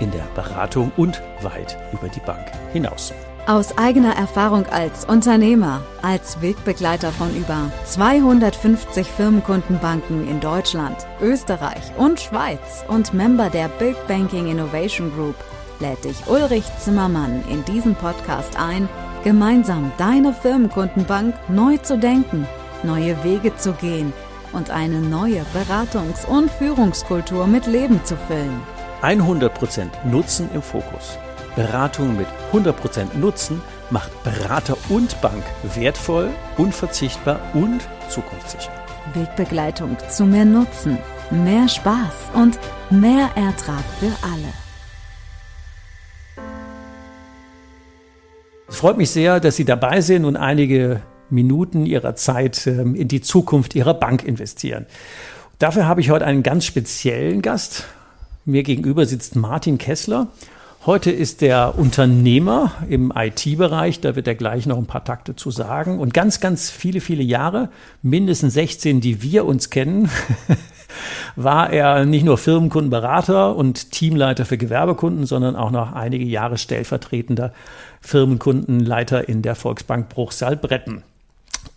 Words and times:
in 0.00 0.10
der 0.10 0.26
Beratung 0.34 0.92
und 0.96 1.22
weit 1.42 1.76
über 1.92 2.08
die 2.08 2.20
Bank 2.20 2.46
hinaus. 2.72 3.12
Aus 3.46 3.78
eigener 3.78 4.16
Erfahrung 4.16 4.66
als 4.66 5.04
Unternehmer, 5.04 5.80
als 6.02 6.40
Wegbegleiter 6.42 7.12
von 7.12 7.34
über 7.36 7.70
250 7.84 9.06
Firmenkundenbanken 9.06 10.28
in 10.28 10.40
Deutschland, 10.40 10.96
Österreich 11.20 11.92
und 11.96 12.18
Schweiz 12.18 12.84
und 12.88 13.14
Member 13.14 13.48
der 13.48 13.68
Big 13.68 13.94
Banking 14.08 14.48
Innovation 14.48 15.12
Group 15.14 15.36
lädt 15.80 16.04
dich 16.04 16.26
Ulrich 16.26 16.64
Zimmermann 16.78 17.44
in 17.48 17.64
diesen 17.64 17.94
Podcast 17.94 18.58
ein, 18.58 18.88
gemeinsam 19.24 19.92
deine 19.98 20.32
Firmenkundenbank 20.32 21.34
neu 21.48 21.76
zu 21.78 21.98
denken, 21.98 22.46
neue 22.82 23.22
Wege 23.24 23.54
zu 23.56 23.72
gehen 23.72 24.12
und 24.52 24.70
eine 24.70 25.00
neue 25.00 25.44
Beratungs- 25.54 26.26
und 26.26 26.50
Führungskultur 26.50 27.46
mit 27.46 27.66
Leben 27.66 28.04
zu 28.04 28.16
füllen. 28.16 28.75
100% 29.06 30.04
Nutzen 30.04 30.48
im 30.52 30.62
Fokus. 30.62 31.16
Beratung 31.54 32.16
mit 32.16 32.26
100% 32.52 33.16
Nutzen 33.16 33.62
macht 33.90 34.10
Berater 34.24 34.76
und 34.88 35.20
Bank 35.20 35.44
wertvoll, 35.74 36.30
unverzichtbar 36.56 37.38
und 37.54 37.80
zukunftssicher. 38.08 38.72
Wegbegleitung 39.14 39.96
zu 40.10 40.24
mehr 40.24 40.44
Nutzen, 40.44 40.98
mehr 41.30 41.68
Spaß 41.68 42.30
und 42.34 42.58
mehr 42.90 43.30
Ertrag 43.36 43.84
für 44.00 44.12
alle. 44.24 44.52
Es 48.68 48.78
freut 48.78 48.96
mich 48.96 49.10
sehr, 49.10 49.38
dass 49.38 49.54
Sie 49.54 49.64
dabei 49.64 50.00
sind 50.00 50.24
und 50.24 50.36
einige 50.36 51.02
Minuten 51.30 51.86
Ihrer 51.86 52.16
Zeit 52.16 52.66
ähm, 52.66 52.96
in 52.96 53.06
die 53.06 53.20
Zukunft 53.20 53.76
Ihrer 53.76 53.94
Bank 53.94 54.24
investieren. 54.24 54.86
Dafür 55.60 55.86
habe 55.86 56.00
ich 56.00 56.10
heute 56.10 56.26
einen 56.26 56.42
ganz 56.42 56.64
speziellen 56.64 57.40
Gast. 57.40 57.86
Mir 58.48 58.62
gegenüber 58.62 59.06
sitzt 59.06 59.34
Martin 59.34 59.76
Kessler. 59.76 60.28
Heute 60.86 61.10
ist 61.10 61.42
er 61.42 61.76
Unternehmer 61.76 62.74
im 62.88 63.12
IT-Bereich, 63.12 63.98
da 63.98 64.14
wird 64.14 64.28
er 64.28 64.36
gleich 64.36 64.66
noch 64.66 64.78
ein 64.78 64.86
paar 64.86 65.02
Takte 65.02 65.34
zu 65.34 65.50
sagen. 65.50 65.98
Und 65.98 66.14
ganz, 66.14 66.38
ganz 66.38 66.70
viele, 66.70 67.00
viele 67.00 67.24
Jahre, 67.24 67.70
mindestens 68.02 68.54
16, 68.54 69.00
die 69.00 69.20
wir 69.20 69.46
uns 69.46 69.68
kennen, 69.70 70.08
war 71.34 71.72
er 71.72 72.04
nicht 72.04 72.24
nur 72.24 72.38
Firmenkundenberater 72.38 73.56
und 73.56 73.90
Teamleiter 73.90 74.44
für 74.44 74.58
Gewerbekunden, 74.58 75.26
sondern 75.26 75.56
auch 75.56 75.72
noch 75.72 75.92
einige 75.92 76.24
Jahre 76.24 76.56
stellvertretender 76.56 77.52
Firmenkundenleiter 78.00 79.28
in 79.28 79.42
der 79.42 79.56
Volksbank 79.56 80.08
Bruchsal-Bretten. 80.08 81.02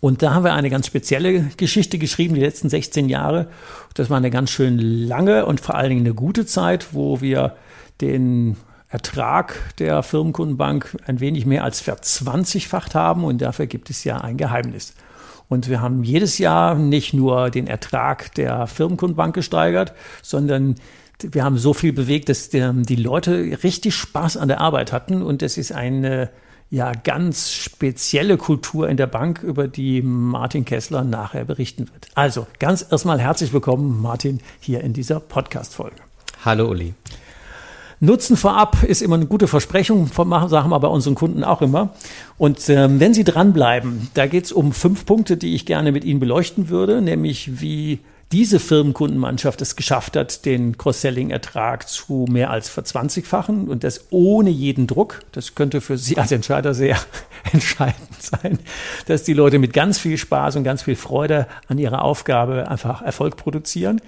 Und 0.00 0.22
da 0.22 0.34
haben 0.34 0.44
wir 0.44 0.54
eine 0.54 0.70
ganz 0.70 0.86
spezielle 0.86 1.50
Geschichte 1.56 1.98
geschrieben, 1.98 2.34
die 2.34 2.40
letzten 2.40 2.68
16 2.68 3.08
Jahre. 3.08 3.48
Das 3.94 4.10
war 4.10 4.16
eine 4.16 4.30
ganz 4.30 4.50
schön 4.50 4.78
lange 4.78 5.46
und 5.46 5.60
vor 5.60 5.74
allen 5.74 5.90
Dingen 5.90 6.06
eine 6.06 6.14
gute 6.14 6.46
Zeit, 6.46 6.94
wo 6.94 7.20
wir 7.20 7.56
den 8.00 8.56
Ertrag 8.88 9.56
der 9.78 10.02
Firmenkundenbank 10.02 10.96
ein 11.06 11.20
wenig 11.20 11.46
mehr 11.46 11.64
als 11.64 11.80
verzwanzigfacht 11.80 12.94
haben 12.94 13.24
und 13.24 13.40
dafür 13.40 13.66
gibt 13.66 13.88
es 13.90 14.04
ja 14.04 14.18
ein 14.18 14.36
Geheimnis. 14.36 14.94
Und 15.48 15.68
wir 15.68 15.80
haben 15.80 16.04
jedes 16.04 16.38
Jahr 16.38 16.74
nicht 16.74 17.12
nur 17.12 17.50
den 17.50 17.66
Ertrag 17.66 18.34
der 18.34 18.66
Firmenkundenbank 18.66 19.34
gesteigert, 19.34 19.92
sondern 20.22 20.76
wir 21.22 21.44
haben 21.44 21.58
so 21.58 21.74
viel 21.74 21.92
bewegt, 21.92 22.28
dass 22.28 22.48
die 22.50 22.96
Leute 22.96 23.58
richtig 23.62 23.94
Spaß 23.94 24.36
an 24.36 24.48
der 24.48 24.60
Arbeit 24.60 24.92
hatten 24.92 25.22
und 25.22 25.42
das 25.42 25.58
ist 25.58 25.72
eine 25.72 26.30
ja 26.70 26.92
ganz 26.92 27.50
spezielle 27.50 28.36
Kultur 28.36 28.88
in 28.88 28.96
der 28.96 29.08
Bank, 29.08 29.42
über 29.42 29.66
die 29.66 30.02
Martin 30.02 30.64
Kessler 30.64 31.02
nachher 31.02 31.44
berichten 31.44 31.88
wird. 31.92 32.08
Also 32.14 32.46
ganz 32.60 32.86
erstmal 32.88 33.20
herzlich 33.20 33.52
willkommen, 33.52 34.00
Martin, 34.00 34.40
hier 34.60 34.80
in 34.80 34.92
dieser 34.92 35.18
Podcast-Folge. 35.18 35.96
Hallo 36.44 36.68
Uli. 36.68 36.94
Nutzen 38.02 38.36
vorab 38.36 38.82
ist 38.84 39.02
immer 39.02 39.16
eine 39.16 39.26
gute 39.26 39.46
Versprechung, 39.46 40.06
sagen 40.06 40.70
wir 40.70 40.80
bei 40.80 40.88
unseren 40.88 41.16
Kunden 41.16 41.44
auch 41.44 41.60
immer. 41.60 41.90
Und 42.38 42.66
ähm, 42.70 42.98
wenn 42.98 43.12
Sie 43.12 43.24
dranbleiben, 43.24 44.08
da 44.14 44.26
geht 44.26 44.44
es 44.44 44.52
um 44.52 44.72
fünf 44.72 45.04
Punkte, 45.04 45.36
die 45.36 45.54
ich 45.54 45.66
gerne 45.66 45.92
mit 45.92 46.04
Ihnen 46.04 46.18
beleuchten 46.18 46.70
würde, 46.70 47.02
nämlich 47.02 47.60
wie 47.60 47.98
diese 48.32 48.60
Firmenkundenmannschaft 48.60 49.60
es 49.60 49.74
geschafft 49.74 50.16
hat, 50.16 50.44
den 50.44 50.78
Cross-Selling-Ertrag 50.78 51.88
zu 51.88 52.26
mehr 52.30 52.50
als 52.50 52.68
verzwanzigfachen 52.68 53.66
und 53.66 53.82
das 53.82 54.06
ohne 54.10 54.50
jeden 54.50 54.86
Druck. 54.86 55.22
Das 55.32 55.56
könnte 55.56 55.80
für 55.80 55.98
Sie 55.98 56.16
als 56.16 56.30
Entscheider 56.30 56.72
sehr 56.72 56.96
entscheidend 57.52 58.22
sein, 58.22 58.60
dass 59.06 59.24
die 59.24 59.32
Leute 59.32 59.58
mit 59.58 59.72
ganz 59.72 59.98
viel 59.98 60.16
Spaß 60.16 60.56
und 60.56 60.64
ganz 60.64 60.82
viel 60.82 60.96
Freude 60.96 61.48
an 61.66 61.78
ihrer 61.78 62.02
Aufgabe 62.02 62.70
einfach 62.70 63.02
Erfolg 63.02 63.36
produzieren. 63.36 64.00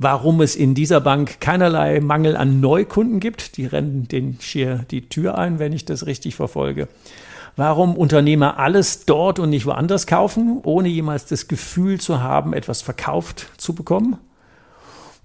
Warum 0.00 0.40
es 0.40 0.54
in 0.54 0.76
dieser 0.76 1.00
Bank 1.00 1.40
keinerlei 1.40 1.98
Mangel 1.98 2.36
an 2.36 2.60
Neukunden 2.60 3.18
gibt, 3.18 3.56
die 3.56 3.66
rennen 3.66 4.06
den 4.06 4.38
schier 4.40 4.84
die 4.92 5.08
Tür 5.08 5.36
ein, 5.36 5.58
wenn 5.58 5.72
ich 5.72 5.84
das 5.84 6.06
richtig 6.06 6.36
verfolge 6.36 6.86
warum 7.58 7.96
Unternehmer 7.96 8.58
alles 8.58 9.04
dort 9.04 9.40
und 9.40 9.50
nicht 9.50 9.66
woanders 9.66 10.06
kaufen, 10.06 10.60
ohne 10.62 10.88
jemals 10.88 11.26
das 11.26 11.48
Gefühl 11.48 12.00
zu 12.00 12.22
haben, 12.22 12.54
etwas 12.54 12.82
verkauft 12.82 13.48
zu 13.58 13.74
bekommen, 13.74 14.16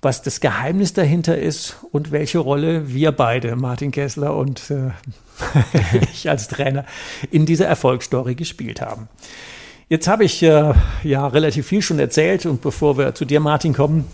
was 0.02 0.24
das 0.24 0.42
Geheimnis 0.42 0.94
dahinter 0.94 1.38
ist 1.38 1.78
und 1.92 2.12
welche 2.12 2.40
Rolle 2.40 2.92
wir 2.92 3.12
beide, 3.12 3.56
Martin 3.56 3.92
Kessler 3.92 4.36
und 4.36 4.72
äh, 4.72 4.90
ich 6.12 6.28
als 6.28 6.48
Trainer, 6.48 6.86
in 7.30 7.46
dieser 7.46 7.68
Erfolgsstory 7.68 8.34
gespielt 8.34 8.82
haben. 8.82 9.10
Jetzt 9.88 10.08
habe 10.08 10.24
ich 10.24 10.42
äh, 10.42 10.74
ja 11.04 11.28
relativ 11.28 11.68
viel 11.68 11.84
schon 11.84 12.00
erzählt 12.00 12.48
und 12.48 12.62
bevor 12.62 12.98
wir 12.98 13.14
zu 13.14 13.26
dir, 13.26 13.42
Martin, 13.42 13.74
kommen, 13.74 14.06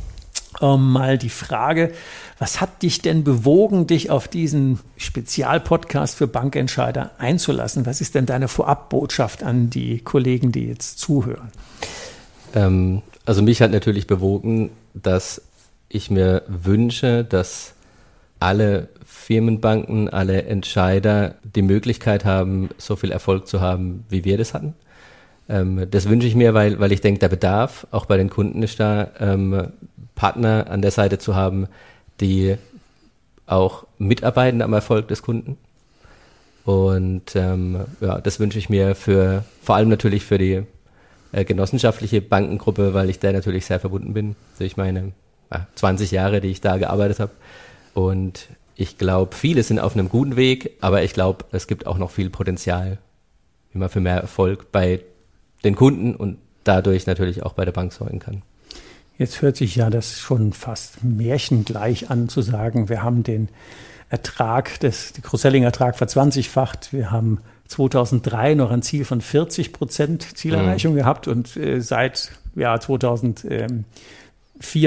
ähm, 0.62 0.92
mal 0.92 1.18
die 1.18 1.30
Frage, 1.30 1.92
was 2.38 2.62
hat 2.62 2.82
dich 2.82 3.02
denn 3.02 3.24
bewogen, 3.24 3.88
dich 3.88 4.10
auf 4.10 4.28
diesen 4.28 4.80
Spezialpodcast 4.98 6.16
für 6.16 6.28
Bankentscheider 6.28 7.12
einzulassen? 7.18 7.86
Was 7.86 8.02
ist 8.02 8.16
denn 8.16 8.26
deine 8.26 8.48
Vorabbotschaft 8.48 9.44
an 9.44 9.70
die 9.70 10.00
Kollegen, 10.00 10.52
die 10.52 10.68
jetzt 10.68 11.00
zuhören? 11.00 11.52
Ähm, 12.56 13.02
also 13.26 13.42
mich 13.42 13.62
hat 13.62 13.72
natürlich 13.72 14.08
bewogen, 14.08 14.72
dass 14.94 15.42
ich 15.90 16.10
mir 16.10 16.44
wünsche, 16.48 17.24
dass 17.24 17.74
alle 18.40 18.90
Firmenbanken, 19.06 20.10
alle 20.10 20.44
Entscheider 20.44 21.36
die 21.44 21.62
Möglichkeit 21.62 22.26
haben, 22.26 22.70
so 22.78 22.96
viel 22.96 23.12
Erfolg 23.12 23.48
zu 23.48 23.60
haben, 23.60 24.06
wie 24.10 24.24
wir 24.24 24.38
das 24.38 24.54
hatten. 24.54 24.76
Ähm, 25.50 25.88
das 25.90 26.08
wünsche 26.08 26.28
ich 26.28 26.36
mir, 26.36 26.54
weil, 26.54 26.80
weil 26.80 26.92
ich 26.92 27.02
denke, 27.02 27.20
der 27.20 27.30
Bedarf 27.30 27.88
auch 27.92 28.06
bei 28.06 28.18
den 28.18 28.30
Kunden 28.30 28.64
ist 28.64 28.80
da, 28.80 29.10
ähm, 29.20 29.72
Partner 30.20 30.68
an 30.70 30.82
der 30.82 30.92
Seite 30.92 31.18
zu 31.18 31.34
haben, 31.34 31.70
die 32.20 32.58
auch 33.46 33.88
mitarbeiten 33.98 34.62
am 34.62 34.74
Erfolg 34.74 35.08
des 35.08 35.22
Kunden. 35.22 35.58
Und 36.66 37.38
ähm, 37.38 37.86
ja, 38.02 38.20
das 38.20 38.38
wünsche 38.42 38.60
ich 38.60 38.70
mir 38.70 38.96
für 38.96 39.46
vor 39.64 39.78
allem 39.78 39.88
natürlich 39.88 40.26
für 40.26 40.38
die 40.38 40.64
äh, 41.32 41.46
genossenschaftliche 41.46 42.22
Bankengruppe, 42.22 42.94
weil 42.94 43.10
ich 43.10 43.20
da 43.20 43.32
natürlich 43.32 43.66
sehr 43.66 43.80
verbunden 43.80 44.14
bin 44.14 44.36
durch 44.58 44.76
meine 44.76 45.14
äh, 45.52 45.60
20 45.76 46.12
Jahre, 46.12 46.42
die 46.42 46.50
ich 46.50 46.60
da 46.60 46.76
gearbeitet 46.78 47.22
habe. 47.22 47.32
Und 47.94 48.50
ich 48.76 48.98
glaube, 48.98 49.34
viele 49.34 49.64
sind 49.64 49.80
auf 49.80 49.94
einem 49.94 50.10
guten 50.10 50.36
Weg, 50.36 50.76
aber 50.82 51.02
ich 51.02 51.14
glaube, 51.14 51.46
es 51.54 51.66
gibt 51.66 51.88
auch 51.88 51.98
noch 51.98 52.12
viel 52.12 52.30
Potenzial 52.30 52.98
immer 53.74 53.88
für 53.88 54.02
mehr 54.02 54.18
Erfolg 54.18 54.70
bei 54.74 55.00
den 55.64 55.76
Kunden 55.76 56.14
und 56.14 56.40
dadurch 56.66 57.08
natürlich 57.08 57.42
auch 57.42 57.54
bei 57.54 57.64
der 57.64 57.72
Bank 57.72 57.94
sorgen 57.94 58.20
kann. 58.20 58.42
Jetzt 59.20 59.42
hört 59.42 59.58
sich 59.58 59.76
ja 59.76 59.90
das 59.90 60.18
schon 60.18 60.54
fast 60.54 61.04
märchengleich 61.04 62.10
an 62.10 62.30
zu 62.30 62.42
sagen, 62.42 62.88
wir 62.88 63.04
haben 63.04 63.22
den 63.24 63.50
Ertrag, 64.08 64.80
des, 64.80 65.12
den 65.12 65.24
Cross-Selling-Ertrag 65.24 65.98
verzwanzigfacht. 65.98 66.94
Wir 66.94 67.12
haben 67.12 67.40
2003 67.68 68.56
noch 68.56 68.72
ein 68.72 68.82
Ziel 68.82 69.04
von 69.04 69.20
40 69.20 69.74
Prozent 69.74 70.38
Zielerreichung 70.38 70.94
mhm. 70.94 70.98
gehabt 70.98 71.28
und 71.28 71.58
äh, 71.58 71.82
seit 71.82 72.32
ja, 72.56 72.80
2004, 72.80 73.84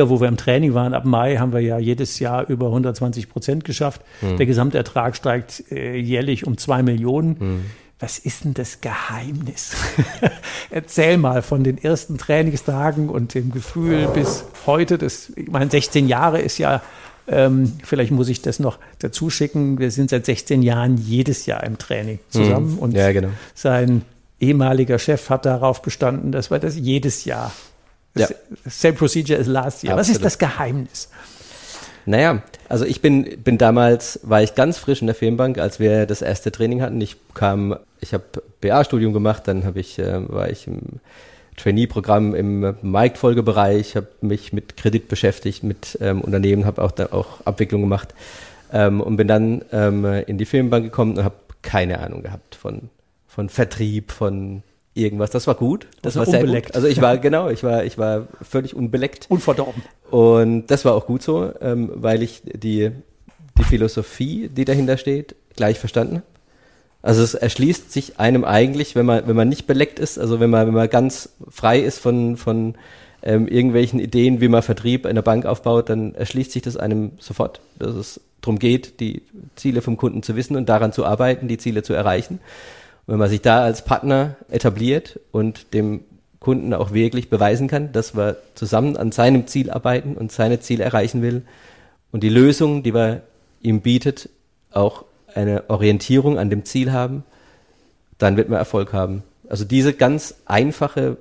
wo 0.09 0.19
wir 0.19 0.29
im 0.29 0.39
Training 0.39 0.73
waren, 0.73 0.95
ab 0.95 1.05
Mai 1.05 1.37
haben 1.37 1.53
wir 1.53 1.61
ja 1.61 1.79
jedes 1.79 2.19
Jahr 2.19 2.49
über 2.49 2.69
120 2.69 3.29
Prozent 3.29 3.67
geschafft. 3.67 4.01
Mhm. 4.23 4.39
Der 4.39 4.47
Gesamtertrag 4.47 5.15
steigt 5.15 5.71
äh, 5.71 5.99
jährlich 5.99 6.47
um 6.47 6.57
zwei 6.57 6.83
Millionen. 6.83 7.37
Mhm 7.39 7.65
was 8.03 8.19
ist 8.19 8.45
denn 8.45 8.53
das 8.53 8.81
Geheimnis? 8.83 9.71
Erzähl 10.71 11.17
mal 11.19 11.41
von 11.41 11.63
den 11.65 11.83
ersten 11.83 12.19
Trainingstagen 12.19 13.09
und 13.09 13.33
dem 13.35 13.53
Gefühl 13.53 14.09
bis 14.09 14.45
heute. 14.67 14.99
Das, 14.99 15.31
ich 15.37 15.49
meine, 15.49 15.71
16 15.71 16.09
Jahre 16.09 16.41
ist 16.41 16.59
ja 16.59 16.83
Ähm, 17.29 17.75
vielleicht 17.85 18.11
muss 18.11 18.29
ich 18.29 18.43
das 18.43 18.59
noch 18.59 18.79
dazu 18.99 19.31
schicken. 19.31 19.79
Wir 19.79 19.93
sind 19.93 20.11
seit 20.11 20.27
16 20.27 20.61
Jahren 20.61 20.97
jedes 20.97 21.47
Jahr 21.47 21.63
im 21.63 21.79
Training 21.79 22.19
zusammen 22.29 22.73
Mhm. 22.73 22.79
und 22.81 22.93
Ja, 22.95 23.13
genau. 23.13 23.29
sein 23.55 24.03
ehemaliger 24.41 24.99
Chef 24.99 25.31
hat 25.31 25.47
darauf 25.47 25.83
bestanden, 25.83 26.33
dass 26.33 26.51
wir 26.51 26.59
das 26.59 26.75
jedes 26.77 27.25
Jahr. 27.25 27.53
Ja. 28.17 28.27
Same 28.67 28.95
procedure 28.95 29.39
as 29.39 29.47
last 29.47 29.85
year. 29.85 29.95
Was 29.97 30.09
ist 30.09 30.17
Absolut. 30.17 30.25
das 30.25 30.39
Geheimnis? 30.39 31.09
Naja, 32.05 32.43
also 32.69 32.85
ich 32.85 33.01
bin, 33.01 33.43
bin 33.43 33.59
damals, 33.59 34.21
war 34.23 34.43
ich 34.43 34.55
ganz 34.55 34.79
frisch 34.79 35.01
in 35.01 35.07
der 35.07 35.15
Firmenbank, 35.15 35.59
als 35.59 35.79
wir 35.79 36.07
das 36.07 36.23
erste 36.23 36.51
Training 36.51 36.83
hatten. 36.83 37.01
Ich 37.01 37.17
kam, 37.35 37.77
ich 38.01 38.13
habe 38.13 38.25
BA-Studium 38.61 39.13
gemacht, 39.13 39.47
dann 39.47 39.65
habe 39.65 39.81
ich, 39.81 39.99
äh, 39.99 40.29
war 40.29 40.51
ich 40.51 40.67
im 40.67 41.01
Trainee-Programm 41.57 42.35
im 42.35 42.75
Marktfolgebereich, 42.83 43.95
habe 43.97 44.09
mich 44.21 44.53
mit 44.53 44.77
Kredit 44.77 45.09
beschäftigt, 45.09 45.63
mit 45.63 45.99
ähm, 46.01 46.21
Unternehmen, 46.23 46.65
habe 46.65 46.83
auch, 46.83 46.91
da 46.91 47.07
auch 47.13 47.45
Abwicklung 47.45 47.83
gemacht 47.83 48.15
ähm, 48.73 49.01
und 49.01 49.17
bin 49.17 49.29
dann 49.29 49.65
ähm, 49.71 50.05
in 50.05 50.39
die 50.39 50.47
Firmenbank 50.47 50.85
gekommen 50.85 51.19
und 51.19 51.25
habe 51.25 51.37
keine 51.63 52.01
Ahnung 52.01 52.23
gehabt 52.23 52.55
von, 52.55 52.91
von 53.29 53.49
Vertrieb, 53.49 54.11
von 54.11 54.63
irgendwas. 54.95 55.31
Das 55.31 55.47
war 55.47 55.55
gut, 55.55 55.87
das 56.03 56.17
Also 56.17 56.19
war 56.21 56.27
sehr 56.27 56.41
unbeleckt. 56.41 56.69
gut. 56.69 56.77
Also 56.77 56.89
ich 56.89 57.01
war, 57.01 57.19
genau, 57.19 57.49
ich 57.49 57.63
war, 57.63 57.85
ich 57.85 57.99
war 57.99 58.29
völlig 58.43 58.75
unbeleckt. 58.75 59.27
Unverdorben. 59.31 59.83
Und 60.11 60.67
das 60.67 60.85
war 60.85 60.95
auch 60.95 61.07
gut 61.07 61.23
so, 61.23 61.53
ähm, 61.61 61.91
weil 61.95 62.23
ich 62.23 62.43
die, 62.45 62.91
die 63.59 63.65
Philosophie, 63.65 64.49
die 64.49 64.65
dahinter 64.65 64.97
steht, 64.97 65.35
gleich 65.57 65.79
verstanden 65.79 66.17
habe. 66.17 66.27
Also 67.03 67.23
es 67.23 67.35
erschließt 67.35 67.91
sich 67.93 68.21
einem 68.21 68.45
eigentlich, 68.45 68.95
wenn 68.95 69.07
man, 69.07 69.27
wenn 69.27 69.35
man 69.35 69.49
nicht 69.49 69.67
beleckt 69.67 69.99
ist, 69.99 70.19
also 70.19 70.39
wenn 70.39 70.51
man, 70.51 70.69
wenn 70.69 70.75
man 70.75 70.89
ganz 70.89 71.31
frei 71.51 71.81
ist 71.81 71.99
von, 71.99 72.37
von 72.37 72.77
ähm, 73.25 73.49
irgendwelchen 73.49 73.99
Ideen, 73.99 74.41
wie 74.41 74.49
man 74.49 74.63
Vertrieb 74.63 75.07
in 75.07 75.17
der 75.17 75.23
Bank 75.23 75.45
aufbaut, 75.45 75.89
dann 75.89 76.15
erschließt 76.15 76.53
sich 76.53 76.63
das 76.63 76.77
einem 76.77 77.13
sofort, 77.19 77.61
dass 77.79 77.97
es 77.97 78.21
darum 78.41 78.59
geht, 78.59 79.01
die 79.01 79.23
Ziele 79.57 79.83
vom 79.83 79.97
Kunden 79.97 80.23
zu 80.23 80.37
wissen 80.37 80.57
und 80.57 80.69
daran 80.69 80.93
zu 80.93 81.05
arbeiten, 81.05 81.49
die 81.49 81.59
Ziele 81.59 81.83
zu 81.83 81.93
erreichen. 81.93 82.39
Wenn 83.13 83.19
man 83.19 83.29
sich 83.29 83.43
da 83.43 83.63
als 83.63 83.85
Partner 83.85 84.37
etabliert 84.49 85.21
und 85.33 85.75
dem 85.75 86.01
Kunden 86.41 86.73
auch 86.73 86.95
wirklich 86.95 87.29
beweisen 87.29 87.69
kann, 87.69 87.93
dass 87.93 88.17
wir 88.17 88.39
zusammen 88.55 88.97
an 88.97 89.13
seinem 89.13 89.47
Ziel 89.47 89.71
arbeiten 89.71 90.15
und 90.15 90.33
seine 90.33 90.61
Ziele 90.61 90.83
erreichen 90.83 91.21
will 91.21 91.43
und 92.11 92.23
die 92.23 92.31
Lösung, 92.31 92.83
die 92.83 92.95
wir 92.95 93.21
ihm 93.61 93.83
bietet, 93.83 94.31
auch 94.71 95.05
eine 95.35 95.69
Orientierung 95.69 96.39
an 96.39 96.49
dem 96.49 96.65
Ziel 96.65 96.91
haben, 96.91 97.23
dann 98.17 98.39
wird 98.39 98.49
man 98.49 98.57
Erfolg 98.57 98.95
haben. 98.95 99.25
Also 99.47 99.67
diese 99.67 99.93
ganz 99.93 100.37
einfache 100.47 101.19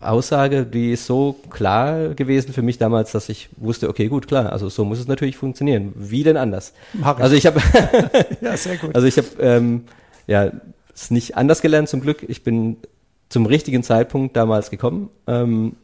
Aussage, 0.00 0.64
die 0.64 0.92
ist 0.92 1.04
so 1.04 1.36
klar 1.50 2.14
gewesen 2.14 2.54
für 2.54 2.62
mich 2.62 2.78
damals, 2.78 3.12
dass 3.12 3.28
ich 3.28 3.50
wusste, 3.58 3.90
okay, 3.90 4.08
gut, 4.08 4.26
klar, 4.26 4.52
also 4.52 4.70
so 4.70 4.86
muss 4.86 4.98
es 4.98 5.06
natürlich 5.06 5.36
funktionieren. 5.36 5.92
Wie 5.96 6.22
denn 6.22 6.38
anders? 6.38 6.72
Mach 6.94 7.18
ich. 7.18 7.22
Also 7.22 7.36
ich 7.36 7.44
habe 7.44 7.60
Ja, 8.40 8.56
sehr 8.56 8.78
gut. 8.78 8.94
also 8.94 9.06
ich 9.06 9.18
habe 9.18 9.28
ähm, 9.38 9.84
ja 10.26 10.50
es 10.94 11.10
nicht 11.10 11.36
anders 11.36 11.62
gelernt 11.62 11.88
zum 11.88 12.00
Glück. 12.00 12.24
Ich 12.28 12.42
bin 12.42 12.76
zum 13.28 13.46
richtigen 13.46 13.82
Zeitpunkt 13.82 14.36
damals 14.36 14.70
gekommen, 14.70 15.10
ähm, 15.26 15.76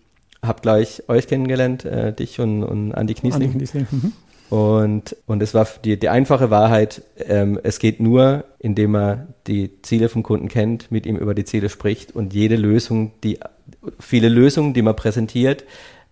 habe 0.43 0.61
gleich 0.61 1.03
euch 1.09 1.27
kennengelernt, 1.29 1.85
äh, 1.85 2.13
dich 2.13 2.41
und, 2.41 2.63
und 2.65 2.93
Andi 2.93 3.15
Kniesling. 3.15 3.53
Andi 3.53 3.59
Kniesling, 3.59 3.87
mhm. 3.91 4.13
Und, 4.49 5.17
und 5.27 5.43
es 5.43 5.55
war 5.55 5.67
die, 5.85 5.99
die 5.99 6.09
einfache 6.09 6.51
Wahrheit, 6.51 7.03
ähm, 7.19 7.59
es 7.65 7.81
geht 7.81 7.99
nur, 7.99 8.45
indem 8.61 8.93
man 8.93 9.35
die 9.49 9.83
Ziele 9.83 10.09
vom 10.09 10.23
Kunden 10.23 10.49
kennt, 10.49 10.93
mit 10.93 11.05
ihm 11.05 11.17
über 11.17 11.35
die 11.35 11.45
Ziele 11.45 11.69
spricht 11.69 12.15
und 12.15 12.33
jede 12.33 12.55
Lösung, 12.55 13.11
die 13.25 13.41
viele 13.99 14.29
Lösungen, 14.29 14.73
die 14.73 14.83
man 14.83 14.95
präsentiert 14.95 15.65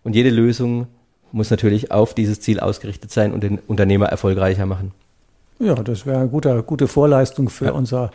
und 0.03 0.17
jede 0.17 0.31
Lösung 0.31 0.89
muss 1.31 1.51
natürlich 1.51 1.91
auf 1.93 2.15
dieses 2.15 2.41
Ziel 2.41 2.61
ausgerichtet 2.61 3.11
sein 3.13 3.33
und 3.33 3.43
den 3.43 3.59
Unternehmer 3.59 4.07
erfolgreicher 4.07 4.67
machen. 4.67 4.93
Ja, 5.61 5.75
das 5.75 6.05
wäre 6.05 6.19
eine 6.19 6.29
gute, 6.29 6.63
gute 6.65 6.89
Vorleistung 6.89 7.49
für 7.49 7.67
Ja. 7.67 7.73
unser, 7.73 8.11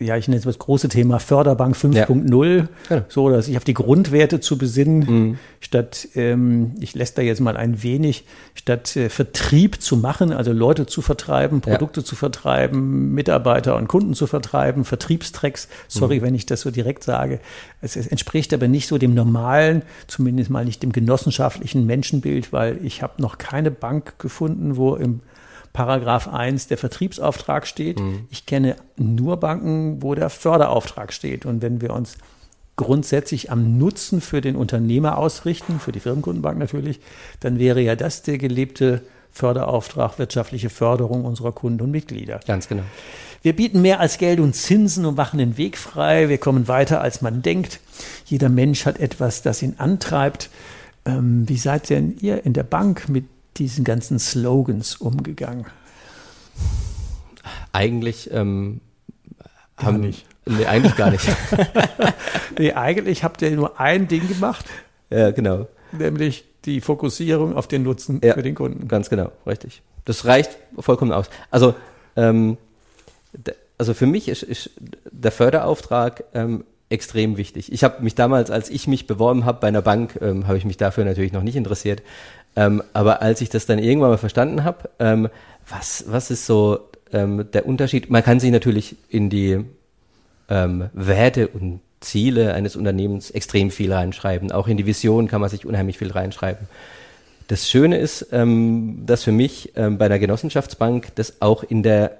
ja, 0.00 0.16
ich 0.16 0.28
nenne 0.28 0.38
es 0.38 0.44
das 0.44 0.58
große 0.58 0.88
Thema 0.88 1.18
Förderbank 1.20 1.76
5.0, 1.76 2.68
Genau. 2.88 3.02
so 3.08 3.28
dass 3.28 3.46
sich 3.46 3.56
auf 3.58 3.64
die 3.64 3.74
Grundwerte 3.74 4.40
zu 4.40 4.56
besinnen, 4.56 4.98
Mhm. 5.00 5.38
statt, 5.60 6.08
ähm, 6.14 6.72
ich 6.80 6.94
lässt 6.94 7.18
da 7.18 7.22
jetzt 7.22 7.40
mal 7.40 7.56
ein 7.56 7.82
wenig, 7.82 8.24
statt 8.54 8.96
äh, 8.96 9.10
Vertrieb 9.10 9.82
zu 9.82 9.96
machen, 9.98 10.32
also 10.32 10.52
Leute 10.52 10.86
zu 10.86 11.02
vertreiben, 11.02 11.60
Ja. 11.66 11.72
Produkte 11.72 12.02
zu 12.02 12.16
vertreiben, 12.16 13.12
Mitarbeiter 13.12 13.76
und 13.76 13.88
Kunden 13.88 14.14
zu 14.14 14.26
vertreiben, 14.26 14.84
Vertriebstracks, 14.84 15.68
sorry, 15.86 16.18
Mhm. 16.20 16.22
wenn 16.22 16.34
ich 16.34 16.46
das 16.46 16.62
so 16.62 16.70
direkt 16.70 17.04
sage. 17.04 17.40
Es, 17.82 17.96
es 17.96 18.06
entspricht 18.06 18.54
aber 18.54 18.68
nicht 18.68 18.88
so 18.88 18.96
dem 18.96 19.12
normalen, 19.14 19.82
zumindest 20.06 20.48
mal 20.50 20.64
nicht 20.64 20.82
dem 20.82 20.92
genossenschaftlichen 20.92 21.84
Menschenbild, 21.84 22.52
weil 22.54 22.78
ich 22.82 23.02
habe 23.02 23.20
noch 23.20 23.36
keine 23.38 23.70
Bank 23.70 24.18
gefunden, 24.18 24.76
wo 24.76 24.94
im 24.96 25.20
Paragraph 25.72 26.28
1 26.28 26.68
der 26.68 26.78
Vertriebsauftrag 26.78 27.66
steht. 27.66 28.00
Ich 28.30 28.46
kenne 28.46 28.76
nur 28.96 29.38
Banken, 29.38 30.02
wo 30.02 30.14
der 30.14 30.30
Förderauftrag 30.30 31.12
steht. 31.12 31.46
Und 31.46 31.62
wenn 31.62 31.80
wir 31.80 31.92
uns 31.92 32.18
grundsätzlich 32.76 33.50
am 33.50 33.78
Nutzen 33.78 34.20
für 34.20 34.40
den 34.40 34.56
Unternehmer 34.56 35.18
ausrichten, 35.18 35.80
für 35.80 35.92
die 35.92 36.00
Firmenkundenbank 36.00 36.58
natürlich, 36.58 37.00
dann 37.40 37.58
wäre 37.58 37.80
ja 37.80 37.94
das 37.94 38.22
der 38.22 38.38
gelebte 38.38 39.02
Förderauftrag, 39.30 40.18
wirtschaftliche 40.18 40.70
Förderung 40.70 41.24
unserer 41.24 41.52
Kunden 41.52 41.82
und 41.82 41.90
Mitglieder. 41.90 42.40
Ganz 42.46 42.68
genau. 42.68 42.82
Wir 43.42 43.54
bieten 43.54 43.80
mehr 43.80 44.00
als 44.00 44.18
Geld 44.18 44.40
und 44.40 44.54
Zinsen 44.54 45.06
und 45.06 45.16
machen 45.16 45.38
den 45.38 45.56
Weg 45.56 45.78
frei. 45.78 46.28
Wir 46.28 46.38
kommen 46.38 46.68
weiter, 46.68 47.00
als 47.00 47.22
man 47.22 47.42
denkt. 47.42 47.80
Jeder 48.26 48.48
Mensch 48.48 48.86
hat 48.86 48.98
etwas, 48.98 49.42
das 49.42 49.62
ihn 49.62 49.74
antreibt. 49.78 50.50
Ähm, 51.06 51.48
wie 51.48 51.56
seid 51.56 51.88
denn 51.90 52.16
ihr 52.20 52.44
in 52.44 52.52
der 52.52 52.64
Bank 52.64 53.08
mit 53.08 53.24
diesen 53.56 53.84
ganzen 53.84 54.18
Slogans 54.18 54.96
umgegangen? 54.96 55.66
Eigentlich 57.72 58.30
ähm, 58.32 58.80
Gar 59.76 59.86
haben 59.86 60.00
nicht. 60.00 60.26
Nee, 60.46 60.66
eigentlich 60.66 60.96
gar 60.96 61.10
nicht. 61.10 61.26
Nee, 62.58 62.72
eigentlich 62.72 63.24
habt 63.24 63.40
ihr 63.40 63.50
nur 63.52 63.80
ein 63.80 64.06
Ding 64.08 64.28
gemacht, 64.28 64.66
ja, 65.08 65.30
genau. 65.30 65.66
nämlich 65.92 66.44
die 66.66 66.82
Fokussierung 66.82 67.56
auf 67.56 67.68
den 67.68 67.84
Nutzen 67.84 68.20
Ja. 68.22 68.34
für 68.34 68.42
den 68.42 68.54
Kunden. 68.54 68.86
Ganz 68.86 69.08
genau, 69.08 69.30
richtig. 69.46 69.80
Das 70.04 70.26
reicht 70.26 70.58
vollkommen 70.78 71.12
aus. 71.12 71.30
Also, 71.50 71.74
ähm, 72.16 72.58
also 73.78 73.94
für 73.94 74.06
mich 74.06 74.28
ist, 74.28 74.42
ist 74.42 74.70
der 75.10 75.32
Förderauftrag 75.32 76.24
ähm, 76.34 76.64
extrem 76.90 77.38
wichtig. 77.38 77.72
Ich 77.72 77.82
habe 77.84 78.02
mich 78.02 78.14
damals, 78.14 78.50
als 78.50 78.68
ich 78.68 78.86
mich 78.86 79.06
beworben 79.06 79.46
habe 79.46 79.60
bei 79.60 79.68
einer 79.68 79.80
Bank, 79.80 80.18
ähm, 80.20 80.46
habe 80.46 80.58
ich 80.58 80.64
mich 80.66 80.76
dafür 80.76 81.04
natürlich 81.04 81.32
noch 81.32 81.42
nicht 81.42 81.56
interessiert. 81.56 82.02
Ähm, 82.56 82.82
aber 82.92 83.22
als 83.22 83.40
ich 83.40 83.48
das 83.48 83.66
dann 83.66 83.78
irgendwann 83.78 84.10
mal 84.10 84.18
verstanden 84.18 84.64
habe, 84.64 84.90
ähm, 84.98 85.28
was, 85.68 86.04
was 86.08 86.30
ist 86.30 86.46
so 86.46 86.80
ähm, 87.12 87.46
der 87.52 87.66
Unterschied? 87.66 88.10
Man 88.10 88.22
kann 88.22 88.40
sich 88.40 88.50
natürlich 88.50 88.96
in 89.08 89.30
die 89.30 89.64
ähm, 90.48 90.90
Werte 90.92 91.48
und 91.48 91.80
Ziele 92.00 92.54
eines 92.54 92.76
Unternehmens 92.76 93.30
extrem 93.30 93.70
viel 93.70 93.92
reinschreiben. 93.92 94.52
Auch 94.52 94.68
in 94.68 94.76
die 94.76 94.86
Vision 94.86 95.28
kann 95.28 95.40
man 95.40 95.50
sich 95.50 95.66
unheimlich 95.66 95.98
viel 95.98 96.10
reinschreiben. 96.10 96.66
Das 97.48 97.68
Schöne 97.68 97.98
ist, 97.98 98.28
ähm, 98.32 99.02
dass 99.06 99.24
für 99.24 99.32
mich 99.32 99.72
ähm, 99.76 99.98
bei 99.98 100.06
einer 100.06 100.18
Genossenschaftsbank 100.18 101.14
das 101.16 101.40
auch 101.40 101.62
in 101.62 101.82
der 101.82 102.18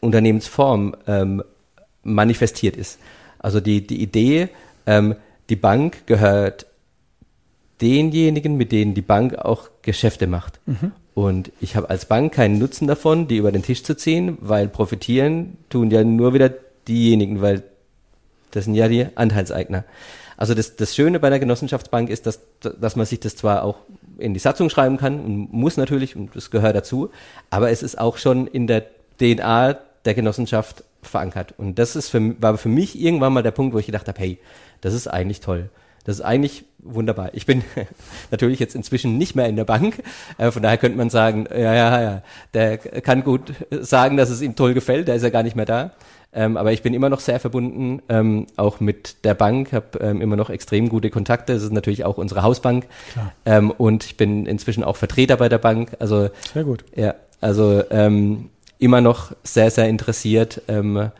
Unternehmensform 0.00 0.94
manifestiert 2.04 2.76
ist. 2.76 3.00
Also 3.40 3.58
die, 3.58 3.84
die 3.84 4.00
Idee, 4.00 4.48
die 4.86 5.56
Bank 5.56 6.06
gehört 6.06 6.66
denjenigen, 7.80 8.56
mit 8.56 8.72
denen 8.72 8.94
die 8.94 9.02
Bank 9.02 9.36
auch 9.36 9.70
Geschäfte 9.82 10.26
macht. 10.26 10.60
Und 11.14 11.50
ich 11.60 11.74
habe 11.74 11.90
als 11.90 12.06
Bank 12.06 12.32
keinen 12.32 12.58
Nutzen 12.58 12.86
davon, 12.86 13.26
die 13.26 13.38
über 13.38 13.50
den 13.50 13.62
Tisch 13.62 13.82
zu 13.82 13.96
ziehen, 13.96 14.38
weil 14.40 14.68
profitieren 14.68 15.56
tun 15.68 15.90
ja 15.90 16.04
nur 16.04 16.34
wieder 16.34 16.52
diejenigen, 16.86 17.40
weil 17.40 17.64
das 18.52 18.64
sind 18.64 18.74
ja 18.74 18.88
die 18.88 19.06
Anteilseigner. 19.16 19.84
Also 20.36 20.54
das, 20.54 20.76
das 20.76 20.94
Schöne 20.94 21.18
bei 21.18 21.30
der 21.30 21.40
Genossenschaftsbank 21.40 22.08
ist, 22.10 22.26
dass, 22.26 22.40
dass 22.60 22.94
man 22.94 23.06
sich 23.06 23.18
das 23.18 23.34
zwar 23.34 23.64
auch 23.64 23.78
in 24.18 24.34
die 24.34 24.40
Satzung 24.40 24.70
schreiben 24.70 24.96
kann 24.96 25.20
und 25.20 25.52
muss 25.52 25.76
natürlich, 25.76 26.14
und 26.14 26.34
das 26.36 26.50
gehört 26.50 26.76
dazu, 26.76 27.10
aber 27.50 27.70
es 27.70 27.82
ist 27.82 27.98
auch 27.98 28.18
schon 28.18 28.46
in 28.46 28.68
der 28.68 28.84
DNA 29.20 29.78
der 30.04 30.14
Genossenschaft 30.14 30.84
verankert. 31.02 31.54
Und 31.58 31.80
das 31.80 31.96
ist 31.96 32.10
für, 32.10 32.40
war 32.40 32.56
für 32.58 32.68
mich 32.68 33.00
irgendwann 33.00 33.32
mal 33.32 33.42
der 33.42 33.50
Punkt, 33.50 33.74
wo 33.74 33.78
ich 33.78 33.86
gedacht 33.86 34.06
habe, 34.06 34.20
hey, 34.20 34.38
das 34.80 34.94
ist 34.94 35.08
eigentlich 35.08 35.40
toll. 35.40 35.70
Das 36.04 36.16
ist 36.16 36.22
eigentlich 36.22 36.64
wunderbar. 36.78 37.30
Ich 37.32 37.46
bin 37.46 37.64
natürlich 38.30 38.58
jetzt 38.60 38.74
inzwischen 38.74 39.18
nicht 39.18 39.34
mehr 39.34 39.46
in 39.46 39.56
der 39.56 39.64
Bank. 39.64 40.02
Äh, 40.38 40.50
von 40.50 40.62
daher 40.62 40.78
könnte 40.78 40.98
man 40.98 41.10
sagen, 41.10 41.46
ja, 41.50 41.74
ja, 41.74 42.02
ja, 42.02 42.22
der 42.54 42.78
kann 42.78 43.24
gut 43.24 43.52
sagen, 43.70 44.16
dass 44.16 44.30
es 44.30 44.42
ihm 44.42 44.56
toll 44.56 44.74
gefällt. 44.74 45.08
Der 45.08 45.16
ist 45.16 45.22
ja 45.22 45.30
gar 45.30 45.42
nicht 45.42 45.56
mehr 45.56 45.66
da. 45.66 45.92
Ähm, 46.32 46.56
aber 46.56 46.72
ich 46.72 46.82
bin 46.82 46.92
immer 46.92 47.08
noch 47.08 47.20
sehr 47.20 47.40
verbunden, 47.40 48.02
ähm, 48.10 48.46
auch 48.56 48.80
mit 48.80 49.24
der 49.24 49.32
Bank, 49.32 49.72
habe 49.72 49.98
ähm, 50.00 50.20
immer 50.20 50.36
noch 50.36 50.50
extrem 50.50 50.90
gute 50.90 51.08
Kontakte. 51.08 51.54
Das 51.54 51.62
ist 51.62 51.72
natürlich 51.72 52.04
auch 52.04 52.18
unsere 52.18 52.42
Hausbank. 52.42 52.86
Klar. 53.12 53.74
Und 53.78 54.04
ich 54.04 54.16
bin 54.18 54.44
inzwischen 54.44 54.84
auch 54.84 54.96
Vertreter 54.96 55.38
bei 55.38 55.48
der 55.48 55.58
Bank. 55.58 55.96
Also 55.98 56.28
Sehr 56.52 56.64
gut. 56.64 56.84
ja, 56.94 57.14
also 57.40 57.82
immer 58.78 59.00
noch 59.00 59.32
sehr, 59.42 59.70
sehr 59.70 59.88
interessiert 59.88 60.62
ähm, 60.68 61.10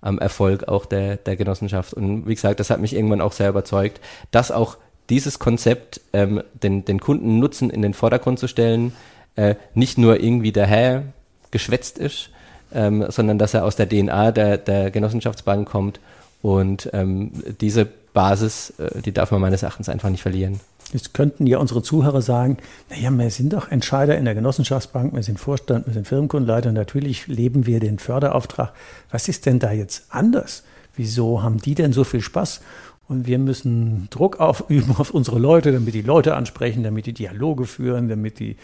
am, 0.00 0.18
Erfolg 0.18 0.68
auch 0.68 0.86
der, 0.86 1.16
der 1.16 1.36
Genossenschaft. 1.36 1.94
Und 1.94 2.26
wie 2.26 2.34
gesagt, 2.34 2.60
das 2.60 2.70
hat 2.70 2.80
mich 2.80 2.94
irgendwann 2.94 3.20
auch 3.20 3.32
sehr 3.32 3.48
überzeugt, 3.48 4.00
dass 4.30 4.50
auch 4.50 4.76
dieses 5.08 5.38
Konzept, 5.38 6.00
ähm, 6.12 6.42
den, 6.62 6.84
den 6.84 7.00
Kunden 7.00 7.38
Nutzen 7.38 7.70
in 7.70 7.82
den 7.82 7.94
Vordergrund 7.94 8.38
zu 8.38 8.46
stellen, 8.46 8.92
äh, 9.36 9.56
nicht 9.74 9.98
nur 9.98 10.20
irgendwie 10.20 10.52
daher 10.52 11.04
geschwätzt 11.50 11.98
ist, 11.98 12.30
ähm, 12.72 13.06
sondern 13.08 13.38
dass 13.38 13.54
er 13.54 13.64
aus 13.64 13.76
der 13.76 13.88
DNA 13.88 14.32
der, 14.32 14.58
der 14.58 14.90
Genossenschaftsbank 14.90 15.68
kommt 15.68 16.00
und 16.42 16.88
ähm, 16.92 17.32
diese 17.60 17.86
Basis, 18.12 18.70
äh, 18.78 19.02
die 19.02 19.12
darf 19.12 19.30
man 19.30 19.40
meines 19.40 19.62
Erachtens 19.62 19.88
einfach 19.88 20.10
nicht 20.10 20.22
verlieren. 20.22 20.60
Jetzt 20.92 21.14
könnten 21.14 21.46
ja 21.46 21.58
unsere 21.58 21.82
Zuhörer 21.82 22.20
sagen, 22.20 22.56
naja, 22.88 23.10
wir 23.10 23.30
sind 23.30 23.52
doch 23.52 23.70
Entscheider 23.70 24.18
in 24.18 24.24
der 24.24 24.34
Genossenschaftsbank, 24.34 25.14
wir 25.14 25.22
sind 25.22 25.38
Vorstand, 25.38 25.86
wir 25.86 25.94
sind 25.94 26.08
Firmenkundenleiter, 26.08 26.72
natürlich 26.72 27.28
leben 27.28 27.66
wir 27.66 27.78
den 27.78 27.98
Förderauftrag. 27.98 28.72
Was 29.10 29.28
ist 29.28 29.46
denn 29.46 29.60
da 29.60 29.70
jetzt 29.72 30.06
anders? 30.08 30.64
Wieso 30.96 31.42
haben 31.42 31.58
die 31.58 31.74
denn 31.74 31.92
so 31.92 32.04
viel 32.04 32.20
Spaß? 32.20 32.60
Und 33.06 33.26
wir 33.26 33.38
müssen 33.38 34.08
Druck 34.10 34.38
aufüben 34.38 34.94
auf 34.98 35.10
unsere 35.10 35.38
Leute, 35.38 35.72
damit 35.72 35.94
die 35.94 36.02
Leute 36.02 36.34
ansprechen, 36.34 36.82
damit 36.82 37.06
die 37.06 37.12
Dialoge 37.12 37.66
führen, 37.66 38.08
damit 38.08 38.38
die 38.38 38.56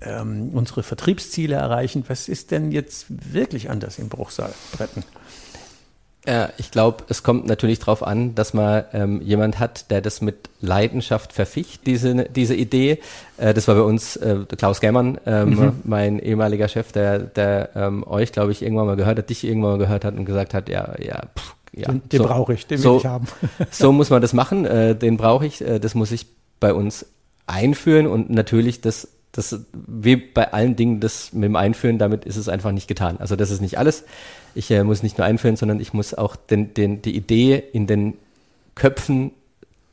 ähm, 0.00 0.50
unsere 0.54 0.82
Vertriebsziele 0.82 1.54
erreichen. 1.54 2.04
Was 2.08 2.28
ist 2.28 2.50
denn 2.50 2.72
jetzt 2.72 3.06
wirklich 3.08 3.70
anders 3.70 3.98
im 3.98 4.08
Bruchsaalbretten? 4.08 5.04
Ja, 6.30 6.50
ich 6.58 6.70
glaube, 6.70 7.02
es 7.08 7.24
kommt 7.24 7.46
natürlich 7.46 7.80
darauf 7.80 8.06
an, 8.06 8.36
dass 8.36 8.54
man 8.54 8.84
ähm, 8.92 9.20
jemand 9.20 9.58
hat, 9.58 9.90
der 9.90 10.00
das 10.00 10.20
mit 10.20 10.48
Leidenschaft 10.60 11.32
verficht, 11.32 11.88
diese, 11.88 12.26
diese 12.26 12.54
Idee. 12.54 13.00
Äh, 13.36 13.52
das 13.52 13.66
war 13.66 13.74
bei 13.74 13.82
uns 13.82 14.14
äh, 14.14 14.36
Klaus 14.56 14.80
Gämmern, 14.80 15.18
ähm, 15.26 15.50
mhm. 15.50 15.72
mein 15.82 16.20
ehemaliger 16.20 16.68
Chef, 16.68 16.92
der, 16.92 17.18
der 17.18 17.70
ähm, 17.74 18.06
euch, 18.06 18.30
glaube 18.30 18.52
ich, 18.52 18.62
irgendwann 18.62 18.86
mal 18.86 18.94
gehört 18.94 19.18
hat, 19.18 19.28
dich 19.28 19.42
irgendwann 19.42 19.72
mal 19.72 19.78
gehört 19.78 20.04
hat 20.04 20.14
und 20.14 20.24
gesagt 20.24 20.54
hat, 20.54 20.68
ja, 20.68 20.94
ja, 21.00 21.20
pff, 21.36 21.56
ja. 21.72 21.88
Den, 21.88 22.08
den 22.08 22.18
so, 22.18 22.28
brauche 22.28 22.54
ich, 22.54 22.64
den 22.64 22.78
will 22.78 22.84
so, 22.84 22.98
ich 22.98 23.06
haben. 23.06 23.26
so 23.72 23.90
muss 23.90 24.10
man 24.10 24.22
das 24.22 24.32
machen, 24.32 24.66
äh, 24.66 24.94
den 24.94 25.16
brauche 25.16 25.46
ich, 25.46 25.60
äh, 25.62 25.80
das 25.80 25.96
muss 25.96 26.12
ich 26.12 26.26
bei 26.60 26.72
uns 26.72 27.06
einführen 27.48 28.06
und 28.06 28.30
natürlich 28.30 28.80
das 28.80 29.08
das, 29.32 29.60
wie 29.72 30.16
bei 30.16 30.52
allen 30.52 30.76
Dingen, 30.76 31.00
das 31.00 31.32
mit 31.32 31.44
dem 31.44 31.56
Einführen, 31.56 31.98
damit 31.98 32.24
ist 32.24 32.36
es 32.36 32.48
einfach 32.48 32.72
nicht 32.72 32.88
getan. 32.88 33.18
Also 33.18 33.36
das 33.36 33.50
ist 33.50 33.60
nicht 33.60 33.78
alles. 33.78 34.04
Ich 34.54 34.70
äh, 34.70 34.82
muss 34.82 35.02
nicht 35.02 35.18
nur 35.18 35.26
einführen, 35.26 35.56
sondern 35.56 35.80
ich 35.80 35.92
muss 35.92 36.14
auch 36.14 36.36
den, 36.36 36.74
den, 36.74 37.02
die 37.02 37.16
Idee 37.16 37.62
in 37.72 37.86
den 37.86 38.14
Köpfen 38.74 39.32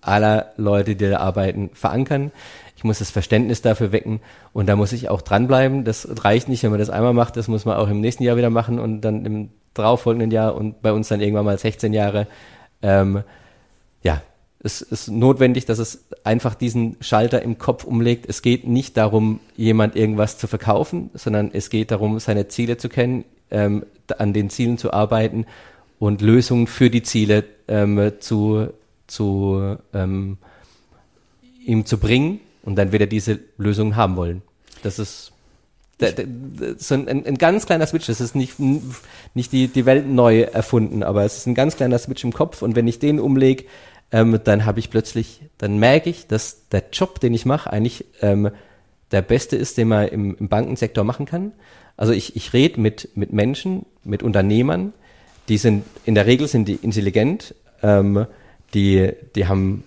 aller 0.02 0.54
Leute, 0.58 0.96
die 0.96 1.10
da 1.10 1.20
arbeiten, 1.20 1.70
verankern. 1.74 2.32
Ich 2.76 2.84
muss 2.84 3.00
das 3.00 3.12
Verständnis 3.12 3.62
dafür 3.62 3.92
wecken 3.92 4.22
und 4.54 4.68
da 4.68 4.76
muss 4.76 4.94
ich 4.94 5.10
auch 5.10 5.22
dranbleiben. 5.22 5.84
Das 5.84 6.08
reicht 6.24 6.50
nicht, 6.50 6.64
wenn 6.64 6.72
man 6.72 6.80
das 6.80 6.90
einmal 6.90 7.14
macht, 7.14 7.38
das 7.38 7.48
muss 7.48 7.66
man 7.66 7.78
auch 7.78 7.90
im 7.90 8.02
nächsten 8.02 8.24
Jahr 8.24 8.38
wieder 8.38 8.50
machen 8.50 8.80
und 8.80 9.02
dann 9.02 9.26
im 9.26 9.50
darauffolgenden 9.74 10.32
Jahr 10.32 10.56
und 10.56 10.82
bei 10.82 10.92
uns 10.92 11.08
dann 11.08 11.22
irgendwann 11.22 11.46
mal 11.46 11.58
16 11.58 11.94
Jahre. 11.94 12.28
Ähm, 12.82 13.24
es 14.60 14.82
ist 14.82 15.10
notwendig, 15.10 15.66
dass 15.66 15.80
es 15.80 16.06
einfach 16.24 16.56
diesen 16.56 16.98
Schalter 17.00 17.42
im 17.42 17.58
Kopf 17.58 17.84
umlegt. 17.84 18.26
Es 18.28 18.42
geht 18.42 18.68
nicht 18.68 18.98
darum, 18.98 19.40
jemand 19.56 19.96
irgendwas 19.96 20.38
zu 20.38 20.48
verkaufen, 20.48 21.12
sondern 21.14 21.52
es 21.54 21.70
geht 21.70 21.92
darum, 21.92 22.20
seine 22.20 22.48
Ziele 22.48 22.78
zu 22.78 22.90
kennen, 22.90 23.24
ähm, 23.52 23.86
an 24.18 24.34
den 24.34 24.50
Zielen 24.50 24.78
zu 24.78 24.92
arbeiten 24.92 25.46
und 26.00 26.22
Lösungen 26.22 26.68
für 26.68 26.90
die 26.90 27.04
Ziele 27.04 27.44
ähm, 27.68 28.14
zu, 28.20 28.70
zu 29.06 29.78
ähm, 29.94 30.38
ihm 31.66 31.86
zu 31.86 31.98
bringen 31.98 32.40
und 32.64 32.76
dann 32.76 32.92
wird 32.92 33.02
er 33.02 33.08
diese 33.08 33.40
Lösungen 33.58 33.96
haben 33.96 34.16
wollen. 34.16 34.42
Das 34.84 35.00
ist 35.00 35.34
der, 36.00 36.12
der, 36.12 36.28
so 36.78 36.96
ein, 36.96 37.08
ein, 37.08 37.38
ganz 37.38 37.66
kleiner 37.66 37.88
Switch. 37.88 38.06
Das 38.06 38.22
ist 38.22 38.36
nicht, 38.36 38.56
nicht 39.34 39.52
die, 39.52 39.68
die 39.68 39.86
Welt 39.86 40.08
neu 40.08 40.42
erfunden, 40.42 41.02
aber 41.04 41.24
es 41.24 41.38
ist 41.38 41.48
ein 41.48 41.56
ganz 41.56 41.76
kleiner 41.76 41.98
Switch 41.98 42.24
im 42.24 42.34
Kopf 42.34 42.62
und 42.62 42.76
wenn 42.76 42.88
ich 42.88 43.00
den 43.00 43.20
umlege, 43.20 43.66
ähm, 44.12 44.40
dann 44.44 44.66
habe 44.66 44.80
ich 44.80 44.90
plötzlich, 44.90 45.42
dann 45.58 45.80
merke 45.80 46.10
ich, 46.10 46.28
dass 46.28 46.68
der 46.70 46.84
Job, 46.92 47.20
den 47.20 47.34
ich 47.34 47.46
mache, 47.46 47.72
eigentlich 47.72 48.06
ähm, 48.22 48.50
der 49.12 49.22
beste 49.22 49.56
ist, 49.56 49.78
den 49.78 49.90
man 49.90 50.08
im, 50.08 50.38
im 50.38 50.48
Bankensektor 50.48 51.04
machen 51.04 51.26
kann. 51.26 51.52
Also 51.98 52.14
ich, 52.14 52.36
ich 52.36 52.54
rede 52.54 52.80
mit, 52.80 53.10
mit 53.16 53.34
Menschen, 53.34 53.86
mit 54.04 54.24
Unternehmern, 54.24 54.94
die 55.50 55.58
sind, 55.58 55.86
in 56.06 56.16
der 56.16 56.26
Regel 56.26 56.48
sind 56.48 56.68
die 56.68 56.76
intelligent, 56.76 57.56
ähm, 57.82 58.28
die, 58.74 59.12
die 59.36 59.48
haben 59.48 59.84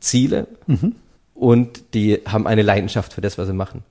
Ziele 0.00 0.46
mhm. 0.66 0.94
und 1.34 1.94
die 1.94 2.20
haben 2.26 2.46
eine 2.46 2.62
Leidenschaft 2.62 3.12
für 3.12 3.20
das, 3.20 3.38
was 3.38 3.46
sie 3.46 3.54
machen. 3.54 3.82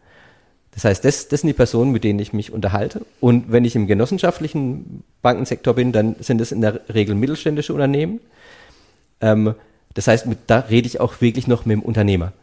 Das 0.75 0.83
heißt, 0.83 1.05
das, 1.05 1.29
das 1.29 1.41
sind 1.41 1.47
die 1.47 1.53
Personen, 1.53 1.91
mit 1.91 2.03
denen 2.03 2.19
ich 2.19 2.33
mich 2.33 2.51
unterhalte. 2.51 3.05
Und 3.21 3.49
wenn 3.49 3.63
ich 3.63 3.77
im 3.77 3.87
genossenschaftlichen 3.87 5.03
Bankensektor 5.21 5.73
bin, 5.73 5.93
dann 5.93 6.17
sind 6.19 6.41
es 6.41 6.51
in 6.51 6.59
der 6.59 6.81
Regel 6.93 7.15
mittelständische 7.15 7.73
Unternehmen. 7.73 8.19
Ähm, 9.21 9.55
das 9.93 10.07
heißt, 10.07 10.27
mit, 10.27 10.39
da 10.47 10.59
rede 10.59 10.87
ich 10.87 10.99
auch 10.99 11.21
wirklich 11.21 11.47
noch 11.47 11.65
mit 11.65 11.77
dem 11.77 11.81
Unternehmer. 11.81 12.33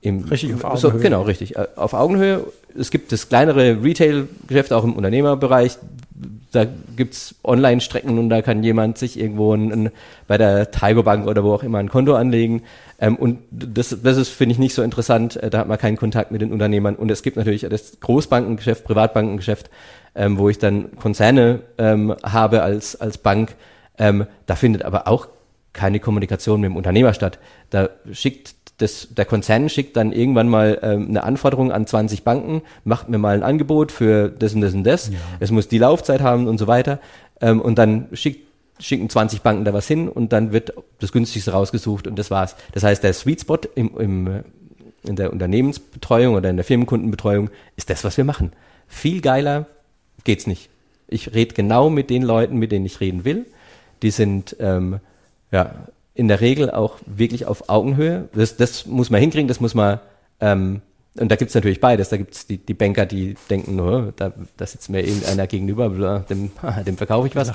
Im, 0.00 0.24
richtig, 0.24 0.54
auf 0.54 0.64
Augenhöhe. 0.64 0.80
So, 0.80 0.98
genau, 0.98 1.22
richtig. 1.22 1.56
Äh, 1.56 1.68
auf 1.76 1.94
Augenhöhe. 1.94 2.44
Es 2.76 2.90
gibt 2.90 3.12
das 3.12 3.28
kleinere 3.28 3.82
Retail-Geschäft 3.84 4.72
auch 4.72 4.82
im 4.82 4.94
Unternehmerbereich. 4.94 5.78
Da 6.50 6.66
gibt's 6.96 7.36
Online-Strecken 7.44 8.18
und 8.18 8.28
da 8.28 8.42
kann 8.42 8.62
jemand 8.62 8.98
sich 8.98 9.18
irgendwo 9.18 9.54
ein, 9.54 9.72
ein, 9.72 9.90
bei 10.26 10.38
der 10.38 10.70
Tiger 10.70 11.02
Bank 11.02 11.26
oder 11.26 11.44
wo 11.44 11.52
auch 11.52 11.62
immer 11.62 11.78
ein 11.78 11.88
Konto 11.88 12.14
anlegen. 12.14 12.62
Ähm, 12.98 13.16
und 13.16 13.38
das, 13.50 13.96
das 14.02 14.16
ist, 14.16 14.30
finde 14.30 14.54
ich, 14.54 14.58
nicht 14.58 14.74
so 14.74 14.82
interessant. 14.82 15.36
Äh, 15.36 15.50
da 15.50 15.58
hat 15.58 15.68
man 15.68 15.78
keinen 15.78 15.96
Kontakt 15.96 16.32
mit 16.32 16.40
den 16.40 16.50
Unternehmern. 16.50 16.96
Und 16.96 17.10
es 17.10 17.22
gibt 17.22 17.36
natürlich 17.36 17.66
das 17.68 18.00
Großbankengeschäft, 18.00 18.84
Privatbankengeschäft, 18.84 19.70
ähm, 20.14 20.36
wo 20.36 20.48
ich 20.48 20.58
dann 20.58 20.96
Konzerne 20.96 21.60
ähm, 21.78 22.14
habe 22.24 22.62
als, 22.62 23.00
als 23.00 23.18
Bank. 23.18 23.54
Ähm, 23.98 24.26
da 24.46 24.56
findet 24.56 24.84
aber 24.84 25.06
auch 25.06 25.28
keine 25.72 26.00
Kommunikation 26.00 26.60
mit 26.60 26.70
dem 26.70 26.76
Unternehmer 26.76 27.14
statt. 27.14 27.38
Da 27.70 27.90
schickt 28.12 28.54
das, 28.78 29.08
der 29.10 29.24
Konzern 29.24 29.68
schickt 29.68 29.96
dann 29.96 30.12
irgendwann 30.12 30.48
mal 30.48 30.78
ähm, 30.82 31.08
eine 31.08 31.22
Anforderung 31.22 31.72
an 31.72 31.86
20 31.86 32.24
Banken, 32.24 32.62
macht 32.84 33.08
mir 33.08 33.18
mal 33.18 33.34
ein 33.34 33.42
Angebot 33.42 33.92
für 33.92 34.28
das 34.28 34.54
und 34.54 34.60
das 34.60 34.74
und 34.74 34.84
das. 34.84 35.08
Ja. 35.08 35.14
Es 35.40 35.50
muss 35.50 35.68
die 35.68 35.78
Laufzeit 35.78 36.20
haben 36.20 36.48
und 36.48 36.58
so 36.58 36.66
weiter. 36.66 36.98
Ähm, 37.40 37.60
und 37.60 37.78
dann 37.78 38.08
schickt, 38.12 38.48
schicken 38.80 39.08
20 39.08 39.42
Banken 39.42 39.64
da 39.64 39.72
was 39.72 39.86
hin 39.86 40.08
und 40.08 40.32
dann 40.32 40.52
wird 40.52 40.72
das 40.98 41.12
günstigste 41.12 41.52
rausgesucht 41.52 42.06
und 42.06 42.18
das 42.18 42.30
war's. 42.30 42.56
Das 42.72 42.82
heißt, 42.82 43.04
der 43.04 43.12
Sweet 43.12 43.42
Spot 43.42 43.58
im, 43.74 43.96
im, 43.96 44.44
in 45.04 45.16
der 45.16 45.32
Unternehmensbetreuung 45.32 46.34
oder 46.34 46.50
in 46.50 46.56
der 46.56 46.64
Firmenkundenbetreuung 46.64 47.50
ist 47.76 47.90
das, 47.90 48.02
was 48.04 48.16
wir 48.16 48.24
machen. 48.24 48.52
Viel 48.88 49.20
geiler 49.20 49.66
geht's 50.24 50.46
nicht. 50.46 50.68
Ich 51.06 51.34
rede 51.34 51.54
genau 51.54 51.90
mit 51.90 52.10
den 52.10 52.22
Leuten, 52.22 52.56
mit 52.56 52.72
denen 52.72 52.86
ich 52.86 53.00
reden 53.00 53.24
will. 53.24 53.46
Die 54.02 54.10
sind 54.10 54.56
ähm, 54.58 54.98
ja 55.52 55.86
in 56.14 56.28
der 56.28 56.40
Regel 56.40 56.70
auch 56.70 56.96
wirklich 57.06 57.46
auf 57.46 57.68
Augenhöhe. 57.68 58.28
Das, 58.34 58.56
das 58.56 58.86
muss 58.86 59.10
man 59.10 59.20
hinkriegen, 59.20 59.48
das 59.48 59.60
muss 59.60 59.74
man, 59.74 60.00
ähm, 60.40 60.82
und 61.18 61.30
da 61.30 61.36
gibt's 61.36 61.54
natürlich 61.54 61.80
beides. 61.80 62.08
Da 62.08 62.16
gibt's 62.16 62.46
die, 62.46 62.56
die 62.56 62.72
Banker, 62.72 63.04
die 63.04 63.34
denken, 63.50 63.76
nur, 63.76 64.14
da, 64.16 64.32
da 64.56 64.66
sitzt 64.66 64.88
mir 64.88 65.02
irgendeiner 65.02 65.46
gegenüber, 65.46 66.24
dem, 66.30 66.50
dem 66.86 66.96
verkaufe 66.96 67.26
ich 67.28 67.36
was. 67.36 67.48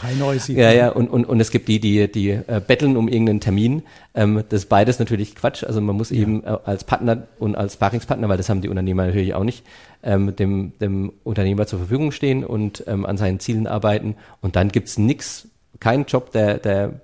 Ja, 0.58 0.72
ja, 0.72 0.90
und, 0.90 1.10
und, 1.10 1.26
und 1.26 1.40
es 1.40 1.50
gibt 1.50 1.68
die, 1.68 1.80
die, 1.80 2.12
die 2.12 2.30
äh, 2.30 2.62
betteln 2.66 2.98
um 2.98 3.08
irgendeinen 3.08 3.40
Termin. 3.40 3.82
Ähm, 4.14 4.44
das 4.50 4.64
ist 4.64 4.70
beides 4.70 5.00
natürlich 5.00 5.36
Quatsch. 5.36 5.64
Also 5.64 5.82
man 5.82 5.96
muss 5.96 6.12
ja. 6.12 6.18
eben 6.18 6.44
äh, 6.44 6.56
als 6.66 6.84
Partner 6.84 7.24
und 7.40 7.56
als 7.56 7.74
Sparringspartner, 7.74 8.30
weil 8.30 8.38
das 8.38 8.50
haben 8.50 8.62
die 8.62 8.70
Unternehmer 8.70 9.08
natürlich 9.08 9.34
auch 9.34 9.44
nicht, 9.44 9.64
ähm, 10.04 10.36
dem, 10.36 10.74
dem 10.80 11.14
Unternehmer 11.24 11.66
zur 11.66 11.80
Verfügung 11.80 12.12
stehen 12.12 12.44
und 12.44 12.84
ähm, 12.86 13.08
an 13.08 13.18
seinen 13.18 13.40
Zielen 13.40 13.66
arbeiten. 13.66 14.16
Und 14.40 14.56
dann 14.56 14.70
gibt's 14.70 15.00
nix, 15.00 15.48
keinen 15.80 16.06
Job, 16.06 16.32
der, 16.32 16.60
der 16.60 17.02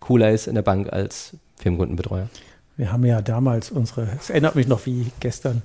cooler 0.00 0.30
ist 0.30 0.46
in 0.46 0.54
der 0.54 0.62
Bank 0.62 0.92
als 0.92 1.36
Firmenkundenbetreuer. 1.56 2.28
Wir 2.76 2.92
haben 2.92 3.04
ja 3.04 3.20
damals 3.20 3.70
unsere, 3.70 4.08
es 4.18 4.30
erinnert 4.30 4.56
mich 4.56 4.66
noch 4.66 4.86
wie 4.86 5.12
gestern, 5.20 5.62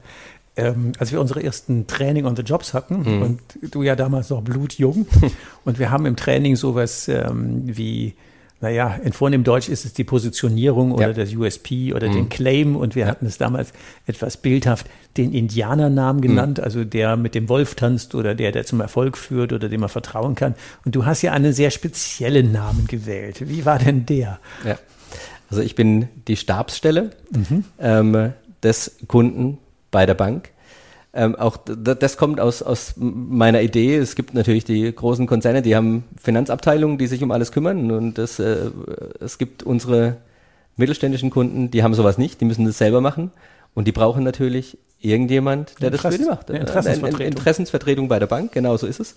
ähm, 0.57 0.91
als 0.99 1.11
wir 1.11 1.21
unsere 1.21 1.43
ersten 1.43 1.87
Training 1.87 2.25
on 2.25 2.35
the 2.35 2.41
Jobs 2.41 2.73
hatten 2.73 3.03
mhm. 3.03 3.21
und 3.21 3.41
du 3.61 3.83
ja 3.83 3.95
damals 3.95 4.29
noch 4.29 4.41
blutjung 4.41 5.07
und 5.65 5.79
wir 5.79 5.91
haben 5.91 6.05
im 6.05 6.15
Training 6.15 6.55
sowas 6.55 7.07
ähm, 7.07 7.61
wie 7.65 8.15
naja, 8.61 8.97
in 9.03 9.11
vornehm 9.11 9.43
Deutsch 9.43 9.67
ist 9.67 9.85
es 9.85 9.93
die 9.93 10.05
Positionierung 10.05 10.93
oder 10.93 11.07
ja. 11.07 11.13
das 11.13 11.35
USP 11.35 11.93
oder 11.93 12.07
mhm. 12.07 12.13
den 12.13 12.29
Claim 12.29 12.75
und 12.75 12.95
wir 12.95 13.05
hatten 13.05 13.25
es 13.25 13.37
damals 13.37 13.73
etwas 14.07 14.37
bildhaft 14.37 14.87
den 15.17 15.33
Indianernamen 15.33 16.21
genannt, 16.21 16.57
mhm. 16.57 16.63
also 16.63 16.83
der 16.83 17.17
mit 17.17 17.35
dem 17.35 17.49
Wolf 17.49 17.75
tanzt 17.75 18.15
oder 18.15 18.33
der, 18.33 18.51
der 18.51 18.65
zum 18.65 18.79
Erfolg 18.79 19.17
führt 19.17 19.51
oder 19.51 19.67
dem 19.69 19.81
man 19.81 19.89
vertrauen 19.89 20.35
kann. 20.35 20.55
Und 20.85 20.95
du 20.95 21.05
hast 21.05 21.21
ja 21.21 21.33
einen 21.33 21.53
sehr 21.53 21.69
speziellen 21.69 22.51
Namen 22.51 22.87
gewählt. 22.87 23.47
Wie 23.47 23.65
war 23.65 23.77
denn 23.77 24.05
der? 24.05 24.39
Ja. 24.65 24.77
Also 25.49 25.61
ich 25.61 25.75
bin 25.75 26.07
die 26.27 26.37
Stabsstelle 26.37 27.11
mhm. 27.31 27.65
ähm, 27.79 28.33
des 28.63 28.97
Kunden 29.07 29.57
bei 29.91 30.05
der 30.05 30.15
Bank. 30.15 30.49
Ähm, 31.17 31.35
auch 31.35 31.57
das 31.65 32.17
kommt 32.17 32.41
aus, 32.41 32.61
aus 32.61 32.95
meiner 32.97 33.61
Idee. 33.61 33.95
Es 33.95 34.15
gibt 34.15 34.33
natürlich 34.33 34.65
die 34.65 34.93
großen 34.93 35.27
Konzerne, 35.27 35.61
die 35.61 35.73
haben 35.73 36.03
Finanzabteilungen, 36.21 36.97
die 36.97 37.07
sich 37.07 37.23
um 37.23 37.31
alles 37.31 37.53
kümmern. 37.53 37.89
Und 37.89 38.17
das, 38.17 38.37
äh, 38.37 38.69
es 39.21 39.37
gibt 39.37 39.63
unsere 39.63 40.17
mittelständischen 40.75 41.29
Kunden, 41.29 41.71
die 41.71 41.83
haben 41.83 41.93
sowas 41.93 42.17
nicht, 42.17 42.41
die 42.41 42.45
müssen 42.45 42.65
das 42.65 42.77
selber 42.77 42.99
machen. 42.99 43.31
Und 43.73 43.87
die 43.87 43.93
brauchen 43.93 44.25
natürlich 44.25 44.77
irgendjemand, 44.99 45.81
der 45.81 45.87
Interess 45.87 46.01
das 46.01 46.15
für 46.15 46.21
die 46.21 46.29
macht. 46.29 46.49
Eine 46.49 46.59
Interessensvertretung. 46.59 47.27
Interessensvertretung 47.27 48.07
bei 48.09 48.19
der 48.19 48.27
Bank, 48.27 48.51
genau 48.51 48.75
so 48.75 48.85
ist 48.85 48.99
es. 48.99 49.15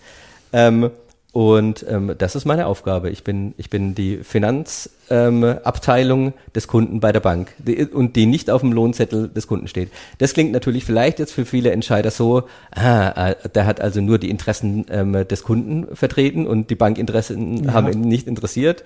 Ähm, 0.53 0.91
Und 1.39 1.87
ähm, 1.89 2.17
das 2.19 2.35
ist 2.35 2.47
meine 2.47 2.67
Aufgabe. 2.67 3.11
Ich 3.11 3.23
bin, 3.23 3.55
ich 3.59 3.71
bin 3.71 3.95
die 3.95 4.25
Finanzabteilung 4.25 6.27
ähm, 6.27 6.33
des 6.53 6.67
Kunden 6.67 6.99
bei 6.99 7.13
der 7.13 7.21
Bank 7.21 7.55
die, 7.59 7.87
und 7.87 8.17
die 8.17 8.27
nicht 8.27 8.51
auf 8.51 8.63
dem 8.63 8.73
Lohnzettel 8.73 9.29
des 9.29 9.47
Kunden 9.47 9.69
steht. 9.69 9.93
Das 10.19 10.35
klingt 10.35 10.51
natürlich 10.51 10.85
vielleicht 10.85 11.21
jetzt 11.21 11.31
für 11.31 11.45
viele 11.45 11.71
Entscheider 11.71 12.11
so, 12.11 12.49
ah, 12.73 13.31
äh, 13.31 13.37
der 13.55 13.67
hat 13.67 13.81
also 13.81 14.01
nur 14.01 14.19
die 14.19 14.31
Interessen 14.31 14.87
ähm, 14.91 15.29
des 15.29 15.45
Kunden 15.45 15.95
vertreten 15.95 16.45
und 16.45 16.71
die 16.71 16.75
Bankinteressen 16.75 17.67
ja. 17.67 17.73
haben 17.73 17.93
ihn 17.93 18.01
nicht 18.01 18.27
interessiert. 18.27 18.83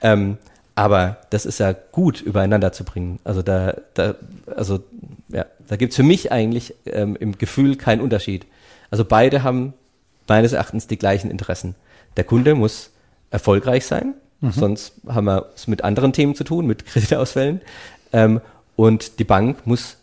Ähm, 0.00 0.38
aber 0.76 1.16
das 1.30 1.44
ist 1.44 1.58
ja 1.58 1.72
gut 1.72 2.20
übereinander 2.20 2.70
zu 2.70 2.84
bringen. 2.84 3.18
Also 3.24 3.42
da, 3.42 3.78
da 3.94 4.14
also 4.54 4.78
ja, 5.30 5.44
da 5.66 5.74
gibt's 5.74 5.96
für 5.96 6.04
mich 6.04 6.30
eigentlich 6.30 6.72
ähm, 6.86 7.16
im 7.18 7.36
Gefühl 7.36 7.74
keinen 7.74 8.00
Unterschied. 8.00 8.46
Also 8.92 9.04
beide 9.04 9.42
haben 9.42 9.74
meines 10.28 10.52
Erachtens 10.52 10.86
die 10.86 10.98
gleichen 10.98 11.32
Interessen. 11.32 11.74
Der 12.16 12.24
Kunde 12.24 12.54
muss 12.54 12.90
erfolgreich 13.30 13.86
sein, 13.86 14.14
mhm. 14.40 14.52
sonst 14.52 14.92
haben 15.06 15.26
wir 15.26 15.50
es 15.54 15.66
mit 15.66 15.82
anderen 15.82 16.12
Themen 16.12 16.34
zu 16.34 16.44
tun, 16.44 16.66
mit 16.66 16.86
Kreditausfällen. 16.86 17.60
Ähm, 18.12 18.40
und 18.76 19.18
die 19.18 19.24
Bank 19.24 19.66
muss 19.66 19.96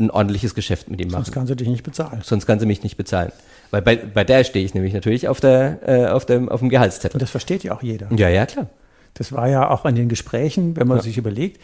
ein 0.00 0.10
ordentliches 0.10 0.54
Geschäft 0.54 0.88
mit 0.90 1.00
ihm 1.00 1.08
machen. 1.08 1.24
Sonst 1.24 1.34
kann 1.34 1.46
sie 1.46 1.56
dich 1.56 1.68
nicht 1.68 1.82
bezahlen. 1.82 2.20
Sonst 2.22 2.46
kann 2.46 2.60
sie 2.60 2.66
mich 2.66 2.82
nicht 2.82 2.96
bezahlen. 2.96 3.32
Weil 3.70 3.82
bei, 3.82 3.96
bei 3.96 4.24
der 4.24 4.44
stehe 4.44 4.64
ich 4.64 4.74
nämlich 4.74 4.94
natürlich 4.94 5.28
auf, 5.28 5.40
der, 5.40 5.80
äh, 5.86 6.06
auf, 6.06 6.24
dem, 6.24 6.48
auf 6.48 6.60
dem 6.60 6.68
Gehaltszettel. 6.68 7.16
Und 7.16 7.22
das 7.22 7.30
versteht 7.30 7.64
ja 7.64 7.72
auch 7.72 7.82
jeder. 7.82 8.08
Ja, 8.14 8.28
ja, 8.28 8.46
klar. 8.46 8.68
Das 9.14 9.32
war 9.32 9.48
ja 9.48 9.68
auch 9.68 9.84
an 9.84 9.96
den 9.96 10.08
Gesprächen, 10.08 10.76
wenn 10.76 10.86
man 10.86 10.98
ja. 10.98 11.02
sich 11.02 11.18
überlegt, 11.18 11.60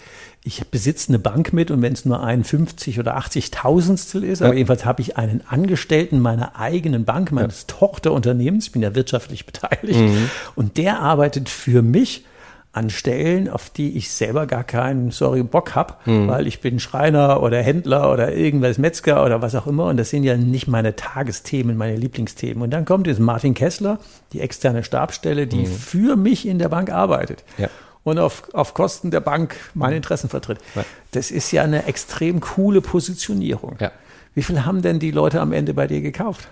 ich 0.47 0.63
besitze 0.69 1.09
eine 1.09 1.19
Bank 1.19 1.55
mit 1.55 1.71
und 1.71 1.81
wenn 1.81 1.95
es 1.95 2.05
nur 2.05 2.23
ein 2.23 2.45
50 2.45 3.01
oder 3.01 3.17
80 3.17 3.51
Tausendstel 3.51 4.23
ist, 4.23 4.41
ja. 4.41 4.47
aber 4.47 4.55
jedenfalls 4.55 4.85
habe 4.85 5.01
ich 5.01 5.17
einen 5.17 5.43
Angestellten 5.49 6.21
meiner 6.21 6.61
eigenen 6.61 7.07
Bank, 7.07 7.33
meines 7.33 7.63
ja. 7.63 7.79
Tochterunternehmens, 7.79 8.67
ich 8.67 8.73
bin 8.73 8.83
ja 8.83 8.95
wirtschaftlich 8.95 9.47
beteiligt 9.47 9.99
mhm. 9.99 10.31
und 10.55 10.77
der 10.77 11.01
arbeitet 11.01 11.49
für 11.49 11.81
mich 11.81 12.27
an 12.73 12.91
Stellen, 12.91 13.49
auf 13.49 13.71
die 13.71 13.97
ich 13.97 14.11
selber 14.11 14.47
gar 14.47 14.65
keinen, 14.65 15.13
sorry, 15.13 15.45
Bock 15.45 15.75
habe, 15.77 15.95
mhm. 16.05 16.29
weil 16.29 16.47
ich 16.47 16.61
bin 16.61 16.79
Schreiner 16.79 17.41
oder 17.43 17.63
Händler 17.63 18.13
oder 18.13 18.35
irgendwas 18.35 18.79
Metzger 18.79 19.25
oder 19.25 19.41
was 19.41 19.55
auch 19.55 19.67
immer 19.67 19.87
und 19.87 19.97
das 19.97 20.11
sind 20.11 20.25
ja 20.25 20.37
nicht 20.37 20.67
meine 20.67 20.95
Tagesthemen, 20.97 21.77
meine 21.77 21.97
Lieblingsthemen. 21.97 22.63
Und 22.63 22.71
dann 22.71 22.85
kommt 22.85 23.07
jetzt 23.07 23.21
Martin 23.21 23.55
Kessler, 23.55 23.99
die 24.33 24.41
externe 24.41 24.83
Stabsstelle, 24.83 25.47
die 25.47 25.61
mhm. 25.61 25.67
für 25.67 26.17
mich 26.17 26.47
in 26.47 26.59
der 26.59 26.69
Bank 26.69 26.91
arbeitet. 26.91 27.45
Ja. 27.59 27.69
Und 28.05 28.19
auf, 28.19 28.53
auf 28.53 28.75
Kosten 28.75 29.11
der 29.11 29.21
Bank 29.21 29.57
meine 29.73 29.97
Interessen 29.97 30.29
vertritt. 30.29 30.59
Ja. 30.75 30.85
Das 31.13 31.31
ist 31.31 31.51
ja 31.53 31.63
eine 31.63 31.87
extrem 31.87 32.41
coole 32.41 32.83
Positionierung. 32.83 33.77
Ja. 33.81 33.91
Wie 34.35 34.43
viel 34.43 34.65
haben 34.65 34.83
denn 34.83 34.99
die 34.99 35.11
Leute 35.11 35.41
am 35.41 35.53
Ende 35.53 35.73
bei 35.75 35.87
dir 35.87 36.03
gekauft? 36.03 36.49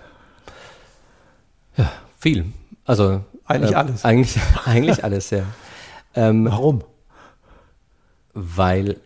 Ja, 1.77 1.91
viel. 2.19 2.45
Also 2.85 3.21
eigentlich 3.45 3.71
äh, 3.71 3.75
alles. 3.75 4.05
Eigentlich, 4.05 4.37
eigentlich 4.65 5.03
alles, 5.03 5.29
ja. 5.29 5.43
Ähm, 6.15 6.45
Warum? 6.45 6.83
Weil, 8.33 8.97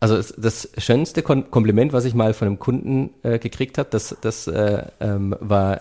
also 0.00 0.20
das 0.36 0.70
schönste 0.78 1.22
Kompliment, 1.22 1.92
was 1.92 2.04
ich 2.04 2.14
mal 2.14 2.34
von 2.34 2.48
einem 2.48 2.58
Kunden 2.58 3.10
äh, 3.22 3.38
gekriegt 3.38 3.78
habe, 3.78 3.88
das, 3.90 4.16
das 4.20 4.48
äh, 4.48 4.84
ähm, 5.00 5.36
war, 5.38 5.80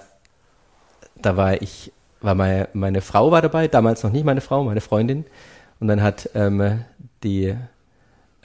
da 1.16 1.38
war 1.38 1.62
ich, 1.62 1.92
war 2.22 2.36
meine, 2.36 2.70
meine 2.74 3.02
Frau 3.02 3.32
war 3.32 3.42
dabei, 3.42 3.68
damals 3.68 4.04
noch 4.04 4.12
nicht 4.12 4.26
meine 4.26 4.42
Frau, 4.42 4.64
meine 4.64 4.82
Freundin. 4.82 5.26
Und 5.84 5.90
dann 5.90 6.02
hat 6.02 6.30
ähm, 6.34 6.80
die, 7.26 7.54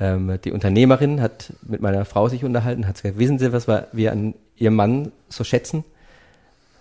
ähm, 0.00 0.40
die 0.45 0.50
Unternehmerin 0.50 1.21
hat 1.21 1.52
mit 1.62 1.80
meiner 1.80 2.04
Frau 2.04 2.28
sich 2.28 2.42
unterhalten, 2.42 2.88
hat 2.88 2.97
gesagt, 2.97 3.16
wissen 3.16 3.38
Sie, 3.38 3.52
was 3.52 3.68
wir 3.68 4.11
an 4.11 4.35
Ihrem 4.57 4.75
Mann 4.75 5.12
so 5.28 5.45
schätzen? 5.45 5.85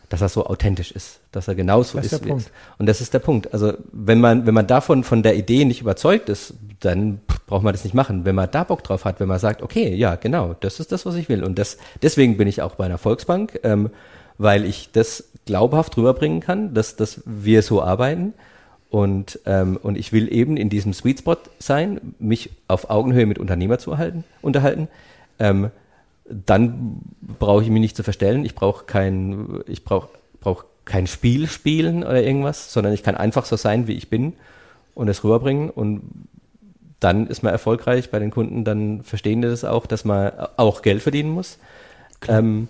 dass 0.10 0.22
er 0.22 0.30
so 0.30 0.48
authentisch 0.48 0.92
ist, 0.92 1.20
dass 1.32 1.48
er 1.48 1.54
genauso 1.56 1.98
das 1.98 2.08
ist. 2.08 2.26
ist 2.26 2.26
ist. 2.26 2.52
Und 2.80 2.88
das 2.88 3.02
ist 3.02 3.14
der 3.14 3.20
Punkt. 3.20 3.54
Also 3.54 3.74
wenn 3.92 4.20
man, 4.20 4.48
wenn 4.48 4.54
man 4.54 4.66
davon 4.66 5.04
von 5.04 5.22
der 5.22 5.36
Idee 5.36 5.66
nicht 5.66 5.82
überzeugt 5.82 6.30
ist, 6.30 6.54
dann 6.80 7.20
braucht 7.46 7.64
man 7.64 7.74
das 7.74 7.84
nicht 7.84 7.94
machen. 7.94 8.26
Wenn 8.26 8.34
man 8.34 8.50
da 8.50 8.64
Bock 8.64 8.84
drauf 8.84 9.04
hat, 9.06 9.20
wenn 9.20 9.28
man 9.28 9.38
sagt, 9.38 9.62
okay, 9.62 9.94
ja, 9.94 10.16
genau, 10.16 10.56
das 10.62 10.80
ist 10.80 10.94
das, 10.94 11.06
was 11.06 11.16
ich 11.16 11.30
will. 11.30 11.44
Und 11.44 11.60
das, 11.60 11.78
deswegen 12.02 12.38
bin 12.38 12.48
ich 12.48 12.62
auch 12.62 12.76
bei 12.76 12.86
einer 12.86 12.98
Volksbank, 12.98 13.60
ähm, 13.64 13.92
weil 14.38 14.66
ich 14.66 14.92
das 14.94 15.26
glaubhaft 15.46 15.98
rüberbringen 15.98 16.40
kann, 16.40 16.74
dass, 16.74 16.96
dass 16.96 17.22
wir 17.26 17.62
so 17.62 17.84
arbeiten. 17.84 18.34
Und, 18.90 19.40
ähm, 19.46 19.78
und 19.82 19.98
ich 19.98 20.14
will 20.14 20.32
eben 20.32 20.56
in 20.56 20.70
diesem 20.70 20.94
Sweet 20.94 21.20
Spot 21.20 21.38
sein, 21.60 22.16
mich 22.20 22.52
auf 22.68 22.90
Augenhöhe 22.90 23.26
mit 23.26 23.38
Unternehmer 23.38 23.80
zu 23.80 23.92
erhalten, 23.92 24.24
unterhalten. 24.42 24.88
Ähm, 25.40 25.72
dann 26.30 27.02
brauche 27.40 27.64
ich 27.64 27.70
mich 27.70 27.82
nicht 27.82 27.96
zu 27.96 28.04
verstellen. 28.04 28.46
Ich 28.46 28.56
brauche 28.56 28.86
kein, 28.86 29.62
ich 29.68 29.84
brauche 29.84 30.10
brauch 30.40 30.66
kein 30.86 31.08
Spiel 31.08 31.48
spielen 31.48 32.04
oder 32.04 32.24
irgendwas, 32.24 32.72
sondern 32.72 32.94
ich 32.94 33.04
kann 33.04 33.16
einfach 33.16 33.46
so 33.46 33.58
sein, 33.58 33.88
wie 33.88 33.94
ich 33.94 34.10
bin 34.10 34.34
und 34.96 35.10
es 35.10 35.24
rüberbringen 35.24 35.70
und 35.70 36.02
dann 37.00 37.28
ist 37.28 37.44
man 37.44 37.52
erfolgreich 37.52 38.10
bei 38.10 38.20
den 38.20 38.32
Kunden, 38.32 38.64
dann 38.64 39.04
verstehen 39.04 39.42
die 39.42 39.48
das 39.48 39.64
auch, 39.64 39.86
dass 39.86 40.06
man 40.06 40.32
auch 40.56 40.82
Geld 40.82 41.04
verdienen 41.04 41.30
muss. 41.30 41.60
Ähm, 42.28 42.68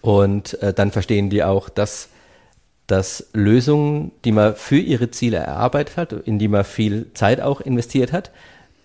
und 0.00 0.60
äh, 0.62 0.72
dann 0.72 0.90
verstehen 0.90 1.30
die 1.30 1.44
auch, 1.44 1.68
dass, 1.68 2.08
dass 2.88 3.28
Lösungen, 3.34 4.10
die 4.24 4.32
man 4.32 4.56
für 4.56 4.78
ihre 4.78 5.10
Ziele 5.10 5.36
erarbeitet 5.36 5.96
hat, 5.96 6.12
in 6.12 6.38
die 6.38 6.48
man 6.48 6.64
viel 6.64 7.12
Zeit 7.14 7.40
auch 7.40 7.60
investiert 7.60 8.12
hat, 8.12 8.32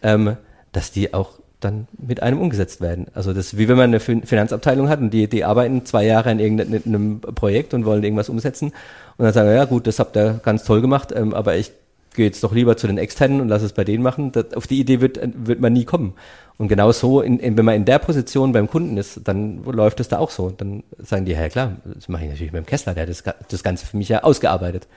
ähm, 0.04 0.38
dass 0.74 0.92
die 0.92 1.13
auch 1.13 1.39
dann 1.62 1.88
mit 1.98 2.22
einem 2.22 2.42
umgesetzt 2.42 2.82
werden. 2.82 3.08
Also 3.13 3.34
das 3.34 3.48
ist 3.48 3.58
wie 3.58 3.70
wenn 3.70 3.78
man 3.78 3.86
eine 3.86 4.02
Finanzabteilung 4.02 4.89
hat 4.89 5.00
und 5.00 5.12
die, 5.12 5.30
die 5.30 5.46
arbeiten 5.46 5.86
zwei 5.86 6.06
Jahre 6.06 6.30
an 6.30 6.39
irgendeinem 6.39 7.22
Projekt 7.22 7.74
und 7.74 7.86
wollen 7.86 8.04
irgendwas 8.04 8.28
umsetzen 8.28 8.74
und 9.18 9.24
dann 9.24 9.34
sagen, 9.34 9.50
ja 9.50 9.63
gut, 9.63 9.88
das 9.88 10.00
habt 10.00 10.18
ihr 10.18 10.42
ganz 10.44 10.66
toll 10.66 10.82
gemacht, 10.82 11.13
ähm, 11.16 11.34
aber 11.34 11.56
ich 11.56 11.72
gehe 12.13 12.26
jetzt 12.26 12.43
doch 12.43 12.54
lieber 12.54 12.78
zu 12.78 12.88
den 12.88 12.97
Externen 12.97 13.41
und 13.41 13.47
lasse 13.47 13.65
es 13.65 13.73
bei 13.73 13.84
denen 13.84 14.04
machen. 14.04 14.32
Das, 14.32 14.54
auf 14.54 14.67
die 14.67 14.80
Idee 14.80 15.02
wird, 15.02 15.19
wird 15.21 15.60
man 15.60 15.73
nie 15.73 15.86
kommen. 15.86 16.13
Und 16.58 16.67
genau 16.67 16.91
so, 16.91 17.21
in, 17.21 17.39
in, 17.39 17.58
wenn 17.58 17.65
man 17.65 17.76
in 17.76 17.86
der 17.86 17.99
Position 17.99 18.52
beim 18.52 18.69
Kunden 18.69 18.97
ist, 18.97 19.21
dann 19.23 19.63
läuft 19.63 19.99
es 19.99 20.08
da 20.08 20.19
auch 20.19 20.30
so. 20.30 20.49
Dann 20.49 20.84
sagen 20.99 21.26
die, 21.26 21.32
ja 21.32 21.49
klar, 21.49 21.78
das 21.86 22.08
mache 22.10 22.23
ich 22.23 22.30
natürlich 22.30 22.54
mit 22.54 22.65
dem 22.65 22.67
Kessler, 22.67 22.93
der 22.93 23.04
hat 23.04 23.10
das, 23.10 23.23
das 23.49 23.63
Ganze 23.63 23.86
für 23.86 23.97
mich 23.97 24.10
ja 24.10 24.23
ausgearbeitet. 24.23 24.88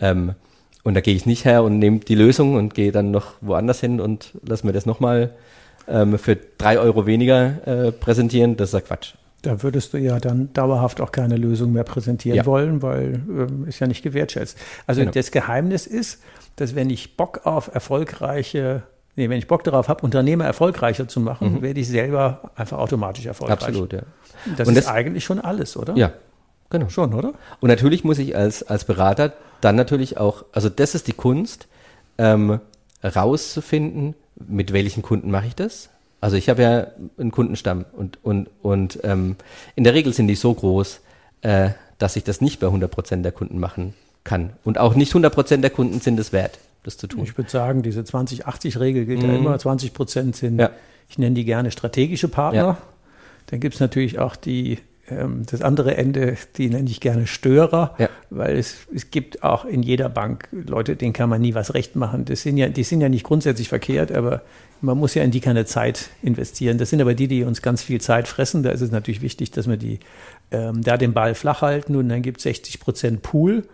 Ähm, 0.00 0.34
und 0.84 0.94
da 0.94 1.00
gehe 1.00 1.14
ich 1.14 1.26
nicht 1.26 1.44
her 1.44 1.62
und 1.62 1.78
nehme 1.78 2.00
die 2.00 2.14
Lösung 2.14 2.54
und 2.54 2.74
gehe 2.74 2.92
dann 2.92 3.10
noch 3.10 3.34
woanders 3.40 3.80
hin 3.80 4.00
und 4.00 4.32
lass 4.46 4.64
mir 4.64 4.72
das 4.72 4.86
nochmal 4.86 5.30
ähm, 5.88 6.18
für 6.18 6.36
drei 6.36 6.78
Euro 6.78 7.06
weniger 7.06 7.66
äh, 7.66 7.92
präsentieren, 7.92 8.56
das 8.56 8.70
ist 8.70 8.74
ja 8.74 8.80
Quatsch. 8.80 9.14
Da 9.42 9.62
würdest 9.62 9.92
du 9.92 9.98
ja 9.98 10.20
dann 10.20 10.52
dauerhaft 10.52 11.00
auch 11.00 11.10
keine 11.10 11.36
Lösung 11.36 11.72
mehr 11.72 11.84
präsentieren 11.84 12.36
ja. 12.36 12.46
wollen, 12.46 12.80
weil 12.80 13.22
ähm, 13.28 13.66
ist 13.66 13.80
ja 13.80 13.88
nicht 13.88 14.02
gewertschätzt. 14.02 14.56
Also 14.86 15.00
genau. 15.00 15.12
das 15.12 15.32
Geheimnis 15.32 15.86
ist, 15.86 16.22
dass 16.56 16.74
wenn 16.74 16.90
ich 16.90 17.16
Bock 17.16 17.40
auf 17.44 17.74
erfolgreiche, 17.74 18.82
nee, 19.16 19.28
wenn 19.28 19.38
ich 19.38 19.48
Bock 19.48 19.64
darauf 19.64 19.88
habe, 19.88 20.04
Unternehmer 20.04 20.44
erfolgreicher 20.44 21.08
zu 21.08 21.20
machen, 21.20 21.54
mhm. 21.54 21.62
werde 21.62 21.80
ich 21.80 21.88
selber 21.88 22.52
einfach 22.54 22.78
automatisch 22.78 23.26
erfolgreich. 23.26 23.62
Absolut, 23.62 23.92
ja. 23.92 24.02
Das 24.56 24.68
Und 24.68 24.76
ist 24.76 24.86
das, 24.86 24.94
eigentlich 24.94 25.24
schon 25.24 25.40
alles, 25.40 25.76
oder? 25.76 25.96
Ja, 25.96 26.12
genau. 26.70 26.88
Schon, 26.88 27.12
oder? 27.12 27.32
Und 27.60 27.68
natürlich 27.68 28.04
muss 28.04 28.18
ich 28.18 28.36
als, 28.36 28.62
als 28.62 28.84
Berater 28.84 29.32
dann 29.60 29.76
natürlich 29.76 30.18
auch, 30.18 30.44
also 30.52 30.68
das 30.68 30.94
ist 30.94 31.08
die 31.08 31.12
Kunst, 31.12 31.68
ähm, 32.18 32.60
rauszufinden, 33.02 34.14
mit 34.36 34.72
welchen 34.72 35.02
Kunden 35.02 35.30
mache 35.30 35.46
ich 35.46 35.54
das? 35.54 35.90
Also 36.22 36.36
ich 36.36 36.48
habe 36.48 36.62
ja 36.62 36.86
einen 37.18 37.32
Kundenstamm 37.32 37.84
und, 37.92 38.16
und, 38.22 38.48
und 38.62 39.00
ähm, 39.02 39.34
in 39.74 39.82
der 39.82 39.92
Regel 39.92 40.12
sind 40.12 40.28
die 40.28 40.36
so 40.36 40.54
groß, 40.54 41.00
äh, 41.40 41.70
dass 41.98 42.14
ich 42.14 42.22
das 42.22 42.40
nicht 42.40 42.60
bei 42.60 42.68
100 42.68 42.88
Prozent 42.88 43.24
der 43.24 43.32
Kunden 43.32 43.58
machen 43.58 43.92
kann. 44.22 44.50
Und 44.62 44.78
auch 44.78 44.94
nicht 44.94 45.10
100 45.10 45.34
Prozent 45.34 45.64
der 45.64 45.72
Kunden 45.72 46.00
sind 46.00 46.20
es 46.20 46.32
wert, 46.32 46.60
das 46.84 46.96
zu 46.96 47.08
tun. 47.08 47.24
Ich 47.24 47.36
würde 47.36 47.50
sagen, 47.50 47.82
diese 47.82 48.02
20-80-Regel 48.02 49.04
gilt 49.04 49.20
mhm. 49.20 49.28
ja 49.28 49.36
immer. 49.36 49.58
20 49.58 49.94
Prozent 49.94 50.36
sind, 50.36 50.60
ja. 50.60 50.70
ich 51.08 51.18
nenne 51.18 51.34
die 51.34 51.44
gerne 51.44 51.72
strategische 51.72 52.28
Partner. 52.28 52.60
Ja. 52.60 52.78
Dann 53.46 53.58
gibt 53.58 53.74
es 53.74 53.80
natürlich 53.80 54.20
auch 54.20 54.36
die 54.36 54.78
das 55.08 55.62
andere 55.62 55.96
Ende, 55.96 56.36
die 56.56 56.70
nenne 56.70 56.88
ich 56.88 57.00
gerne 57.00 57.26
Störer, 57.26 57.94
ja. 57.98 58.08
weil 58.30 58.56
es, 58.56 58.86
es 58.94 59.10
gibt 59.10 59.42
auch 59.42 59.64
in 59.64 59.82
jeder 59.82 60.08
Bank 60.08 60.48
Leute, 60.52 60.94
denen 60.94 61.12
kann 61.12 61.28
man 61.28 61.40
nie 61.40 61.54
was 61.54 61.74
recht 61.74 61.96
machen. 61.96 62.24
Das 62.24 62.42
sind 62.42 62.56
ja, 62.56 62.68
die 62.68 62.84
sind 62.84 63.00
ja 63.00 63.08
nicht 63.08 63.24
grundsätzlich 63.24 63.68
verkehrt, 63.68 64.12
aber 64.12 64.42
man 64.80 64.98
muss 64.98 65.14
ja 65.14 65.22
in 65.22 65.30
die 65.30 65.40
keine 65.40 65.64
Zeit 65.64 66.10
investieren. 66.22 66.78
Das 66.78 66.90
sind 66.90 67.00
aber 67.00 67.14
die, 67.14 67.28
die 67.28 67.42
uns 67.42 67.62
ganz 67.62 67.82
viel 67.82 68.00
Zeit 68.00 68.28
fressen. 68.28 68.62
Da 68.62 68.70
ist 68.70 68.80
es 68.80 68.90
natürlich 68.90 69.22
wichtig, 69.22 69.50
dass 69.50 69.68
wir 69.68 69.76
die 69.76 69.98
ähm, 70.50 70.82
da 70.82 70.96
den 70.96 71.12
Ball 71.12 71.34
flach 71.34 71.62
halten 71.62 71.96
und 71.96 72.08
dann 72.08 72.22
gibt 72.22 72.38
es 72.38 72.44
60 72.44 72.80
Prozent 72.80 73.22
Pool. 73.22 73.64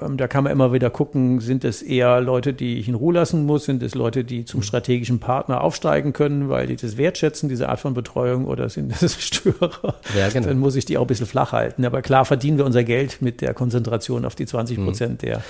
Ähm, 0.00 0.16
da 0.16 0.28
kann 0.28 0.44
man 0.44 0.52
immer 0.52 0.72
wieder 0.72 0.90
gucken, 0.90 1.40
sind 1.40 1.64
es 1.64 1.82
eher 1.82 2.20
Leute, 2.20 2.52
die 2.52 2.78
ich 2.78 2.88
in 2.88 2.94
Ruhe 2.94 3.14
lassen 3.14 3.46
muss, 3.46 3.64
sind 3.64 3.82
es 3.82 3.94
Leute, 3.94 4.24
die 4.24 4.44
zum 4.44 4.62
strategischen 4.62 5.18
Partner 5.18 5.60
aufsteigen 5.62 6.12
können, 6.12 6.48
weil 6.48 6.68
die 6.68 6.76
das 6.76 6.96
wertschätzen, 6.96 7.48
diese 7.48 7.68
Art 7.68 7.80
von 7.80 7.94
Betreuung, 7.94 8.46
oder 8.46 8.68
sind 8.68 8.92
es 9.02 9.20
Störer? 9.22 9.94
Ja, 10.16 10.28
genau. 10.28 10.46
Dann 10.46 10.58
muss 10.58 10.76
ich 10.76 10.84
die 10.84 10.98
auch 10.98 11.02
ein 11.02 11.08
bisschen 11.08 11.26
flach 11.26 11.52
halten. 11.52 11.84
Aber 11.84 12.02
klar 12.02 12.24
verdienen 12.24 12.58
wir 12.58 12.64
unser 12.64 12.84
Geld 12.84 13.20
mit 13.22 13.40
der 13.40 13.54
Konzentration 13.54 14.24
auf 14.24 14.34
die 14.34 14.46
20 14.46 14.84
Prozent 14.84 15.22
mhm. 15.22 15.26
der 15.26 15.42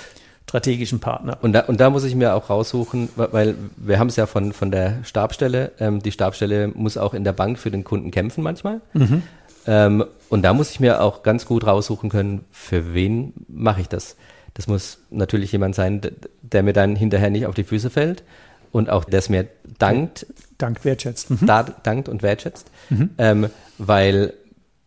strategischen 0.47 0.99
Partner. 0.99 1.37
Und 1.41 1.53
da, 1.53 1.61
und 1.61 1.79
da 1.79 1.91
muss 1.91 2.03
ich 2.03 2.15
mir 2.15 2.33
auch 2.33 2.49
raussuchen, 2.49 3.09
weil 3.15 3.53
wir 3.77 3.99
haben 3.99 4.07
es 4.07 4.15
ja 4.15 4.25
von, 4.25 4.51
von 4.51 4.71
der 4.71 5.03
Stabstelle, 5.03 5.73
ähm, 5.79 6.01
die 6.01 6.11
Stabstelle 6.11 6.69
muss 6.69 6.97
auch 6.97 7.13
in 7.13 7.23
der 7.23 7.33
Bank 7.33 7.59
für 7.59 7.69
den 7.69 7.83
Kunden 7.83 8.09
kämpfen 8.09 8.43
manchmal. 8.43 8.81
Mhm. 8.93 9.21
Ähm, 9.67 10.05
und 10.29 10.41
da 10.41 10.53
muss 10.53 10.71
ich 10.71 10.79
mir 10.79 11.01
auch 11.01 11.21
ganz 11.21 11.45
gut 11.45 11.67
raussuchen 11.67 12.09
können, 12.09 12.45
für 12.51 12.95
wen 12.95 13.33
mache 13.47 13.81
ich 13.81 13.89
das. 13.89 14.15
Das 14.53 14.67
muss 14.67 14.99
natürlich 15.09 15.51
jemand 15.51 15.75
sein, 15.75 16.01
der 16.41 16.63
mir 16.63 16.73
dann 16.73 16.95
hinterher 16.95 17.29
nicht 17.29 17.45
auf 17.45 17.55
die 17.55 17.63
Füße 17.63 17.89
fällt 17.89 18.23
und 18.71 18.89
auch 18.89 19.05
der 19.05 19.19
es 19.19 19.29
mir 19.29 19.47
dankt. 19.77 20.25
Dank 20.57 20.83
wertschätzt. 20.83 21.31
Mhm. 21.31 21.45
Da, 21.45 21.63
dankt 21.63 22.09
und 22.09 22.21
wertschätzt. 22.21 22.69
Mhm. 22.89 23.09
Ähm, 23.17 23.49
weil 23.77 24.33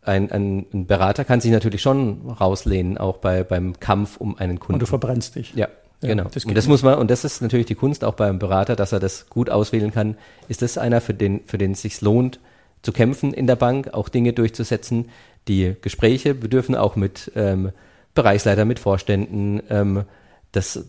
ein, 0.02 0.30
ein, 0.30 0.66
ein, 0.72 0.86
Berater 0.86 1.24
kann 1.24 1.40
sich 1.40 1.50
natürlich 1.50 1.82
schon 1.82 2.28
rauslehnen, 2.28 2.98
auch 2.98 3.18
bei, 3.18 3.44
beim 3.44 3.78
Kampf 3.78 4.16
um 4.16 4.36
einen 4.36 4.58
Kunden. 4.58 4.74
Und 4.74 4.82
du 4.82 4.86
verbrennst 4.86 5.36
dich. 5.36 5.54
Ja, 5.54 5.68
ja 6.00 6.08
genau. 6.08 6.24
Das 6.24 6.44
und 6.44 6.56
das 6.56 6.66
muss 6.66 6.82
man, 6.82 6.98
und 6.98 7.10
das 7.10 7.24
ist 7.24 7.40
natürlich 7.40 7.66
die 7.66 7.74
Kunst 7.74 8.04
auch 8.04 8.14
beim 8.14 8.38
Berater, 8.38 8.76
dass 8.76 8.92
er 8.92 9.00
das 9.00 9.28
gut 9.30 9.48
auswählen 9.48 9.92
kann. 9.92 10.16
Ist 10.48 10.62
das 10.62 10.76
einer, 10.76 11.00
für 11.00 11.14
den, 11.14 11.40
für 11.46 11.58
den 11.58 11.72
es 11.72 11.82
sich 11.82 12.00
lohnt, 12.00 12.40
zu 12.82 12.92
kämpfen 12.92 13.32
in 13.32 13.46
der 13.46 13.56
Bank, 13.56 13.94
auch 13.94 14.08
Dinge 14.08 14.32
durchzusetzen? 14.32 15.08
Die 15.48 15.76
Gespräche 15.80 16.34
bedürfen 16.34 16.74
auch 16.74 16.96
mit 16.96 17.32
ähm, 17.34 17.70
Bereichsleiter, 18.14 18.64
mit 18.64 18.78
Vorständen. 18.78 19.62
Ähm, 19.70 20.04
das, 20.52 20.84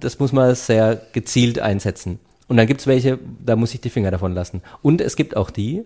das 0.00 0.18
muss 0.18 0.32
man 0.32 0.54
sehr 0.54 1.00
gezielt 1.12 1.58
einsetzen. 1.58 2.18
Und 2.48 2.56
dann 2.56 2.66
gibt 2.66 2.80
es 2.80 2.86
welche, 2.86 3.18
da 3.44 3.56
muss 3.56 3.74
ich 3.74 3.80
die 3.80 3.90
Finger 3.90 4.10
davon 4.10 4.32
lassen. 4.32 4.62
Und 4.82 5.00
es 5.00 5.16
gibt 5.16 5.36
auch 5.36 5.50
die, 5.50 5.84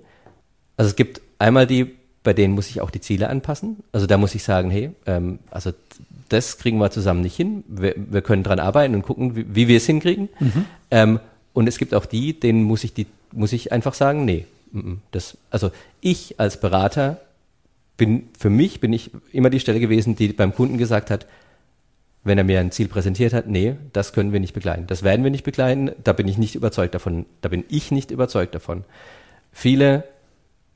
also 0.77 0.88
es 0.88 0.97
gibt 0.97 1.21
einmal 1.38 1.66
die, 1.66 1.97
bei 2.23 2.33
denen 2.33 2.55
muss 2.55 2.69
ich 2.69 2.81
auch 2.81 2.90
die 2.90 3.01
Ziele 3.01 3.29
anpassen. 3.29 3.79
Also 3.93 4.07
da 4.07 4.19
muss 4.19 4.35
ich 4.35 4.45
sagen, 4.45 4.71
hey, 4.71 4.90
ähm, 5.07 5.38
also 5.51 5.73
das 6.29 6.59
kriegen 6.59 6.79
wir 6.79 6.90
zusammen 6.90 7.23
nicht 7.23 7.37
hin. 7.37 7.64
Wir, 7.66 7.95
wir 7.97 8.23
können 8.23 8.43
dran 8.43 8.61
arbeiten 8.61 8.95
und 8.95 9.03
gucken, 9.03 9.37
wie, 9.37 9.47
wie 9.55 9.69
wir 9.69 9.79
es 9.79 9.87
hinkriegen. 9.87 10.29
Mhm. 10.38 10.64
Ähm, 10.90 11.21
und 11.53 11.66
es 11.66 11.79
gibt 11.79 11.95
auch 11.95 12.07
die, 12.07 12.38
denen 12.38 12.62
muss 12.62 12.85
ich 12.85 12.95
die, 12.95 13.07
muss 13.33 13.53
ich 13.53 13.73
einfach 13.73 13.95
sagen, 13.95 14.25
nee. 14.25 14.47
Das, 15.11 15.37
also 15.51 15.73
ich 16.01 16.38
als 16.38 16.61
Berater 16.61 17.21
bin, 18.01 18.31
für 18.39 18.49
mich 18.49 18.81
bin 18.81 18.95
ich 18.95 19.11
immer 19.31 19.51
die 19.51 19.61
Stelle 19.61 19.79
gewesen, 19.79 20.17
die 20.17 20.29
beim 20.33 20.55
Kunden 20.55 20.79
gesagt 20.79 21.11
hat, 21.11 21.27
wenn 22.25 22.39
er 22.39 22.45
mir 22.45 22.59
ein 22.59 22.71
Ziel 22.71 22.89
präsentiert 22.89 23.35
hat, 23.35 23.47
nee, 23.47 23.77
das 23.93 24.15
können 24.15 24.33
wir 24.33 24.41
nicht 24.41 24.55
begleiten. 24.55 24.87
Das 24.87 25.03
werden 25.03 25.23
wir 25.23 25.31
nicht 25.31 25.45
begleiten. 25.45 25.91
Da 26.03 26.15
bin 26.15 26.27
ich 26.27 26.39
nicht 26.39 26.55
überzeugt 26.55 26.95
davon. 26.95 27.27
Da 27.43 27.51
bin 27.51 27.63
ich 27.69 27.91
nicht 27.91 28.11
überzeugt 28.11 28.55
davon. 28.55 28.85
Viele 29.53 30.05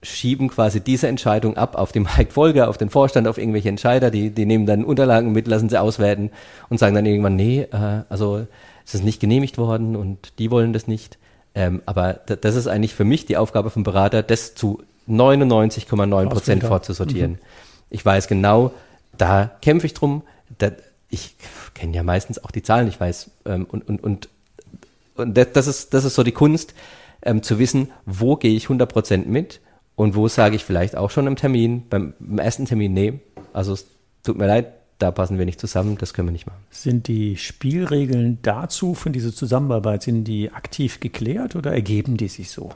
schieben 0.03 0.49
quasi 0.49 0.83
diese 0.83 1.09
Entscheidung 1.09 1.57
ab 1.57 1.77
auf 1.77 1.93
den 1.93 2.03
Mike 2.17 2.31
Folger, 2.31 2.69
auf 2.69 2.77
den 2.77 2.91
Vorstand, 2.91 3.27
auf 3.27 3.39
irgendwelche 3.39 3.71
Entscheider, 3.71 4.11
die, 4.11 4.31
die 4.31 4.45
nehmen 4.45 4.67
dann 4.67 4.85
Unterlagen 4.85 5.33
mit, 5.33 5.49
lassen 5.49 5.71
sie 5.71 5.81
auswerten 5.81 6.31
und 6.69 6.77
sagen 6.77 6.95
dann 6.95 7.07
irgendwann, 7.07 7.37
nee, 7.37 7.63
äh, 7.63 8.03
also 8.11 8.47
es 8.85 8.95
ist 8.95 9.05
nicht 9.05 9.19
genehmigt 9.19 9.57
worden 9.57 9.97
und 9.97 10.39
die 10.39 10.51
wollen 10.51 10.75
das 10.75 10.87
nicht. 10.87 11.17
Ähm, 11.55 11.81
aber 11.87 12.21
das 12.27 12.55
ist 12.55 12.67
eigentlich 12.67 12.95
für 12.95 13.05
mich 13.05 13.25
die 13.25 13.39
Aufgabe 13.39 13.71
vom 13.71 13.83
Berater, 13.83 14.23
das 14.23 14.55
zu 14.55 14.83
99,9 15.09 16.29
Prozent 16.29 16.65
fortzusortieren. 16.65 17.33
Mhm. 17.33 17.39
Ich 17.91 18.05
weiß 18.05 18.29
genau, 18.29 18.73
da 19.17 19.51
kämpfe 19.63 19.87
ich 19.87 19.95
drum. 19.95 20.23
Da, 20.59 20.71
ich 21.11 21.37
kenne 21.75 21.95
ja 21.95 22.03
meistens 22.03 22.43
auch 22.43 22.51
die 22.51 22.63
Zahlen, 22.63 22.89
ich 22.89 22.99
weiß, 22.99 23.31
ähm, 23.47 23.67
und, 23.71 23.89
und, 23.89 24.03
und, 24.03 24.29
und 25.17 25.35
das, 25.35 25.67
ist, 25.67 25.95
das 25.95 26.05
ist 26.05 26.15
so 26.15 26.23
die 26.23 26.33
Kunst, 26.33 26.75
ähm, 27.23 27.43
zu 27.43 27.59
wissen, 27.59 27.91
wo 28.05 28.37
gehe 28.37 28.55
ich 28.55 28.65
100 28.65 28.91
Prozent 28.91 29.29
mit 29.29 29.61
und 29.97 30.15
wo 30.15 30.29
sage 30.29 30.57
ich 30.57 30.65
vielleicht 30.65 30.97
auch 30.97 31.11
schon 31.11 31.27
im 31.27 31.37
Termin, 31.37 31.89
beim, 31.89 32.15
beim 32.19 32.39
ersten 32.39 32.67
Termin, 32.67 32.93
nee, 32.93 33.21
also 33.53 33.73
es 33.73 33.87
tut 34.23 34.37
mir 34.37 34.47
leid, 34.47 34.73
da 34.99 35.11
passen 35.11 35.39
wir 35.39 35.45
nicht 35.45 35.61
zusammen, 35.61 35.99
das 35.99 36.15
können 36.15 36.29
wir 36.29 36.33
nicht 36.33 36.47
machen. 36.47 36.63
Sind 36.71 37.09
die 37.09 37.37
Spielregeln 37.37 38.39
dazu 38.43 38.95
von 38.95 39.13
dieser 39.13 39.35
Zusammenarbeit, 39.35 40.03
sind 40.03 40.25
die 40.25 40.53
aktiv 40.53 41.01
geklärt 41.01 41.57
oder 41.57 41.73
ergeben 41.73 42.17
die 42.17 42.29
sich 42.29 42.51
so? 42.51 42.71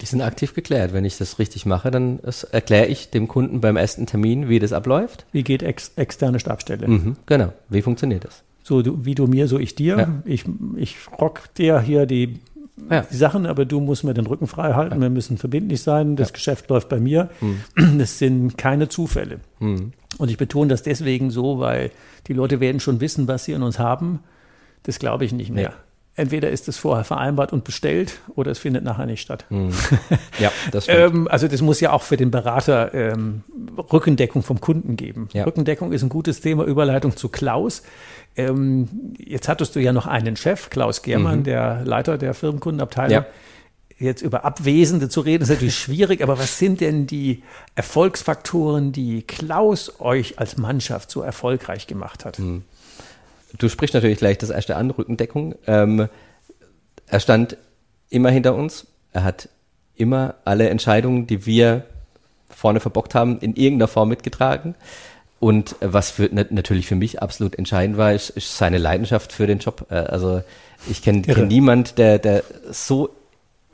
Die 0.00 0.06
sind 0.06 0.20
aktiv 0.20 0.54
geklärt. 0.54 0.92
Wenn 0.92 1.04
ich 1.04 1.16
das 1.18 1.38
richtig 1.38 1.66
mache, 1.66 1.90
dann 1.90 2.20
erkläre 2.52 2.86
ich 2.86 3.10
dem 3.10 3.28
Kunden 3.28 3.60
beim 3.60 3.76
ersten 3.76 4.06
Termin, 4.06 4.48
wie 4.48 4.58
das 4.58 4.72
abläuft. 4.72 5.26
Wie 5.32 5.42
geht 5.42 5.62
ex 5.62 5.92
externe 5.96 6.38
Stabstelle? 6.38 6.86
Mhm, 6.86 7.16
genau. 7.26 7.52
Wie 7.68 7.82
funktioniert 7.82 8.24
das? 8.24 8.42
So 8.62 8.82
du, 8.82 9.04
wie 9.04 9.14
du 9.14 9.26
mir, 9.26 9.48
so 9.48 9.58
ich 9.58 9.74
dir. 9.74 9.96
Ja. 9.96 10.22
Ich, 10.24 10.44
ich 10.76 10.96
rock 11.18 11.54
dir 11.54 11.80
hier 11.80 12.06
die 12.06 12.40
ja. 12.90 13.02
die 13.02 13.16
Sachen, 13.16 13.46
aber 13.46 13.64
du 13.64 13.80
musst 13.80 14.04
mir 14.04 14.14
den 14.14 14.26
Rücken 14.26 14.46
frei 14.46 14.74
halten, 14.74 14.96
ja. 14.96 15.00
wir 15.00 15.10
müssen 15.10 15.38
verbindlich 15.38 15.82
sein, 15.82 16.16
das. 16.16 16.32
Geschäft 16.32 16.68
läuft 16.68 16.88
bei 16.88 17.00
mir. 17.00 17.30
Mhm. 17.40 17.98
Das 17.98 18.18
sind 18.18 18.58
keine 18.58 18.88
Zufälle. 18.88 19.40
Mhm. 19.60 19.92
Und 20.18 20.30
ich 20.30 20.36
betone 20.36 20.68
das 20.68 20.82
deswegen 20.82 21.30
so, 21.30 21.58
weil 21.58 21.90
die 22.26 22.32
Leute 22.32 22.60
werden 22.60 22.80
schon 22.80 23.00
wissen, 23.00 23.28
was 23.28 23.44
sie 23.44 23.52
in 23.52 23.62
uns 23.62 23.78
haben. 23.78 24.20
Das 24.82 24.98
glaube 24.98 25.24
ich 25.24 25.32
nicht 25.32 25.50
mehr. 25.50 25.72
Entweder 26.18 26.50
ist 26.50 26.66
es 26.66 26.78
vorher 26.78 27.04
vereinbart 27.04 27.52
und 27.52 27.64
bestellt 27.64 28.20
oder 28.34 28.50
es 28.50 28.58
findet 28.58 28.82
nachher 28.82 29.04
nicht 29.04 29.20
statt. 29.20 29.44
Mhm. 29.50 29.72
Ja, 30.38 30.50
das 30.72 30.88
ähm, 30.88 31.28
Also 31.28 31.46
das 31.46 31.60
muss 31.60 31.80
ja 31.80 31.92
auch 31.92 32.02
für 32.02 32.16
den 32.16 32.30
Berater 32.30 32.92
ähm, 32.94 33.44
Rückendeckung 33.92 34.42
vom 34.42 34.60
Kunden 34.60 34.96
geben. 34.96 35.28
Ja. 35.34 35.44
Rückendeckung 35.44 35.92
ist 35.92 36.02
ein 36.02 36.08
gutes 36.08 36.40
Thema, 36.40 36.64
Überleitung 36.64 37.16
zu 37.16 37.28
Klaus. 37.28 37.82
Ähm, 38.34 39.14
jetzt 39.18 39.48
hattest 39.48 39.76
du 39.76 39.80
ja 39.80 39.92
noch 39.92 40.06
einen 40.06 40.36
Chef, 40.36 40.70
Klaus 40.70 41.02
Germann, 41.02 41.40
mhm. 41.40 41.44
der 41.44 41.82
Leiter 41.84 42.16
der 42.16 42.32
Firmenkundenabteilung. 42.32 43.12
Ja. 43.12 43.26
Jetzt 43.98 44.20
über 44.20 44.44
Abwesende 44.44 45.08
zu 45.08 45.20
reden, 45.20 45.42
ist 45.42 45.48
natürlich 45.50 45.78
schwierig, 45.78 46.22
aber 46.22 46.38
was 46.38 46.58
sind 46.58 46.80
denn 46.80 47.06
die 47.06 47.42
Erfolgsfaktoren, 47.74 48.92
die 48.92 49.22
Klaus 49.22 50.00
euch 50.00 50.38
als 50.38 50.56
Mannschaft 50.56 51.10
so 51.10 51.20
erfolgreich 51.20 51.86
gemacht 51.86 52.24
hat? 52.24 52.38
Mhm. 52.38 52.64
Du 53.58 53.68
sprichst 53.68 53.94
natürlich 53.94 54.18
gleich 54.18 54.38
das 54.38 54.50
erste 54.50 54.76
an, 54.76 54.90
Rückendeckung. 54.90 55.54
Ähm, 55.66 56.08
er 57.06 57.20
stand 57.20 57.56
immer 58.10 58.30
hinter 58.30 58.54
uns. 58.54 58.86
Er 59.12 59.24
hat 59.24 59.48
immer 59.94 60.34
alle 60.44 60.68
Entscheidungen, 60.68 61.26
die 61.26 61.46
wir 61.46 61.86
vorne 62.48 62.80
verbockt 62.80 63.14
haben, 63.14 63.38
in 63.40 63.54
irgendeiner 63.54 63.88
Form 63.88 64.08
mitgetragen. 64.08 64.74
Und 65.38 65.76
was 65.80 66.10
für, 66.10 66.28
natürlich 66.32 66.86
für 66.86 66.94
mich 66.94 67.20
absolut 67.20 67.56
entscheidend 67.56 67.98
war, 67.98 68.12
ist, 68.12 68.30
ist 68.30 68.56
seine 68.56 68.78
Leidenschaft 68.78 69.32
für 69.32 69.46
den 69.46 69.58
Job. 69.58 69.86
Äh, 69.90 69.96
also 69.96 70.42
ich 70.88 71.02
kenne 71.02 71.22
kenn 71.22 71.48
niemand, 71.48 71.98
der, 71.98 72.18
der 72.18 72.42
so 72.70 73.10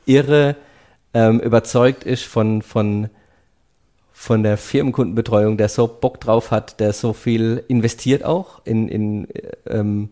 irre 0.07 0.57
ähm, 1.15 1.41
überzeugt 1.41 2.05
ist 2.05 2.25
von, 2.25 2.63
von, 2.63 3.11
von 4.23 4.45
der 4.45 4.57
Firmenkundenbetreuung, 4.57 5.57
der 5.57 5.69
so 5.69 5.89
Bock 5.89 6.21
drauf 6.21 6.53
hat, 6.53 6.79
der 6.79 6.93
so 6.93 7.13
viel 7.13 7.65
investiert 7.67 8.25
auch 8.25 8.65
in, 8.65 8.87
in 8.87 9.27
ähm, 9.67 10.11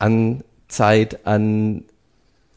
an 0.00 0.42
Zeit, 0.66 1.24
an 1.28 1.84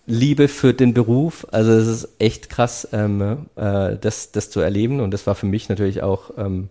Liebe 0.08 0.48
für 0.48 0.74
den 0.74 0.96
Beruf. 0.96 1.46
Also 1.52 1.74
es 1.74 1.88
ist 1.88 2.10
echt 2.18 2.50
krass, 2.50 2.88
ähm, 2.92 3.46
äh, 3.56 3.98
das, 3.98 4.32
das 4.32 4.50
zu 4.50 4.62
erleben. 4.62 5.00
Und 5.00 5.12
das 5.12 5.28
war 5.28 5.36
für 5.36 5.46
mich 5.46 5.70
natürlich 5.70 6.02
auch 6.02 6.32
ähm, 6.40 6.70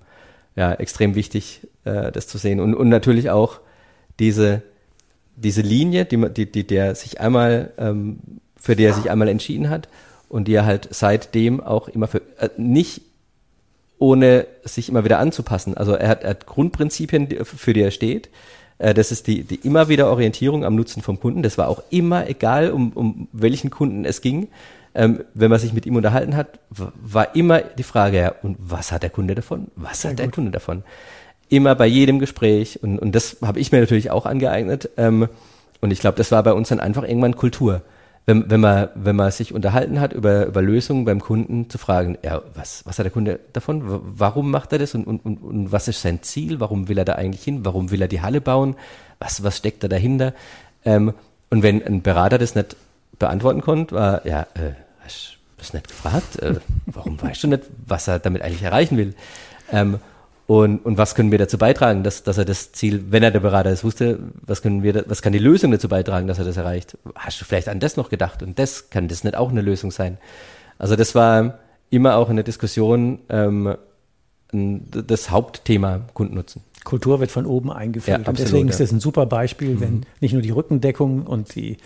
ja, 0.56 0.72
extrem 0.72 1.14
wichtig, 1.14 1.68
äh, 1.84 2.10
das 2.10 2.26
zu 2.26 2.38
sehen. 2.38 2.58
Und, 2.58 2.74
und 2.74 2.88
natürlich 2.88 3.30
auch 3.30 3.60
diese, 4.18 4.62
diese 5.36 5.62
Linie, 5.62 6.06
die, 6.06 6.28
die, 6.28 6.50
die 6.50 6.66
der 6.66 6.96
sich 6.96 7.20
einmal, 7.20 7.72
ähm, 7.78 8.18
für 8.56 8.74
die 8.74 8.82
er 8.82 8.94
sich 8.94 9.12
einmal 9.12 9.28
entschieden 9.28 9.70
hat 9.70 9.86
und 10.30 10.48
die 10.48 10.54
er 10.54 10.64
halt 10.64 10.88
seitdem 10.90 11.60
auch 11.60 11.88
immer 11.88 12.08
für, 12.08 12.22
äh, 12.38 12.48
nicht 12.56 13.02
ohne 13.98 14.46
sich 14.64 14.88
immer 14.88 15.04
wieder 15.04 15.18
anzupassen. 15.18 15.76
Also 15.76 15.92
er 15.92 16.08
hat, 16.08 16.22
er 16.22 16.30
hat 16.30 16.46
Grundprinzipien, 16.46 17.28
für 17.44 17.74
die 17.74 17.82
er 17.82 17.90
steht. 17.90 18.30
Äh, 18.78 18.94
das 18.94 19.12
ist 19.12 19.26
die, 19.26 19.44
die 19.44 19.56
immer 19.56 19.90
wieder 19.90 20.08
Orientierung 20.08 20.64
am 20.64 20.74
Nutzen 20.74 21.02
vom 21.02 21.20
Kunden. 21.20 21.42
Das 21.42 21.58
war 21.58 21.68
auch 21.68 21.82
immer 21.90 22.26
egal, 22.26 22.70
um, 22.70 22.92
um 22.92 23.28
welchen 23.32 23.68
Kunden 23.68 24.06
es 24.06 24.22
ging 24.22 24.48
ähm, 24.94 25.24
wenn 25.34 25.50
man 25.50 25.60
sich 25.60 25.72
mit 25.72 25.86
ihm 25.86 25.96
unterhalten 25.96 26.36
hat, 26.36 26.58
war 26.68 27.34
immer 27.36 27.60
die 27.60 27.82
Frage, 27.82 28.18
ja, 28.18 28.34
und 28.42 28.56
was 28.58 28.90
hat 28.90 29.02
der 29.02 29.10
Kunde 29.10 29.34
davon? 29.34 29.68
Was 29.76 30.02
Sehr 30.02 30.12
hat 30.12 30.18
der 30.18 30.26
gut. 30.26 30.34
Kunde 30.34 30.50
davon? 30.50 30.82
Immer 31.48 31.74
bei 31.74 31.86
jedem 31.86 32.18
Gespräch 32.18 32.82
und, 32.82 32.98
und 32.98 33.14
das 33.14 33.38
habe 33.42 33.60
ich 33.60 33.72
mir 33.72 33.80
natürlich 33.80 34.10
auch 34.10 34.26
angeeignet. 34.26 34.90
Ähm, 34.96 35.28
und 35.80 35.92
ich 35.92 36.00
glaube, 36.00 36.18
das 36.18 36.32
war 36.32 36.42
bei 36.42 36.52
uns 36.52 36.68
dann 36.68 36.80
einfach 36.80 37.04
irgendwann 37.04 37.36
Kultur. 37.36 37.82
Wenn, 38.30 38.48
wenn, 38.48 38.60
man, 38.60 38.90
wenn 38.94 39.16
man 39.16 39.32
sich 39.32 39.52
unterhalten 39.52 39.98
hat 39.98 40.12
über, 40.12 40.46
über 40.46 40.62
Lösungen 40.62 41.04
beim 41.04 41.20
Kunden, 41.20 41.68
zu 41.68 41.78
fragen, 41.78 42.16
ja, 42.22 42.40
was, 42.54 42.86
was 42.86 42.96
hat 42.96 43.04
der 43.04 43.10
Kunde 43.10 43.40
davon? 43.52 43.82
Warum 43.84 44.52
macht 44.52 44.72
er 44.72 44.78
das 44.78 44.94
und, 44.94 45.04
und, 45.04 45.24
und, 45.24 45.38
und 45.38 45.72
was 45.72 45.88
ist 45.88 46.00
sein 46.00 46.22
Ziel? 46.22 46.60
Warum 46.60 46.86
will 46.86 46.96
er 46.96 47.04
da 47.04 47.14
eigentlich 47.14 47.42
hin? 47.42 47.64
Warum 47.64 47.90
will 47.90 48.00
er 48.00 48.06
die 48.06 48.20
Halle 48.20 48.40
bauen? 48.40 48.76
Was, 49.18 49.42
was 49.42 49.56
steckt 49.56 49.82
da 49.82 49.88
dahinter? 49.88 50.32
Ähm, 50.84 51.12
und 51.50 51.64
wenn 51.64 51.84
ein 51.84 52.02
Berater 52.02 52.38
das 52.38 52.54
nicht 52.54 52.76
beantworten 53.18 53.62
konnte, 53.62 53.96
war, 53.96 54.24
ja, 54.24 54.42
äh, 54.54 54.74
hast 55.02 55.32
du 55.32 55.36
das 55.58 55.72
nicht 55.72 55.88
gefragt? 55.88 56.38
Äh, 56.38 56.60
warum 56.86 57.20
weißt 57.20 57.42
du 57.42 57.48
nicht, 57.48 57.64
was 57.84 58.06
er 58.06 58.20
damit 58.20 58.42
eigentlich 58.42 58.62
erreichen 58.62 58.96
will? 58.96 59.16
Ähm, 59.72 59.98
und, 60.50 60.84
und 60.84 60.98
was 60.98 61.14
können 61.14 61.30
wir 61.30 61.38
dazu 61.38 61.58
beitragen, 61.58 62.02
dass, 62.02 62.24
dass 62.24 62.36
er 62.36 62.44
das 62.44 62.72
Ziel, 62.72 63.04
wenn 63.10 63.22
er 63.22 63.30
der 63.30 63.38
Berater 63.38 63.70
ist, 63.70 63.84
wusste, 63.84 64.18
was 64.44 64.62
können 64.62 64.82
wir, 64.82 65.04
was 65.06 65.22
kann 65.22 65.32
die 65.32 65.38
Lösung 65.38 65.70
dazu 65.70 65.88
beitragen, 65.88 66.26
dass 66.26 66.40
er 66.40 66.44
das 66.44 66.56
erreicht? 66.56 66.98
Hast 67.14 67.40
du 67.40 67.44
vielleicht 67.44 67.68
an 67.68 67.78
das 67.78 67.96
noch 67.96 68.08
gedacht? 68.08 68.42
Und 68.42 68.58
das 68.58 68.90
kann 68.90 69.06
das 69.06 69.22
nicht 69.22 69.36
auch 69.36 69.50
eine 69.50 69.60
Lösung 69.60 69.92
sein? 69.92 70.18
Also 70.76 70.96
das 70.96 71.14
war 71.14 71.60
immer 71.88 72.16
auch 72.16 72.30
in 72.30 72.34
der 72.34 72.42
Diskussion 72.42 73.20
ähm, 73.28 73.76
das 74.50 75.30
Hauptthema 75.30 76.00
Kundennutzen. 76.14 76.62
Kultur 76.82 77.20
wird 77.20 77.30
von 77.30 77.46
oben 77.46 77.70
eingeführt. 77.70 78.08
Ja, 78.08 78.26
absolut, 78.26 78.40
und 78.40 78.44
deswegen 78.44 78.68
ist 78.70 78.80
das 78.80 78.90
ein 78.90 78.98
super 78.98 79.26
Beispiel, 79.26 79.78
wenn 79.78 79.98
mhm. 79.98 80.02
nicht 80.18 80.32
nur 80.32 80.42
die 80.42 80.50
Rückendeckung 80.50 81.28
und 81.28 81.54
die 81.54 81.76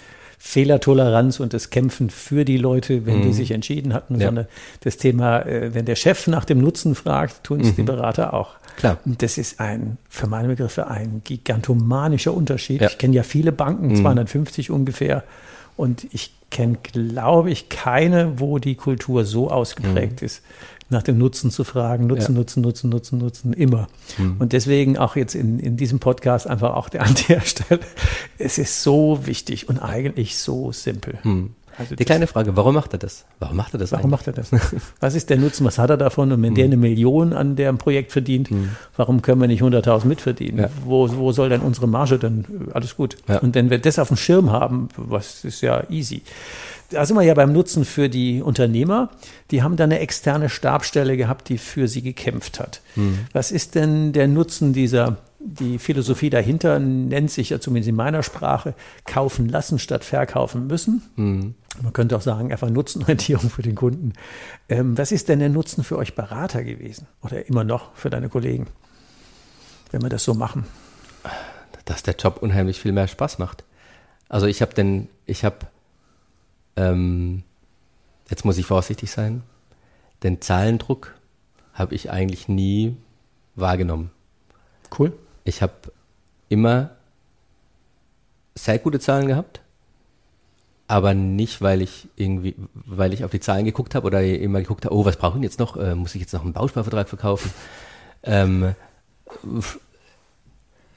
Fehlertoleranz 0.47 1.41
und 1.41 1.55
das 1.55 1.71
Kämpfen 1.71 2.11
für 2.11 2.45
die 2.45 2.59
Leute, 2.59 3.07
wenn 3.07 3.21
mhm. 3.21 3.23
die 3.23 3.33
sich 3.33 3.51
entschieden 3.51 3.95
hatten, 3.95 4.21
ja. 4.21 4.27
sondern 4.27 4.47
das 4.81 4.99
Thema, 4.99 5.41
äh, 5.41 5.73
wenn 5.73 5.87
der 5.87 5.97
Chef 5.97 6.27
nach 6.27 6.45
dem 6.45 6.59
Nutzen 6.59 6.95
fragt, 6.95 7.45
tun 7.45 7.61
es 7.61 7.69
mhm. 7.69 7.77
die 7.77 7.83
Berater 7.85 8.35
auch. 8.35 8.57
Klar. 8.77 8.99
Und 9.07 9.23
das 9.23 9.39
ist 9.39 9.59
ein, 9.59 9.97
für 10.11 10.27
meine 10.27 10.49
Begriffe, 10.49 10.87
ein 10.89 11.23
gigantomanischer 11.25 12.35
Unterschied. 12.35 12.83
Ja. 12.83 12.89
Ich 12.89 12.99
kenne 12.99 13.17
ja 13.17 13.23
viele 13.23 13.53
Banken, 13.53 13.89
mhm. 13.89 13.97
250 13.97 14.71
ungefähr, 14.71 15.25
und 15.77 16.07
ich 16.13 16.33
kenne, 16.51 16.77
glaube 16.83 17.51
ich, 17.51 17.71
keine, 17.71 18.39
wo 18.39 18.59
die 18.59 18.75
Kultur 18.75 19.25
so 19.25 19.51
ausgeprägt 19.51 20.21
mhm. 20.21 20.27
ist 20.27 20.43
nach 20.91 21.03
dem 21.03 21.19
Nutzen 21.19 21.51
zu 21.51 21.65
fragen. 21.65 22.07
Nutzen, 22.07 22.35
ja. 22.35 22.39
Nutzen, 22.39 22.63
Nutzen, 22.63 22.91
Nutzen, 22.91 23.19
Nutzen, 23.19 23.53
immer. 23.53 23.89
Mhm. 24.19 24.37
Und 24.39 24.53
deswegen 24.53 24.99
auch 24.99 25.17
jetzt 25.17 25.35
in, 25.35 25.59
in 25.59 25.77
diesem 25.77 25.99
Podcast 25.99 26.47
einfach 26.47 26.75
auch 26.75 26.89
der 26.89 27.03
an 27.07 27.15
der 27.29 27.41
Stelle. 27.41 27.81
Es 28.39 28.59
ist 28.59 28.83
so 28.83 29.27
wichtig 29.27 29.69
und 29.69 29.79
eigentlich 29.79 30.39
so 30.39 30.73
simpel. 30.73 31.19
Mhm. 31.23 31.51
Also 31.79 31.95
die 31.95 32.05
kleine 32.05 32.27
Frage, 32.27 32.57
warum 32.57 32.75
macht 32.75 32.93
er 32.93 32.99
das? 32.99 33.25
Warum 33.39 33.57
macht 33.57 33.75
er 33.75 33.79
das 33.79 33.93
Warum 33.93 34.13
eigentlich? 34.13 34.27
macht 34.27 34.53
er 34.53 34.61
das? 34.61 34.83
Was 35.01 35.15
ist 35.15 35.31
der 35.31 35.39
Nutzen? 35.39 35.65
Was 35.65 35.79
hat 35.79 35.91
er 35.91 35.97
davon? 35.97 36.33
Und 36.33 36.43
wenn 36.43 36.53
mhm. 36.53 36.57
der 36.57 36.65
eine 36.67 36.77
Million 36.77 37.33
an 37.33 37.57
dem 37.57 37.79
Projekt 37.79 38.13
verdient, 38.13 38.51
mhm. 38.51 38.71
warum 38.97 39.23
können 39.23 39.41
wir 39.41 39.49
nicht 39.49 39.63
100.000 39.63 40.07
mitverdienen? 40.07 40.61
Ja. 40.61 40.71
Wo, 40.85 41.09
wo 41.17 41.33
soll 41.33 41.49
denn 41.49 41.61
unsere 41.61 41.89
Marge 41.89 42.19
dann? 42.19 42.45
Alles 42.73 42.97
gut. 42.97 43.17
Ja. 43.29 43.39
Und 43.39 43.55
wenn 43.55 43.71
wir 43.71 43.79
das 43.79 43.99
auf 43.99 44.09
dem 44.09 44.17
Schirm 44.17 44.51
haben, 44.51 44.89
was 44.97 45.45
ist 45.45 45.61
ja 45.61 45.83
easy 45.91 46.23
da 46.91 47.05
sind 47.05 47.17
wir 47.17 47.23
ja 47.23 47.35
beim 47.35 47.53
Nutzen 47.53 47.85
für 47.85 48.09
die 48.09 48.43
Unternehmer. 48.43 49.11
Die 49.51 49.63
haben 49.63 49.77
da 49.77 49.85
eine 49.85 50.01
externe 50.01 50.49
Stabstelle 50.49 51.17
gehabt, 51.17 51.49
die 51.49 51.59
für 51.59 51.89
sie 51.89 52.03
gekämpft 52.03 52.61
hat. 52.61 52.81
Mhm. 52.95 53.21
Was 53.33 53.53
ist 53.53 53.75
denn 53.75 54.13
der 54.13 54.29
Nutzen 54.29 54.73
dieser, 54.73 55.17
die 55.45 55.79
Philosophie 55.79 56.31
dahinter 56.31 56.79
nennt 56.79 57.31
sich 57.31 57.51
ja 57.51 57.61
zumindest 57.61 57.91
in 57.91 57.97
meiner 57.97 58.23
Sprache, 58.23 58.75
kaufen 59.05 59.49
lassen 59.49 59.79
statt 59.79 60.05
verkaufen 60.05 60.67
müssen. 60.67 61.03
Mhm. 61.17 61.55
Man 61.83 61.93
könnte 61.93 62.17
auch 62.17 62.23
sagen, 62.23 62.51
einfach 62.51 62.71
Nutzenorientierung 62.71 63.51
für 63.51 63.63
den 63.63 63.75
Kunden. 63.75 64.15
Ähm, 64.69 64.97
was 64.97 65.13
ist 65.13 65.29
denn 65.29 65.41
der 65.41 65.49
Nutzen 65.49 65.85
für 65.85 65.99
euch 65.99 66.15
Berater 66.15 66.65
gewesen 66.65 67.07
oder 67.23 67.47
immer 67.47 67.65
noch 67.65 67.95
für 67.95 68.11
deine 68.11 68.29
Kollegen, 68.29 68.67
wenn 69.91 70.03
wir 70.03 70.09
das 70.09 70.25
so 70.25 70.35
machen? 70.35 70.65
Dass 71.85 72.03
der 72.03 72.15
Job 72.15 72.39
unheimlich 72.41 72.81
viel 72.81 72.93
mehr 72.93 73.09
Spaß 73.09 73.39
macht. 73.39 73.65
Also 74.29 74.47
ich 74.47 74.63
habe 74.63 74.73
den, 74.73 75.09
ich 75.27 75.45
habe 75.45 75.67
ähm, 76.77 77.43
jetzt 78.31 78.45
muss 78.45 78.59
ich 78.59 78.67
vorsichtig 78.67 79.11
sein, 79.11 79.43
den 80.23 80.41
Zahlendruck 80.41 81.15
habe 81.73 81.95
ich 81.95 82.11
eigentlich 82.11 82.49
nie 82.49 82.97
wahrgenommen. 83.55 84.11
Cool. 84.97 85.13
Ich 85.45 85.63
habe 85.63 85.75
immer 86.49 86.91
sehr 88.55 88.79
gute 88.79 89.01
Zahlen 89.01 89.27
gehabt, 89.27 89.61
aber 90.87 91.15
nicht, 91.15 91.61
weil 91.61 91.83
ich 91.83 92.09
irgendwie, 92.17 92.55
weil 92.75 93.13
ich 93.13 93.25
auf 93.25 93.31
die 93.31 93.41
Zahlen 93.41 93.65
geguckt 93.65 93.95
habe 93.95 94.07
oder 94.07 94.23
immer 94.23 94.61
geguckt 94.61 94.85
habe, 94.85 94.95
oh, 94.95 95.05
was 95.05 95.17
brauchen 95.17 95.43
jetzt 95.43 95.59
noch? 95.59 95.77
Äh, 95.77 95.95
muss 95.95 96.15
ich 96.15 96.21
jetzt 96.21 96.33
noch 96.33 96.45
einen 96.45 96.53
Bausparvertrag 96.53 97.09
verkaufen? 97.09 97.51
Ähm, 98.23 98.75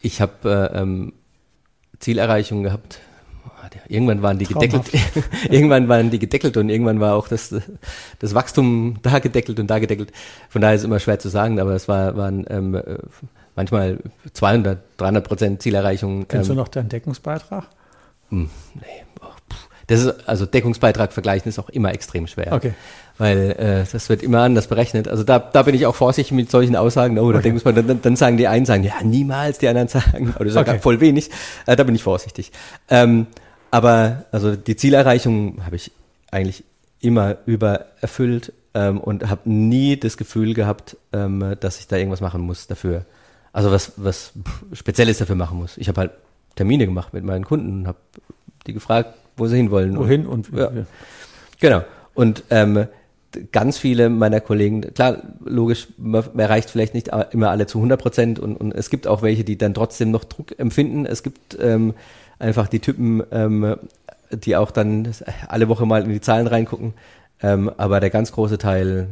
ich 0.01 0.21
habe 0.21 0.71
äh, 0.73 0.79
ähm, 0.81 1.13
Zielerreichungen 1.99 2.63
gehabt, 2.63 2.99
irgendwann 3.87 4.21
waren 4.21 4.37
die 4.37 4.45
Traumhaft. 4.45 4.91
gedeckelt, 4.91 5.29
irgendwann 5.49 5.87
waren 5.87 6.09
die 6.09 6.19
gedeckelt 6.19 6.57
und 6.57 6.69
irgendwann 6.69 6.99
war 6.99 7.15
auch 7.15 7.27
das, 7.27 7.55
das 8.19 8.33
Wachstum 8.33 8.99
da 9.01 9.19
gedeckelt 9.19 9.59
und 9.59 9.67
da 9.67 9.79
gedeckelt. 9.79 10.11
Von 10.49 10.61
daher 10.61 10.75
ist 10.75 10.81
es 10.81 10.85
immer 10.85 10.99
schwer 10.99 11.19
zu 11.19 11.29
sagen, 11.29 11.59
aber 11.59 11.73
es 11.73 11.87
war, 11.87 12.15
waren 12.17 12.45
ähm, 12.49 12.75
äh, 12.75 12.97
manchmal 13.57 13.97
200, 14.31 14.79
300 14.95 15.27
Prozent 15.27 15.61
Zielerreichung. 15.61 16.29
Kennst 16.29 16.49
ähm, 16.49 16.55
du 16.55 16.61
noch 16.61 16.69
deinen 16.69 16.87
Deckungsbeitrag? 16.87 17.65
Mh, 18.29 18.43
hm, 18.43 18.49
nee, 18.75 19.03
das 19.87 20.03
ist, 20.03 20.27
also 20.27 20.45
Deckungsbeitrag 20.45 21.13
vergleichen 21.13 21.47
ist 21.47 21.59
auch 21.59 21.69
immer 21.69 21.93
extrem 21.93 22.27
schwer. 22.27 22.51
Okay. 22.51 22.73
Weil 23.17 23.51
äh, 23.51 23.85
das 23.89 24.09
wird 24.09 24.21
immer 24.21 24.41
anders 24.41 24.67
berechnet. 24.67 25.07
Also 25.07 25.23
da, 25.23 25.39
da 25.39 25.63
bin 25.63 25.73
ich 25.73 25.85
auch 25.85 25.95
vorsichtig 25.95 26.33
mit 26.33 26.51
solchen 26.51 26.75
Aussagen. 26.75 27.17
Oh, 27.17 27.31
da 27.31 27.37
okay. 27.37 27.43
Deckungsbeitrag, 27.43 27.87
dann, 27.87 28.01
dann 28.01 28.15
sagen 28.17 28.35
die 28.35 28.49
einen, 28.49 28.65
sagen, 28.65 28.83
ja, 28.83 29.01
niemals, 29.01 29.59
die 29.59 29.67
anderen 29.69 29.87
sagen, 29.87 30.35
oder 30.39 30.49
sagen 30.49 30.69
okay. 30.71 30.79
voll 30.79 30.99
wenig. 30.99 31.29
Äh, 31.65 31.77
da 31.77 31.83
bin 31.83 31.95
ich 31.95 32.03
vorsichtig. 32.03 32.51
Ähm, 32.89 33.27
aber 33.71 34.25
also 34.31 34.55
die 34.57 34.75
Zielerreichung 34.75 35.65
habe 35.65 35.77
ich 35.77 35.91
eigentlich 36.31 36.65
immer 36.99 37.37
übererfüllt 37.45 38.51
ähm, 38.73 38.99
und 38.99 39.29
habe 39.29 39.49
nie 39.49 39.97
das 39.97 40.17
Gefühl 40.17 40.53
gehabt, 40.53 40.97
ähm, 41.13 41.55
dass 41.61 41.79
ich 41.79 41.87
da 41.87 41.95
irgendwas 41.95 42.21
machen 42.21 42.41
muss 42.41 42.67
dafür. 42.67 43.05
Also 43.53 43.71
was, 43.71 43.93
was 43.97 44.33
Spezielles 44.73 45.17
dafür 45.17 45.35
machen 45.35 45.57
muss. 45.57 45.77
Ich 45.77 45.87
habe 45.87 46.01
halt 46.01 46.11
Termine 46.55 46.85
gemacht 46.85 47.13
mit 47.13 47.23
meinen 47.23 47.45
Kunden 47.45 47.81
und 47.81 47.87
habe 47.87 47.97
die 48.65 48.73
gefragt, 48.73 49.13
wo 49.37 49.47
sie 49.47 49.57
hinwollen. 49.57 49.97
Wohin 49.97 50.25
und, 50.25 50.51
und 50.51 50.59
ja. 50.59 50.71
ja. 50.71 50.85
Genau. 51.59 51.83
Und 52.13 52.43
ähm, 52.49 52.87
ganz 53.51 53.77
viele 53.77 54.09
meiner 54.09 54.41
Kollegen, 54.41 54.81
klar, 54.93 55.21
logisch, 55.45 55.87
man 55.97 56.23
erreicht 56.37 56.69
vielleicht 56.69 56.93
nicht 56.93 57.09
immer 57.31 57.49
alle 57.49 57.67
zu 57.67 57.77
100 57.77 58.01
Prozent 58.01 58.39
und, 58.39 58.55
und 58.55 58.73
es 58.73 58.89
gibt 58.89 59.07
auch 59.07 59.21
welche, 59.21 59.43
die 59.43 59.57
dann 59.57 59.73
trotzdem 59.73 60.11
noch 60.11 60.23
Druck 60.23 60.57
empfinden. 60.59 61.05
Es 61.05 61.23
gibt 61.23 61.57
ähm, 61.61 61.93
einfach 62.39 62.67
die 62.67 62.79
Typen, 62.79 63.23
ähm, 63.31 63.75
die 64.31 64.55
auch 64.55 64.71
dann 64.71 65.09
alle 65.47 65.69
Woche 65.69 65.85
mal 65.85 66.03
in 66.03 66.09
die 66.09 66.21
Zahlen 66.21 66.47
reingucken. 66.47 66.93
Ähm, 67.41 67.71
aber 67.77 67.99
der 67.99 68.09
ganz 68.09 68.31
große 68.31 68.57
Teil 68.57 69.07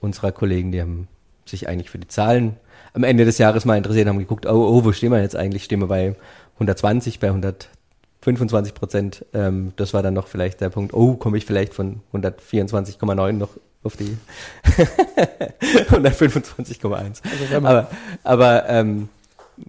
unserer 0.00 0.32
Kollegen, 0.32 0.72
die 0.72 0.80
haben 0.80 1.08
sich 1.44 1.68
eigentlich 1.68 1.90
für 1.90 1.98
die 1.98 2.08
Zahlen 2.08 2.56
am 2.96 3.04
Ende 3.04 3.26
des 3.26 3.38
Jahres 3.38 3.66
mal 3.66 3.76
interessiert, 3.76 4.08
haben 4.08 4.18
geguckt, 4.18 4.46
oh, 4.46 4.50
oh 4.52 4.84
wo 4.84 4.92
stehen 4.92 5.12
wir 5.12 5.20
jetzt 5.20 5.36
eigentlich? 5.36 5.64
Stehen 5.64 5.80
wir 5.80 5.86
bei 5.86 6.16
120, 6.54 7.20
bei 7.20 7.28
125 7.28 8.72
Prozent? 8.72 9.24
Ähm, 9.34 9.74
das 9.76 9.92
war 9.92 10.02
dann 10.02 10.14
noch 10.14 10.28
vielleicht 10.28 10.62
der 10.62 10.70
Punkt, 10.70 10.94
oh, 10.94 11.14
komme 11.14 11.36
ich 11.36 11.44
vielleicht 11.44 11.74
von 11.74 12.00
124,9 12.14 13.32
noch 13.32 13.50
auf 13.82 13.96
die 13.96 14.16
125,1. 15.90 16.86
Also 16.90 17.66
aber 17.66 17.90
aber 18.24 18.68
ähm, 18.68 19.10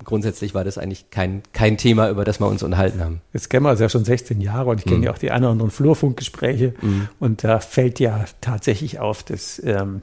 grundsätzlich 0.06 0.56
war 0.56 0.63
das 0.63 0.78
eigentlich 0.78 1.12
kein, 1.12 1.44
kein 1.52 1.78
Thema, 1.78 2.10
über 2.10 2.24
das 2.24 2.40
wir 2.40 2.48
uns 2.48 2.63
unterhalten 2.63 3.02
haben. 3.02 3.22
Jetzt 3.34 3.50
kennen 3.50 3.66
wir 3.66 3.72
uns 3.72 3.82
ja 3.82 3.90
schon 3.90 4.06
16 4.06 4.40
Jahre 4.40 4.70
und 4.70 4.80
ich 4.80 4.86
kenne 4.86 5.00
mhm. 5.00 5.04
ja 5.04 5.12
auch 5.12 5.18
die 5.18 5.32
anderen 5.32 5.70
Flurfunkgespräche 5.70 6.74
mhm. 6.82 7.10
und 7.20 7.44
da 7.44 7.60
fällt 7.60 8.00
ja 8.00 8.24
tatsächlich 8.40 9.00
auf, 9.00 9.24
dass 9.24 9.62
ähm, 9.66 10.02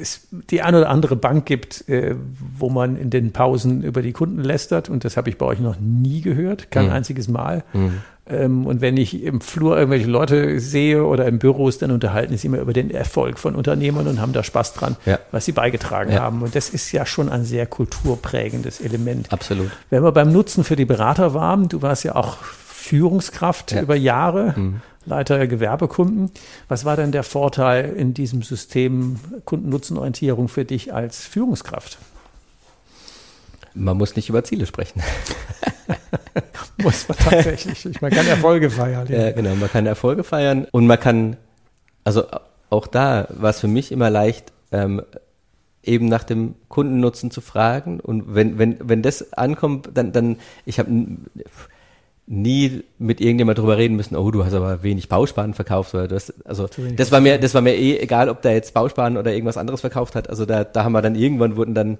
es 0.00 0.28
die 0.50 0.62
eine 0.62 0.78
oder 0.78 0.90
andere 0.90 1.16
Bank 1.16 1.46
gibt, 1.46 1.88
äh, 1.88 2.14
wo 2.58 2.68
man 2.70 2.96
in 2.96 3.10
den 3.10 3.32
Pausen 3.32 3.82
über 3.82 4.02
die 4.02 4.12
Kunden 4.12 4.40
lästert 4.42 4.88
und 4.88 5.04
das 5.04 5.16
habe 5.16 5.30
ich 5.30 5.38
bei 5.38 5.46
euch 5.46 5.60
noch 5.60 5.78
nie 5.80 6.20
gehört, 6.20 6.70
kein 6.70 6.86
mhm. 6.86 6.92
einziges 6.92 7.28
Mal. 7.28 7.64
Mhm. 7.72 8.02
Ähm, 8.26 8.66
und 8.66 8.80
wenn 8.80 8.96
ich 8.96 9.22
im 9.22 9.40
Flur 9.40 9.76
irgendwelche 9.76 10.06
Leute 10.06 10.58
sehe 10.58 11.04
oder 11.04 11.26
im 11.26 11.38
Büros, 11.38 11.78
dann 11.78 11.90
unterhalten 11.90 12.36
sie 12.36 12.46
immer 12.46 12.58
über 12.58 12.72
den 12.72 12.90
Erfolg 12.90 13.38
von 13.38 13.54
Unternehmern 13.54 14.06
und 14.06 14.20
haben 14.20 14.32
da 14.32 14.42
Spaß 14.42 14.74
dran, 14.74 14.96
ja. 15.04 15.18
was 15.30 15.44
sie 15.44 15.52
beigetragen 15.52 16.12
ja. 16.12 16.20
haben. 16.20 16.42
Und 16.42 16.54
das 16.54 16.70
ist 16.70 16.90
ja 16.92 17.04
schon 17.04 17.28
ein 17.28 17.44
sehr 17.44 17.66
kulturprägendes 17.66 18.80
Element. 18.80 19.32
Absolut. 19.32 19.70
Wenn 19.90 20.02
wir 20.02 20.12
beim 20.12 20.32
Nutzen 20.32 20.64
für 20.64 20.76
die 20.76 20.86
Berater 20.86 21.34
waren, 21.34 21.68
du 21.68 21.82
warst 21.82 22.04
ja 22.04 22.14
auch 22.14 22.38
Führungskraft 22.84 23.72
ja. 23.72 23.82
über 23.82 23.96
Jahre, 23.96 24.54
mhm. 24.56 24.80
Leiter 25.06 25.46
Gewerbekunden. 25.46 26.30
Was 26.68 26.84
war 26.84 26.96
denn 26.96 27.12
der 27.12 27.22
Vorteil 27.22 27.92
in 27.94 28.14
diesem 28.14 28.42
System 28.42 29.18
Kundennutzenorientierung 29.44 30.48
für 30.48 30.64
dich 30.64 30.94
als 30.94 31.26
Führungskraft? 31.26 31.98
Man 33.74 33.96
muss 33.96 34.14
nicht 34.16 34.28
über 34.28 34.44
Ziele 34.44 34.66
sprechen. 34.66 35.02
muss 36.78 37.08
man 37.08 37.18
tatsächlich. 37.18 38.00
Man 38.00 38.10
kann 38.10 38.26
Erfolge 38.26 38.70
feiern. 38.70 39.06
Ja. 39.08 39.26
ja, 39.26 39.32
genau. 39.32 39.54
Man 39.56 39.70
kann 39.70 39.86
Erfolge 39.86 40.22
feiern 40.22 40.66
und 40.70 40.86
man 40.86 41.00
kann, 41.00 41.36
also 42.04 42.24
auch 42.70 42.86
da 42.86 43.26
war 43.30 43.50
es 43.50 43.60
für 43.60 43.68
mich 43.68 43.90
immer 43.90 44.10
leicht, 44.10 44.52
ähm, 44.70 45.02
eben 45.82 46.06
nach 46.06 46.24
dem 46.24 46.54
Kundennutzen 46.68 47.30
zu 47.30 47.40
fragen. 47.40 48.00
Und 48.00 48.34
wenn, 48.34 48.58
wenn, 48.58 48.76
wenn 48.80 49.02
das 49.02 49.32
ankommt, 49.34 49.90
dann, 49.94 50.12
dann 50.12 50.36
ich 50.64 50.78
habe 50.78 50.90
nie 52.26 52.84
mit 52.98 53.20
irgendjemand 53.20 53.58
drüber 53.58 53.76
reden 53.76 53.96
müssen, 53.96 54.16
oh, 54.16 54.30
du 54.30 54.44
hast 54.44 54.54
aber 54.54 54.82
wenig 54.82 55.08
Bausparen 55.08 55.52
verkauft 55.52 55.94
oder 55.94 56.08
das, 56.08 56.32
also 56.44 56.68
das 56.96 57.12
war 57.12 57.20
mir, 57.20 57.38
das 57.38 57.52
war 57.52 57.60
mir 57.60 57.74
eh 57.74 57.98
egal, 57.98 58.30
ob 58.30 58.40
der 58.40 58.54
jetzt 58.54 58.72
Bausparen 58.72 59.18
oder 59.18 59.32
irgendwas 59.32 59.58
anderes 59.58 59.82
verkauft 59.82 60.14
hat. 60.14 60.30
Also 60.30 60.46
da, 60.46 60.64
da 60.64 60.84
haben 60.84 60.92
wir 60.92 61.02
dann 61.02 61.16
irgendwann 61.16 61.56
wurden 61.56 61.74
dann 61.74 61.98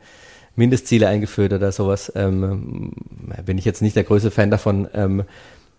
Mindestziele 0.57 1.09
eingeführt 1.09 1.53
oder 1.53 1.73
sowas. 1.73 2.13
Ähm, 2.15 2.93
bin 3.45 3.59
ich 3.59 3.65
jetzt 3.65 3.83
nicht 3.83 3.97
der 3.97 4.05
größte 4.05 4.31
Fan 4.31 4.51
davon, 4.51 4.89
ähm, 4.95 5.25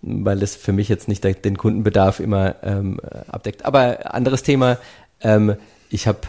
weil 0.01 0.43
es 0.43 0.55
für 0.55 0.73
mich 0.73 0.89
jetzt 0.89 1.07
nicht 1.07 1.23
der, 1.23 1.33
den 1.33 1.57
Kundenbedarf 1.57 2.19
immer 2.19 2.55
ähm, 2.61 2.99
abdeckt. 3.27 3.65
Aber 3.65 4.13
anderes 4.13 4.43
Thema, 4.43 4.77
ähm, 5.21 5.55
ich 5.89 6.07
habe, 6.07 6.19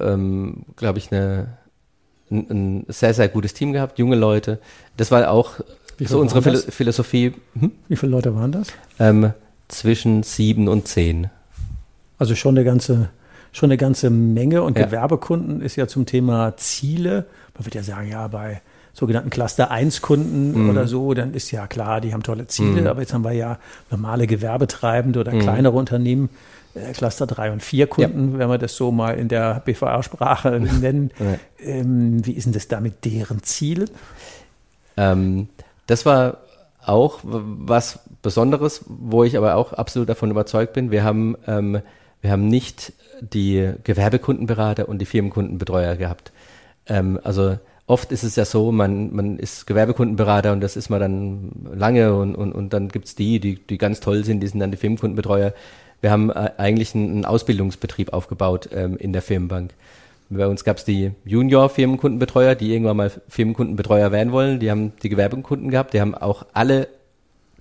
ähm, 0.00 0.64
glaube 0.76 0.98
ich, 0.98 1.12
eine, 1.12 1.58
ein, 2.30 2.46
ein, 2.50 2.86
sehr, 2.88 3.14
sehr 3.14 3.28
gutes 3.28 3.54
Team 3.54 3.72
gehabt, 3.72 3.98
junge 3.98 4.16
Leute. 4.16 4.58
Das 4.96 5.10
war 5.10 5.30
auch 5.30 5.60
so 6.06 6.20
unsere 6.20 6.42
Philo 6.42 6.58
Philosophie. 6.58 7.32
Hm? 7.58 7.72
Wie 7.88 7.96
viele 7.96 8.12
Leute 8.12 8.34
waren 8.34 8.52
das? 8.52 8.68
Ähm, 8.98 9.32
zwischen 9.68 10.22
sieben 10.22 10.68
und 10.68 10.86
zehn. 10.88 11.30
Also 12.18 12.34
schon 12.34 12.56
eine 12.56 12.64
ganze, 12.64 13.08
schon 13.52 13.68
eine 13.70 13.76
ganze 13.76 14.10
Menge. 14.10 14.62
Und 14.62 14.78
ja. 14.78 14.84
Gewerbekunden 14.86 15.60
ist 15.60 15.76
ja 15.76 15.86
zum 15.86 16.06
Thema 16.06 16.56
Ziele 16.56 17.26
man 17.58 17.64
wird 17.64 17.74
ja 17.74 17.82
sagen, 17.82 18.08
ja, 18.08 18.28
bei, 18.28 18.60
sogenannten 18.92 19.30
Cluster 19.30 19.70
1 19.72 20.00
Kunden 20.00 20.52
Mhm. 20.64 20.70
oder 20.70 20.86
so, 20.86 21.12
dann 21.12 21.34
ist 21.34 21.50
ja 21.50 21.66
klar, 21.66 22.00
die 22.00 22.12
haben 22.12 22.22
tolle 22.22 22.46
Ziele, 22.46 22.82
Mhm. 22.82 22.86
aber 22.86 23.00
jetzt 23.00 23.12
haben 23.12 23.24
wir 23.24 23.32
ja 23.32 23.58
normale 23.90 24.28
Gewerbetreibende 24.28 25.18
oder 25.20 25.32
kleinere 25.32 25.76
Unternehmen, 25.76 26.28
äh, 26.74 26.92
Cluster 26.92 27.26
3 27.26 27.50
und 27.52 27.62
4 27.62 27.88
Kunden, 27.88 28.38
wenn 28.38 28.48
wir 28.48 28.58
das 28.58 28.76
so 28.76 28.92
mal 28.92 29.18
in 29.18 29.26
der 29.28 29.60
BVR-Sprache 29.64 30.50
nennen. 30.80 31.10
Ja. 31.18 31.38
Ähm, 31.66 32.24
wie 32.24 32.32
ist 32.32 32.44
denn 32.44 32.52
das 32.52 32.68
da 32.68 32.78
mit 32.80 33.04
deren 33.04 33.42
Zielen? 33.42 33.90
Ähm, 34.96 35.48
das 35.88 36.06
war 36.06 36.38
auch 36.84 37.18
was 37.22 38.00
Besonderes, 38.22 38.84
wo 38.86 39.24
ich 39.24 39.36
aber 39.36 39.56
auch 39.56 39.72
absolut 39.72 40.08
davon 40.08 40.30
überzeugt 40.30 40.74
bin. 40.74 40.90
Wir 40.90 41.02
haben, 41.02 41.36
ähm, 41.46 41.80
wir 42.20 42.30
haben 42.30 42.46
nicht 42.46 42.92
die 43.20 43.72
Gewerbekundenberater 43.84 44.88
und 44.88 45.00
die 45.00 45.06
Firmenkundenbetreuer 45.06 45.96
gehabt. 45.96 46.30
Ähm, 46.86 47.18
also 47.24 47.58
oft 47.86 48.12
ist 48.12 48.22
es 48.22 48.36
ja 48.36 48.44
so, 48.44 48.70
man, 48.70 49.14
man 49.14 49.38
ist 49.38 49.66
Gewerbekundenberater 49.66 50.52
und 50.52 50.60
das 50.60 50.76
ist 50.76 50.90
man 50.90 51.00
dann 51.00 51.52
lange 51.74 52.14
und, 52.14 52.34
und, 52.34 52.52
und 52.52 52.72
dann 52.72 52.88
gibt's 52.88 53.14
die, 53.14 53.40
die, 53.40 53.56
die 53.56 53.78
ganz 53.78 54.00
toll 54.00 54.24
sind, 54.24 54.40
die 54.40 54.46
sind 54.46 54.60
dann 54.60 54.70
die 54.70 54.76
Firmenkundenbetreuer. 54.76 55.54
Wir 56.00 56.10
haben 56.10 56.30
äh, 56.30 56.52
eigentlich 56.58 56.94
einen 56.94 57.24
Ausbildungsbetrieb 57.24 58.12
aufgebaut 58.12 58.68
ähm, 58.72 58.96
in 58.98 59.12
der 59.12 59.22
Firmenbank. 59.22 59.72
Bei 60.30 60.46
uns 60.46 60.62
gab's 60.62 60.84
die 60.84 61.12
Junior-Firmenkundenbetreuer, 61.24 62.54
die 62.54 62.72
irgendwann 62.72 62.98
mal 62.98 63.10
Firmenkundenbetreuer 63.28 64.12
werden 64.12 64.32
wollen. 64.32 64.60
Die 64.60 64.70
haben 64.70 64.92
die 65.02 65.08
Gewerbekunden 65.08 65.70
gehabt. 65.70 65.94
Die 65.94 66.00
haben 66.00 66.14
auch 66.14 66.44
alle 66.52 66.88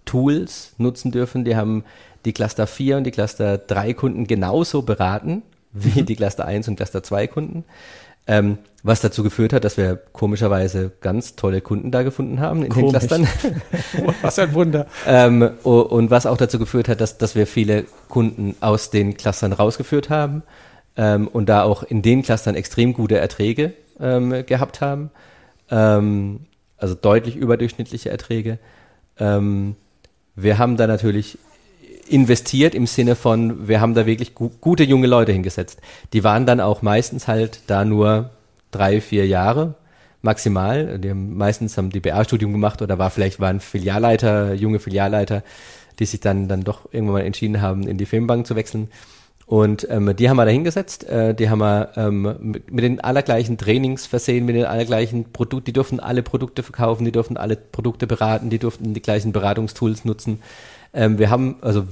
Tools 0.05 0.73
nutzen 0.77 1.11
dürfen. 1.11 1.45
Die 1.45 1.55
haben 1.55 1.85
die 2.25 2.33
Cluster 2.33 2.67
4 2.67 2.97
und 2.97 3.03
die 3.05 3.11
Cluster 3.11 3.57
3 3.57 3.93
Kunden 3.93 4.27
genauso 4.27 4.81
beraten 4.81 5.43
wie 5.71 6.03
die 6.03 6.15
Cluster 6.15 6.45
1 6.45 6.67
und 6.67 6.75
Cluster 6.75 7.03
2 7.03 7.27
Kunden. 7.27 7.63
Ähm, 8.29 8.57
was 8.83 8.99
dazu 8.99 9.23
geführt 9.23 9.53
hat, 9.53 9.63
dass 9.63 9.77
wir 9.77 9.95
komischerweise 9.95 10.91
ganz 10.99 11.37
tolle 11.37 11.61
Kunden 11.61 11.91
da 11.91 12.03
gefunden 12.03 12.41
haben 12.41 12.63
in 12.63 12.69
Komisch. 12.69 12.91
den 13.07 13.25
Clustern. 13.25 13.27
Was 14.21 14.37
ein 14.37 14.53
Wunder. 14.53 14.87
Ähm, 15.05 15.49
und 15.63 16.11
was 16.11 16.25
auch 16.25 16.37
dazu 16.37 16.59
geführt 16.59 16.89
hat, 16.89 16.99
dass, 16.99 17.17
dass 17.17 17.35
wir 17.35 17.47
viele 17.47 17.85
Kunden 18.09 18.55
aus 18.59 18.89
den 18.89 19.15
Clustern 19.15 19.53
rausgeführt 19.53 20.09
haben 20.09 20.43
ähm, 20.97 21.27
und 21.27 21.47
da 21.47 21.63
auch 21.63 21.83
in 21.83 22.01
den 22.01 22.23
Clustern 22.23 22.55
extrem 22.55 22.93
gute 22.93 23.17
Erträge 23.17 23.73
ähm, 23.99 24.45
gehabt 24.45 24.81
haben. 24.81 25.11
Ähm, 25.69 26.41
also 26.77 26.95
deutlich 26.95 27.35
überdurchschnittliche 27.35 28.09
Erträge. 28.09 28.59
Ähm, 29.19 29.75
wir 30.35 30.57
haben 30.57 30.77
da 30.77 30.87
natürlich 30.87 31.37
investiert 32.09 32.73
im 32.75 32.87
Sinne 32.87 33.15
von, 33.15 33.67
wir 33.67 33.81
haben 33.81 33.93
da 33.93 34.05
wirklich 34.05 34.33
gu 34.35 34.49
gute 34.61 34.83
junge 34.83 35.07
Leute 35.07 35.31
hingesetzt. 35.31 35.81
Die 36.13 36.23
waren 36.23 36.45
dann 36.45 36.59
auch 36.59 36.81
meistens 36.81 37.27
halt 37.27 37.61
da 37.67 37.83
nur 37.85 38.29
drei, 38.71 39.01
vier 39.01 39.27
Jahre 39.27 39.75
maximal. 40.21 40.99
Die 40.99 41.09
haben, 41.09 41.35
meistens 41.37 41.77
haben 41.77 41.89
die 41.89 41.99
BA-Studium 41.99 42.53
gemacht 42.53 42.81
oder 42.81 42.97
war 42.97 43.09
vielleicht 43.09 43.39
waren 43.39 43.59
Filialleiter, 43.59 44.53
junge 44.53 44.79
Filialleiter, 44.79 45.43
die 45.99 46.05
sich 46.05 46.19
dann 46.19 46.47
dann 46.47 46.63
doch 46.63 46.85
irgendwann 46.91 47.21
mal 47.21 47.25
entschieden 47.25 47.61
haben, 47.61 47.87
in 47.87 47.97
die 47.97 48.05
Firmenbank 48.05 48.47
zu 48.47 48.55
wechseln. 48.55 48.89
Und 49.47 49.87
ähm, 49.89 50.13
die 50.13 50.29
haben 50.29 50.35
wir 50.35 50.43
da 50.43 50.51
hingesetzt, 50.51 51.07
äh, 51.07 51.33
die 51.33 51.49
haben 51.49 51.59
wir 51.59 51.91
ähm, 51.95 52.35
mit, 52.41 52.69
mit 52.69 52.83
den 52.83 52.99
allergleichen 52.99 53.57
Trainings 53.57 54.05
versehen, 54.05 54.45
mit 54.45 54.57
den 54.57 54.65
allergleichen 54.65 55.31
Produkten, 55.31 55.67
die 55.67 55.73
durften 55.73 56.01
alle 56.01 56.21
Produkte 56.21 56.63
verkaufen, 56.63 57.05
die 57.05 57.13
durften 57.13 57.37
alle 57.37 57.55
Produkte 57.55 58.07
beraten, 58.07 58.49
die 58.49 58.59
durften 58.59 58.93
die 58.93 59.01
gleichen 59.01 59.31
Beratungstools 59.31 60.03
nutzen. 60.03 60.41
Ähm, 60.93 61.17
wir 61.17 61.29
haben, 61.29 61.55
also 61.61 61.85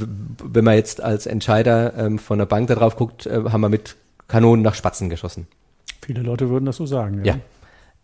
wenn 0.43 0.65
man 0.65 0.75
jetzt 0.75 1.01
als 1.01 1.27
Entscheider 1.27 1.93
ähm, 1.97 2.19
von 2.19 2.39
der 2.39 2.45
Bank 2.45 2.67
da 2.67 2.75
drauf 2.75 2.97
guckt, 2.97 3.25
äh, 3.25 3.43
haben 3.49 3.61
wir 3.61 3.69
mit 3.69 3.95
Kanonen 4.27 4.61
nach 4.61 4.75
Spatzen 4.75 5.09
geschossen. 5.09 5.47
Viele 6.01 6.23
Leute 6.23 6.49
würden 6.49 6.65
das 6.65 6.75
so 6.75 6.85
sagen. 6.85 7.23
Ja. 7.23 7.37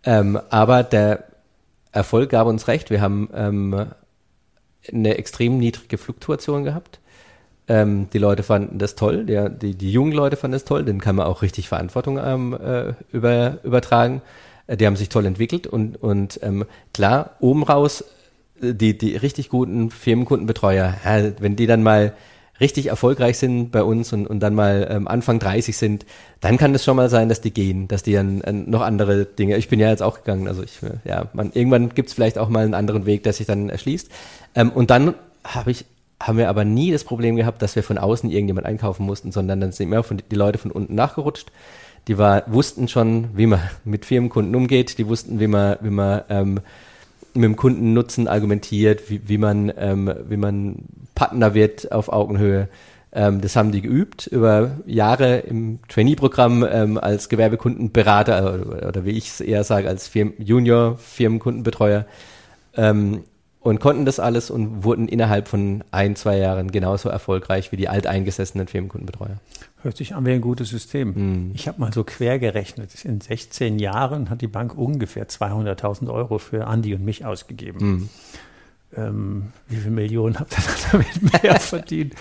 Ähm, 0.06 0.40
aber 0.50 0.84
der 0.84 1.26
Erfolg 1.92 2.30
gab 2.30 2.48
uns 2.48 2.70
recht. 2.70 2.90
Wir 2.90 3.02
haben 3.02 3.28
ähm, 3.34 3.88
eine 4.94 5.18
extrem 5.18 5.58
niedrige 5.58 5.98
Fluktuation 5.98 6.64
gehabt. 6.64 7.01
Ähm, 7.72 8.10
die 8.12 8.18
Leute 8.18 8.44
fanden 8.44 8.80
das 8.80 8.96
toll, 8.96 9.26
der, 9.26 9.48
die, 9.48 9.76
die 9.76 9.94
jungen 9.94 10.12
Leute 10.12 10.36
fanden 10.36 10.54
das 10.54 10.66
toll, 10.66 10.84
denen 10.84 11.00
kann 11.00 11.16
man 11.16 11.26
auch 11.26 11.42
richtig 11.42 11.70
Verantwortung 11.70 12.20
ähm, 12.22 12.54
äh, 12.54 12.94
über, 13.14 13.60
übertragen. 13.64 14.22
Äh, 14.68 14.76
die 14.76 14.86
haben 14.86 14.98
sich 14.98 15.08
toll 15.08 15.26
entwickelt 15.26 15.68
und, 15.68 15.96
und 15.96 16.38
ähm, 16.44 16.66
klar, 16.94 17.38
oben 17.40 17.64
raus, 17.64 18.04
äh, 18.62 18.74
die, 18.74 18.98
die 18.98 19.16
richtig 19.16 19.48
guten 19.48 19.90
Firmenkundenbetreuer, 19.90 20.96
ja, 21.06 21.32
wenn 21.40 21.56
die 21.56 21.66
dann 21.66 21.82
mal 21.82 22.12
richtig 22.60 22.88
erfolgreich 22.88 23.38
sind 23.38 23.72
bei 23.72 23.84
uns 23.84 24.12
und, 24.12 24.28
und 24.28 24.42
dann 24.42 24.54
mal 24.54 24.86
ähm, 24.92 25.08
Anfang 25.08 25.40
30 25.40 25.78
sind, 25.78 26.06
dann 26.42 26.58
kann 26.58 26.76
es 26.76 26.84
schon 26.84 26.98
mal 26.98 27.10
sein, 27.10 27.30
dass 27.30 27.40
die 27.40 27.54
gehen, 27.54 27.88
dass 27.88 28.04
die 28.04 28.12
dann 28.12 28.42
äh, 28.42 28.52
noch 28.52 28.82
andere 28.82 29.24
Dinge, 29.24 29.56
ich 29.56 29.70
bin 29.70 29.80
ja 29.80 29.90
jetzt 29.90 30.04
auch 30.04 30.18
gegangen, 30.18 30.50
also 30.50 30.62
ich, 30.62 30.84
äh, 30.84 31.08
ja, 31.08 31.30
man, 31.32 31.54
irgendwann 31.54 31.96
gibt 31.96 32.10
es 32.10 32.16
vielleicht 32.16 32.38
auch 32.38 32.50
mal 32.50 32.66
einen 32.66 32.74
anderen 32.74 33.06
Weg, 33.06 33.24
der 33.24 33.32
sich 33.32 33.48
dann 33.48 33.70
erschließt. 33.70 34.12
Ähm, 34.56 34.72
und 34.72 34.90
dann 34.90 35.14
habe 35.46 35.72
ich, 35.72 35.86
haben 36.22 36.38
wir 36.38 36.50
aber 36.50 36.66
nie 36.66 36.92
das 36.92 37.04
Problem 37.04 37.36
gehabt, 37.36 37.62
dass 37.62 37.76
wir 37.76 37.84
von 37.84 37.98
außen 37.98 38.30
irgendjemand 38.30 38.68
einkaufen 38.68 39.06
mussten, 39.06 39.32
sondern 39.32 39.60
dann 39.60 39.72
sind 39.72 39.88
immer 39.88 40.04
von, 40.04 40.22
die 40.30 40.36
Leute 40.36 40.58
von 40.58 40.72
unten 40.72 40.96
nachgerutscht. 40.96 41.52
Die 42.08 42.18
war, 42.18 42.44
wussten 42.48 42.88
schon, 42.88 43.30
wie 43.36 43.48
man 43.48 43.60
mit 43.86 44.06
Firmenkunden 44.06 44.56
umgeht, 44.56 44.98
die 44.98 45.08
wussten, 45.08 45.40
wie 45.40 45.48
man, 45.48 45.78
wie 45.82 45.90
man 45.90 46.22
ähm, 46.30 46.60
mit 47.34 47.44
dem 47.44 47.56
Kundennutzen 47.56 48.28
argumentiert, 48.28 49.10
wie, 49.10 49.22
wie 49.28 49.38
man, 49.38 49.72
ähm, 49.78 50.14
wie 50.28 50.38
man 50.38 50.78
Partner 51.16 51.54
wird 51.54 51.92
auf 51.92 52.10
Augenhöhe. 52.10 52.68
Ähm, 53.14 53.42
das 53.42 53.56
haben 53.56 53.72
die 53.72 53.82
geübt 53.82 54.28
über 54.28 54.72
Jahre 54.86 55.40
im 55.40 55.80
Trainee-Programm 55.90 56.66
ähm, 56.70 56.98
als 56.98 57.30
Gewerbekundenberater 57.30 58.54
oder, 58.54 58.88
oder 58.88 59.06
wie 59.06 59.12
ich 59.12 59.28
es 59.28 59.42
eher 59.42 59.64
sage, 59.64 59.88
als 59.88 60.08
Firmen 60.08 60.34
Junior-Firmenkundenbetreuer 60.40 62.06
ähm, 62.76 63.24
und 63.62 63.80
konnten 63.80 64.06
das 64.06 64.20
alles 64.20 64.50
und 64.50 64.84
wurden 64.84 65.08
innerhalb 65.08 65.48
von 65.48 65.84
ein, 65.92 66.16
zwei 66.16 66.38
Jahren 66.38 66.72
genauso 66.72 67.10
erfolgreich 67.10 67.72
wie 67.72 67.78
die 67.78 67.88
alteingesessenen 67.88 68.68
Firmenkundenbetreuer. 68.68 69.38
Hört 69.84 69.98
sich 69.98 70.16
an 70.16 70.26
wie 70.26 70.32
ein 70.32 70.42
gutes 70.42 70.70
System. 70.70 71.14
Mhm. 71.16 71.52
Ich 71.54 71.68
habe 71.68 71.80
mal 71.80 71.94
so 71.94 72.04
quer 72.04 72.40
gerechnet. 72.40 73.06
In 73.06 73.22
16 73.22 73.80
Jahren 73.80 74.30
hat 74.30 74.42
die 74.42 74.48
Bank 74.48 74.76
ungefähr 74.78 75.28
200.000 75.28 76.12
Euro 76.12 76.40
für 76.40 76.68
Andi 76.68 76.94
und 76.96 77.06
mich 77.06 77.24
ausgegeben. 77.24 77.80
Mhm. 77.80 78.10
Ähm, 78.98 79.54
wie 79.70 79.78
viele 79.78 79.92
Millionen 79.92 80.38
habt 80.38 80.52
ihr 80.58 80.64
damit 80.92 81.42
mehr 81.44 81.60
verdient? 81.62 82.14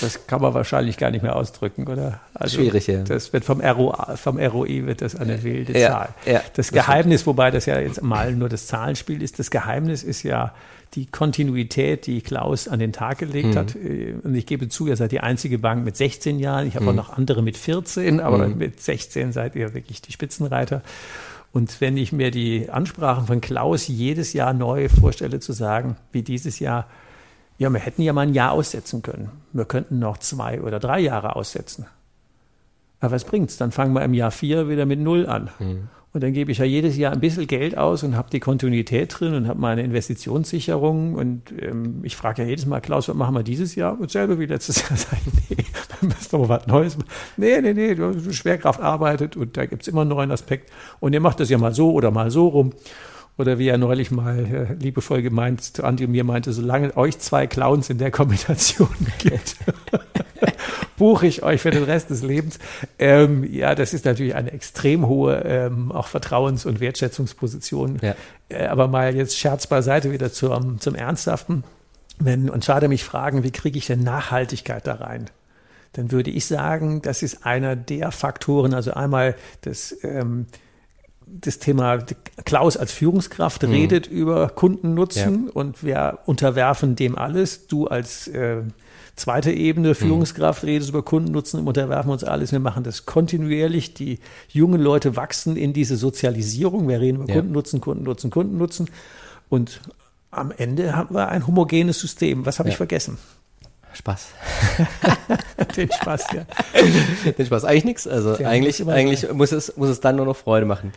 Das 0.00 0.26
kann 0.26 0.40
man 0.40 0.54
wahrscheinlich 0.54 0.96
gar 0.96 1.10
nicht 1.10 1.22
mehr 1.22 1.36
ausdrücken, 1.36 1.86
oder? 1.88 2.20
Also 2.32 2.56
Schwierig, 2.58 2.86
ja. 2.86 3.02
Das 3.02 3.32
wird 3.34 3.44
vom, 3.44 3.60
ROA, 3.60 4.16
vom 4.16 4.38
ROI 4.38 4.86
wird 4.86 5.02
das 5.02 5.14
eine 5.14 5.42
wilde 5.42 5.78
Ja, 5.78 5.88
Zahl. 5.90 6.08
ja, 6.24 6.38
das 6.54 6.68
das 6.68 6.72
Geheimnis, 6.72 7.26
wobei 7.26 7.50
das 7.50 7.66
ja 7.66 7.78
jetzt 7.78 8.02
mal 8.02 8.32
nur 8.34 8.48
das 8.48 8.66
Zahlenspiel 8.66 9.20
ist, 9.22 9.38
das 9.38 9.50
Geheimnis 9.50 10.02
ist 10.02 10.22
ja 10.22 10.54
die 10.94 11.06
Kontinuität, 11.06 12.06
die 12.06 12.20
Klaus 12.22 12.66
an 12.66 12.78
den 12.80 12.92
Tag 12.92 13.18
gelegt 13.18 13.48
Mhm. 13.54 13.56
hat. 13.58 13.76
Äh, 13.76 14.14
Und 14.24 14.34
ich 14.34 14.46
gebe 14.46 14.68
zu, 14.70 14.86
ihr 14.88 14.96
seid 14.96 15.12
die 15.12 15.20
einzige 15.20 15.58
Bank 15.58 15.84
mit 15.84 15.96
16 15.96 16.38
Jahren. 16.38 16.66
Ich 16.66 16.74
habe 16.76 16.84
Mhm. 16.84 16.90
auch 16.90 16.94
noch 16.94 17.16
andere 17.18 17.42
mit 17.42 17.56
14, 17.58 18.20
aber 18.20 18.48
mit 18.48 18.80
16 18.82 19.32
seid 19.32 19.54
ihr 19.54 19.74
wirklich 19.74 20.00
die 20.02 20.12
Spitzenreiter. 20.12 20.82
Und 21.52 21.80
wenn 21.80 21.96
ich 21.96 22.12
mir 22.12 22.30
die 22.30 22.70
Ansprachen 22.70 23.26
von 23.26 23.40
Klaus 23.40 23.88
jedes 23.88 24.32
Jahr 24.32 24.52
neu 24.52 24.88
vorstelle, 24.88 25.40
zu 25.40 25.52
sagen, 25.52 25.96
wie 26.12 26.22
dieses 26.22 26.60
Jahr, 26.60 26.86
ja, 27.58 27.70
wir 27.70 27.80
hätten 27.80 28.02
ja 28.02 28.12
mal 28.12 28.22
ein 28.22 28.34
Jahr 28.34 28.52
aussetzen 28.52 29.02
können. 29.02 29.30
Wir 29.52 29.64
könnten 29.64 29.98
noch 29.98 30.18
zwei 30.18 30.60
oder 30.60 30.78
drei 30.78 31.00
Jahre 31.00 31.36
aussetzen. 31.36 31.86
Aber 33.00 33.12
was 33.12 33.24
bringt's? 33.24 33.56
Dann 33.56 33.72
fangen 33.72 33.94
wir 33.94 34.04
im 34.04 34.14
Jahr 34.14 34.30
vier 34.30 34.68
wieder 34.68 34.86
mit 34.86 35.00
Null 35.00 35.26
an. 35.26 35.50
Und 36.12 36.24
dann 36.24 36.32
gebe 36.32 36.50
ich 36.50 36.58
ja 36.58 36.64
jedes 36.64 36.96
Jahr 36.96 37.12
ein 37.12 37.20
bisschen 37.20 37.46
Geld 37.46 37.78
aus 37.78 38.02
und 38.02 38.16
habe 38.16 38.30
die 38.30 38.40
Kontinuität 38.40 39.14
drin 39.16 39.32
und 39.34 39.46
habe 39.46 39.60
meine 39.60 39.82
Investitionssicherung. 39.82 41.14
Und 41.14 41.52
ähm, 41.60 42.00
ich 42.02 42.16
frage 42.16 42.42
ja 42.42 42.48
jedes 42.48 42.66
Mal, 42.66 42.80
Klaus, 42.80 43.08
was 43.08 43.14
machen 43.14 43.36
wir 43.36 43.44
dieses 43.44 43.76
Jahr? 43.76 43.98
Und 43.98 44.10
selber 44.10 44.38
wie 44.40 44.46
letztes 44.46 44.80
Jahr 44.88 44.96
sagen, 44.96 45.22
nee, 45.48 45.64
wir 46.00 46.08
müssen 46.08 46.40
mal 46.40 46.48
was 46.48 46.66
Neues 46.66 46.96
machen. 46.96 47.08
Nee, 47.36 47.60
nee, 47.60 47.74
nee, 47.74 47.94
du 47.94 48.32
Schwerkraft 48.32 48.80
arbeitet 48.80 49.36
und 49.36 49.56
da 49.56 49.66
gibt's 49.66 49.86
immer 49.86 50.00
einen 50.00 50.10
neuen 50.10 50.32
Aspekt. 50.32 50.72
Und 50.98 51.12
ihr 51.12 51.20
macht 51.20 51.38
das 51.38 51.48
ja 51.48 51.58
mal 51.58 51.74
so 51.74 51.92
oder 51.92 52.10
mal 52.10 52.32
so 52.32 52.48
rum. 52.48 52.72
Oder 53.38 53.58
wie 53.58 53.68
er 53.68 53.78
neulich 53.78 54.10
mal 54.10 54.38
äh, 54.38 54.74
liebevoll 54.82 55.22
gemeint 55.22 55.62
zu 55.62 55.84
Andi 55.84 56.04
und 56.04 56.10
mir 56.10 56.24
meinte, 56.24 56.52
solange 56.52 56.94
euch 56.96 57.20
zwei 57.20 57.46
Clowns 57.46 57.88
in 57.88 57.98
der 57.98 58.10
Kombination 58.10 58.88
gibt, 59.18 59.56
buche 61.00 61.26
ich 61.26 61.42
euch 61.42 61.62
für 61.62 61.70
den 61.70 61.84
Rest 61.84 62.10
des 62.10 62.22
Lebens. 62.22 62.58
Ähm, 62.98 63.50
ja, 63.50 63.74
das 63.74 63.94
ist 63.94 64.04
natürlich 64.04 64.34
eine 64.34 64.52
extrem 64.52 65.06
hohe 65.06 65.42
ähm, 65.46 65.90
auch 65.92 66.06
Vertrauens- 66.06 66.66
und 66.66 66.78
Wertschätzungsposition. 66.78 67.96
Ja. 68.02 68.14
Äh, 68.50 68.66
aber 68.66 68.86
mal 68.86 69.16
jetzt 69.16 69.38
Scherz 69.38 69.66
beiseite 69.66 70.12
wieder 70.12 70.30
zum, 70.30 70.78
zum 70.78 70.94
Ernsthaften. 70.94 71.64
Wenn, 72.18 72.50
und 72.50 72.66
schade 72.66 72.88
mich 72.88 73.02
fragen, 73.02 73.44
wie 73.44 73.50
kriege 73.50 73.78
ich 73.78 73.86
denn 73.86 74.00
Nachhaltigkeit 74.00 74.86
da 74.86 74.96
rein? 74.96 75.30
Dann 75.94 76.12
würde 76.12 76.28
ich 76.28 76.44
sagen, 76.44 77.00
das 77.00 77.22
ist 77.22 77.46
einer 77.46 77.76
der 77.76 78.12
Faktoren, 78.12 78.74
also 78.74 78.92
einmal 78.92 79.36
das, 79.62 79.96
ähm, 80.02 80.48
das 81.26 81.60
Thema 81.60 81.96
Klaus 82.44 82.76
als 82.76 82.92
Führungskraft 82.92 83.64
redet 83.64 84.06
über 84.06 84.50
Kundennutzen 84.50 85.48
und 85.48 85.82
wir 85.82 86.18
unterwerfen 86.26 86.94
dem 86.94 87.16
alles. 87.16 87.68
Du 87.68 87.86
als 87.86 88.28
äh, 88.28 88.64
Zweite 89.20 89.52
Ebene, 89.52 89.94
Führungskraft, 89.94 90.64
redest 90.64 90.88
über 90.88 91.02
Kundennutzen, 91.02 91.66
unterwerfen 91.66 92.10
uns 92.10 92.24
alles. 92.24 92.52
Wir 92.52 92.58
machen 92.58 92.84
das 92.84 93.04
kontinuierlich. 93.04 93.92
Die 93.92 94.18
jungen 94.48 94.80
Leute 94.80 95.14
wachsen 95.14 95.58
in 95.58 95.74
diese 95.74 95.98
Sozialisierung. 95.98 96.88
Wir 96.88 97.02
reden 97.02 97.16
über 97.16 97.28
ja. 97.28 97.34
Kundennutzen, 97.34 97.82
Kundennutzen, 97.82 98.30
Kundennutzen. 98.30 98.88
Und 99.50 99.82
am 100.30 100.54
Ende 100.56 100.96
haben 100.96 101.14
wir 101.14 101.28
ein 101.28 101.46
homogenes 101.46 102.00
System. 102.00 102.46
Was 102.46 102.60
habe 102.60 102.70
ja. 102.70 102.72
ich 102.72 102.76
vergessen? 102.78 103.18
Spaß. 103.92 104.28
Den 105.76 105.92
Spaß, 105.92 106.26
ja. 106.32 106.46
Den 107.32 107.44
Spaß. 107.44 107.66
Eigentlich 107.66 107.84
nichts. 107.84 108.06
Also 108.06 108.36
ja, 108.36 108.48
eigentlich, 108.48 108.88
eigentlich 108.88 109.30
muss 109.34 109.52
es, 109.52 109.76
muss 109.76 109.90
es 109.90 110.00
dann 110.00 110.16
nur 110.16 110.24
noch 110.24 110.36
Freude 110.38 110.64
machen. 110.64 110.92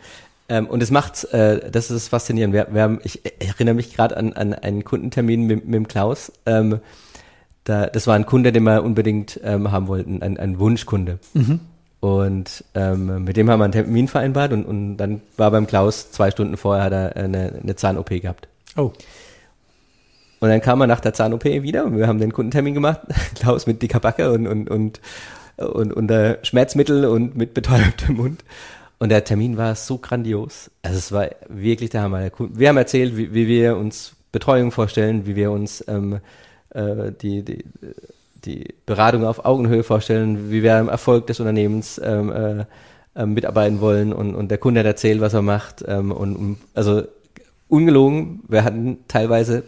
Ähm, 0.48 0.66
und 0.66 0.82
es 0.82 0.90
macht, 0.90 1.24
äh, 1.34 1.70
das 1.70 1.90
ist 1.90 2.08
faszinierend. 2.08 2.54
Wir, 2.54 2.68
wir 2.70 2.80
haben, 2.80 3.00
ich 3.04 3.20
erinnere 3.38 3.74
mich 3.74 3.94
gerade 3.94 4.16
an, 4.16 4.32
an 4.32 4.54
einen 4.54 4.82
Kundentermin 4.82 5.42
mit, 5.42 5.66
mit 5.66 5.74
dem 5.74 5.88
Klaus. 5.88 6.32
Ähm, 6.46 6.80
da, 7.64 7.86
das 7.86 8.06
war 8.06 8.14
ein 8.14 8.26
Kunde, 8.26 8.52
den 8.52 8.62
wir 8.62 8.82
unbedingt 8.82 9.40
ähm, 9.42 9.72
haben 9.72 9.88
wollten, 9.88 10.22
ein, 10.22 10.38
ein 10.38 10.58
Wunschkunde. 10.58 11.18
Mhm. 11.32 11.60
Und 12.00 12.64
ähm, 12.74 13.24
mit 13.24 13.38
dem 13.38 13.48
haben 13.48 13.60
wir 13.60 13.64
einen 13.64 13.72
Termin 13.72 14.08
vereinbart 14.08 14.52
und, 14.52 14.66
und 14.66 14.98
dann 14.98 15.22
war 15.38 15.50
beim 15.50 15.66
Klaus 15.66 16.10
zwei 16.10 16.30
Stunden 16.30 16.58
vorher 16.58 16.84
hat 16.84 16.92
er 16.92 17.16
eine, 17.16 17.58
eine 17.62 17.76
Zahn-OP 17.76 18.10
gehabt. 18.20 18.46
Oh. 18.76 18.92
Und 20.40 20.50
dann 20.50 20.60
kam 20.60 20.82
er 20.82 20.86
nach 20.86 21.00
der 21.00 21.14
Zahn-OP 21.14 21.44
wieder 21.44 21.86
und 21.86 21.96
wir 21.96 22.06
haben 22.06 22.18
den 22.18 22.34
Kundentermin 22.34 22.74
gemacht. 22.74 23.00
Klaus 23.34 23.66
mit 23.66 23.80
dicker 23.80 24.00
Backe 24.00 24.30
und, 24.30 24.46
und, 24.46 24.68
und, 24.68 25.00
und 25.56 25.94
unter 25.94 26.38
Schmerzmittel 26.42 27.06
und 27.06 27.36
mit 27.36 27.54
betäubtem 27.54 28.16
Mund. 28.16 28.44
Und 28.98 29.08
der 29.08 29.24
Termin 29.24 29.56
war 29.56 29.74
so 29.74 29.96
grandios. 29.96 30.70
Also 30.82 30.98
es 30.98 31.10
war 31.10 31.30
wirklich 31.48 31.88
der 31.88 32.02
Hammer. 32.02 32.28
Wir 32.38 32.68
haben 32.68 32.76
erzählt, 32.76 33.16
wie, 33.16 33.32
wie 33.32 33.48
wir 33.48 33.78
uns 33.78 34.14
Betreuung 34.30 34.72
vorstellen, 34.72 35.26
wie 35.26 35.36
wir 35.36 35.50
uns 35.50 35.82
ähm, 35.88 36.20
äh, 36.74 37.12
die, 37.20 37.42
die, 37.42 37.64
die 38.44 38.74
Beratung 38.86 39.24
auf 39.24 39.44
Augenhöhe 39.44 39.82
vorstellen, 39.82 40.50
wie 40.50 40.62
wir 40.62 40.76
am 40.76 40.88
Erfolg 40.88 41.26
des 41.26 41.40
Unternehmens 41.40 42.00
ähm, 42.02 42.30
äh, 42.30 42.64
äh, 43.16 43.26
mitarbeiten 43.26 43.80
wollen 43.80 44.12
und, 44.12 44.34
und 44.34 44.50
der 44.50 44.58
Kunde 44.58 44.80
hat 44.80 44.86
erzählt, 44.86 45.20
was 45.20 45.34
er 45.34 45.42
macht. 45.42 45.84
Ähm, 45.86 46.12
und, 46.12 46.36
und 46.36 46.58
also 46.74 47.02
ungelogen, 47.68 48.42
wir 48.48 48.64
hatten 48.64 48.98
teilweise 49.08 49.64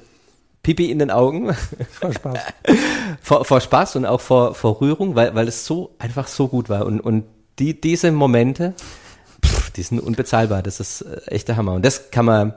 Pipi 0.62 0.90
in 0.90 0.98
den 0.98 1.10
Augen. 1.12 1.54
Vor 1.90 2.12
Spaß. 2.12 2.38
vor, 3.22 3.44
vor 3.44 3.60
Spaß 3.60 3.96
und 3.96 4.04
auch 4.06 4.20
vor, 4.20 4.54
vor 4.54 4.80
Rührung, 4.80 5.14
weil, 5.14 5.34
weil 5.34 5.46
es 5.46 5.64
so 5.64 5.94
einfach 5.98 6.26
so 6.26 6.48
gut 6.48 6.68
war. 6.68 6.86
Und, 6.86 7.00
und 7.00 7.24
die, 7.60 7.80
diese 7.80 8.10
Momente, 8.10 8.74
pff, 9.44 9.70
die 9.70 9.82
sind 9.82 10.00
unbezahlbar. 10.00 10.62
Das 10.62 10.80
ist 10.80 11.02
äh, 11.02 11.20
echt 11.26 11.46
der 11.46 11.56
Hammer. 11.56 11.74
Und 11.74 11.84
das 11.84 12.10
kann 12.10 12.24
man 12.24 12.54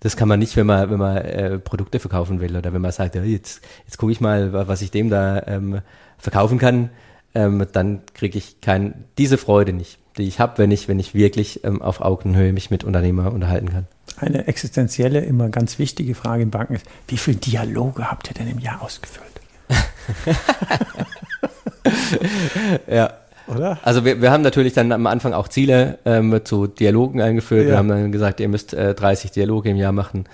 das 0.00 0.16
kann 0.16 0.28
man 0.28 0.38
nicht, 0.38 0.56
wenn 0.56 0.66
man, 0.66 0.90
wenn 0.90 0.98
man 0.98 1.16
äh, 1.18 1.58
Produkte 1.58 2.00
verkaufen 2.00 2.40
will 2.40 2.56
oder 2.56 2.72
wenn 2.72 2.80
man 2.80 2.92
sagt, 2.92 3.14
ja, 3.14 3.22
jetzt, 3.22 3.62
jetzt 3.86 3.98
gucke 3.98 4.12
ich 4.12 4.20
mal, 4.20 4.52
was 4.52 4.82
ich 4.82 4.90
dem 4.90 5.10
da 5.10 5.42
ähm, 5.46 5.80
verkaufen 6.18 6.58
kann, 6.58 6.90
ähm, 7.34 7.66
dann 7.72 8.00
kriege 8.14 8.38
ich 8.38 8.60
kein, 8.60 9.04
diese 9.18 9.38
Freude 9.38 9.72
nicht, 9.72 9.98
die 10.16 10.26
ich 10.26 10.40
habe, 10.40 10.58
wenn 10.58 10.70
ich, 10.70 10.88
wenn 10.88 10.98
ich 10.98 11.14
wirklich 11.14 11.64
ähm, 11.64 11.82
auf 11.82 12.00
Augenhöhe 12.00 12.52
mich 12.52 12.70
mit 12.70 12.82
Unternehmer 12.82 13.32
unterhalten 13.32 13.70
kann. 13.70 13.86
Eine 14.16 14.48
existenzielle, 14.48 15.20
immer 15.20 15.48
ganz 15.50 15.78
wichtige 15.78 16.14
Frage 16.14 16.42
in 16.42 16.50
Banken 16.50 16.74
ist, 16.74 16.86
wie 17.08 17.16
viele 17.16 17.36
Dialoge 17.36 18.10
habt 18.10 18.28
ihr 18.28 18.34
denn 18.34 18.48
im 18.48 18.58
Jahr 18.58 18.82
ausgefüllt? 18.82 19.28
ja, 22.88 23.14
oder? 23.50 23.78
Also 23.82 24.04
wir, 24.04 24.22
wir 24.22 24.30
haben 24.30 24.42
natürlich 24.42 24.72
dann 24.72 24.92
am 24.92 25.06
Anfang 25.06 25.32
auch 25.32 25.48
Ziele 25.48 25.98
ähm, 26.04 26.40
zu 26.44 26.66
Dialogen 26.66 27.20
eingeführt. 27.20 27.64
Ja. 27.64 27.70
Wir 27.70 27.78
haben 27.78 27.88
dann 27.88 28.12
gesagt, 28.12 28.40
ihr 28.40 28.48
müsst 28.48 28.74
äh, 28.74 28.94
30 28.94 29.32
Dialoge 29.32 29.70
im 29.70 29.76
Jahr 29.76 29.92
machen. 29.92 30.24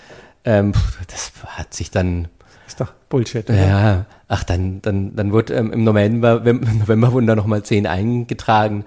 Ähm, 0.44 0.72
das 1.08 1.32
hat 1.46 1.74
sich 1.74 1.90
dann 1.90 2.28
ist 2.66 2.80
doch 2.80 2.92
Bullshit. 3.08 3.48
Oder? 3.48 3.66
Ja, 3.66 4.06
ach, 4.28 4.44
dann, 4.44 4.82
dann, 4.82 5.14
dann 5.14 5.32
wurde 5.32 5.54
ähm, 5.54 5.72
im 5.72 5.84
November, 5.84 6.44
im 6.44 6.60
November 6.78 7.12
wurden 7.12 7.26
da 7.26 7.36
nochmal 7.36 7.62
zehn 7.62 7.86
eingetragen. 7.86 8.84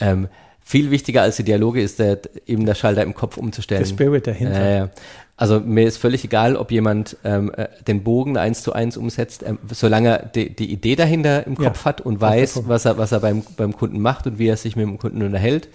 Ähm, 0.00 0.28
viel 0.70 0.92
wichtiger 0.92 1.22
als 1.22 1.36
die 1.36 1.42
Dialoge 1.42 1.82
ist 1.82 1.98
der, 1.98 2.20
eben 2.46 2.64
der 2.64 2.76
Schalter 2.76 3.02
im 3.02 3.12
Kopf 3.12 3.36
umzustellen. 3.36 3.82
Der 3.82 3.88
Spirit 3.88 4.28
dahinter. 4.28 4.84
Äh, 4.84 4.88
also 5.36 5.58
mir 5.58 5.84
ist 5.84 5.96
völlig 5.96 6.22
egal, 6.22 6.54
ob 6.54 6.70
jemand 6.70 7.16
ähm, 7.24 7.52
äh, 7.56 7.66
den 7.88 8.04
Bogen 8.04 8.36
eins 8.36 8.62
zu 8.62 8.72
eins 8.72 8.96
umsetzt, 8.96 9.42
ähm, 9.44 9.58
solange 9.68 10.08
er 10.10 10.26
die, 10.26 10.54
die 10.54 10.70
Idee 10.70 10.94
dahinter 10.94 11.44
im 11.44 11.56
Kopf 11.56 11.80
ja, 11.80 11.84
hat 11.86 12.00
und 12.02 12.20
weiß, 12.20 12.68
was 12.68 12.84
er, 12.84 12.98
was 12.98 13.10
er 13.10 13.18
beim, 13.18 13.42
beim 13.56 13.76
Kunden 13.76 14.00
macht 14.00 14.28
und 14.28 14.38
wie 14.38 14.46
er 14.46 14.56
sich 14.56 14.76
mit 14.76 14.86
dem 14.86 14.98
Kunden 14.98 15.22
unterhält, 15.22 15.68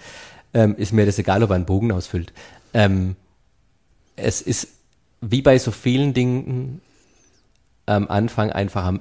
ähm, 0.54 0.76
ist 0.78 0.94
mir 0.94 1.04
das 1.04 1.18
egal, 1.18 1.42
ob 1.42 1.50
er 1.50 1.56
einen 1.56 1.66
Bogen 1.66 1.92
ausfüllt. 1.92 2.32
Ähm, 2.72 3.16
es 4.16 4.40
ist 4.40 4.68
wie 5.20 5.42
bei 5.42 5.58
so 5.58 5.72
vielen 5.72 6.14
Dingen 6.14 6.80
am 7.84 8.08
Anfang 8.08 8.50
einfacher. 8.50 8.98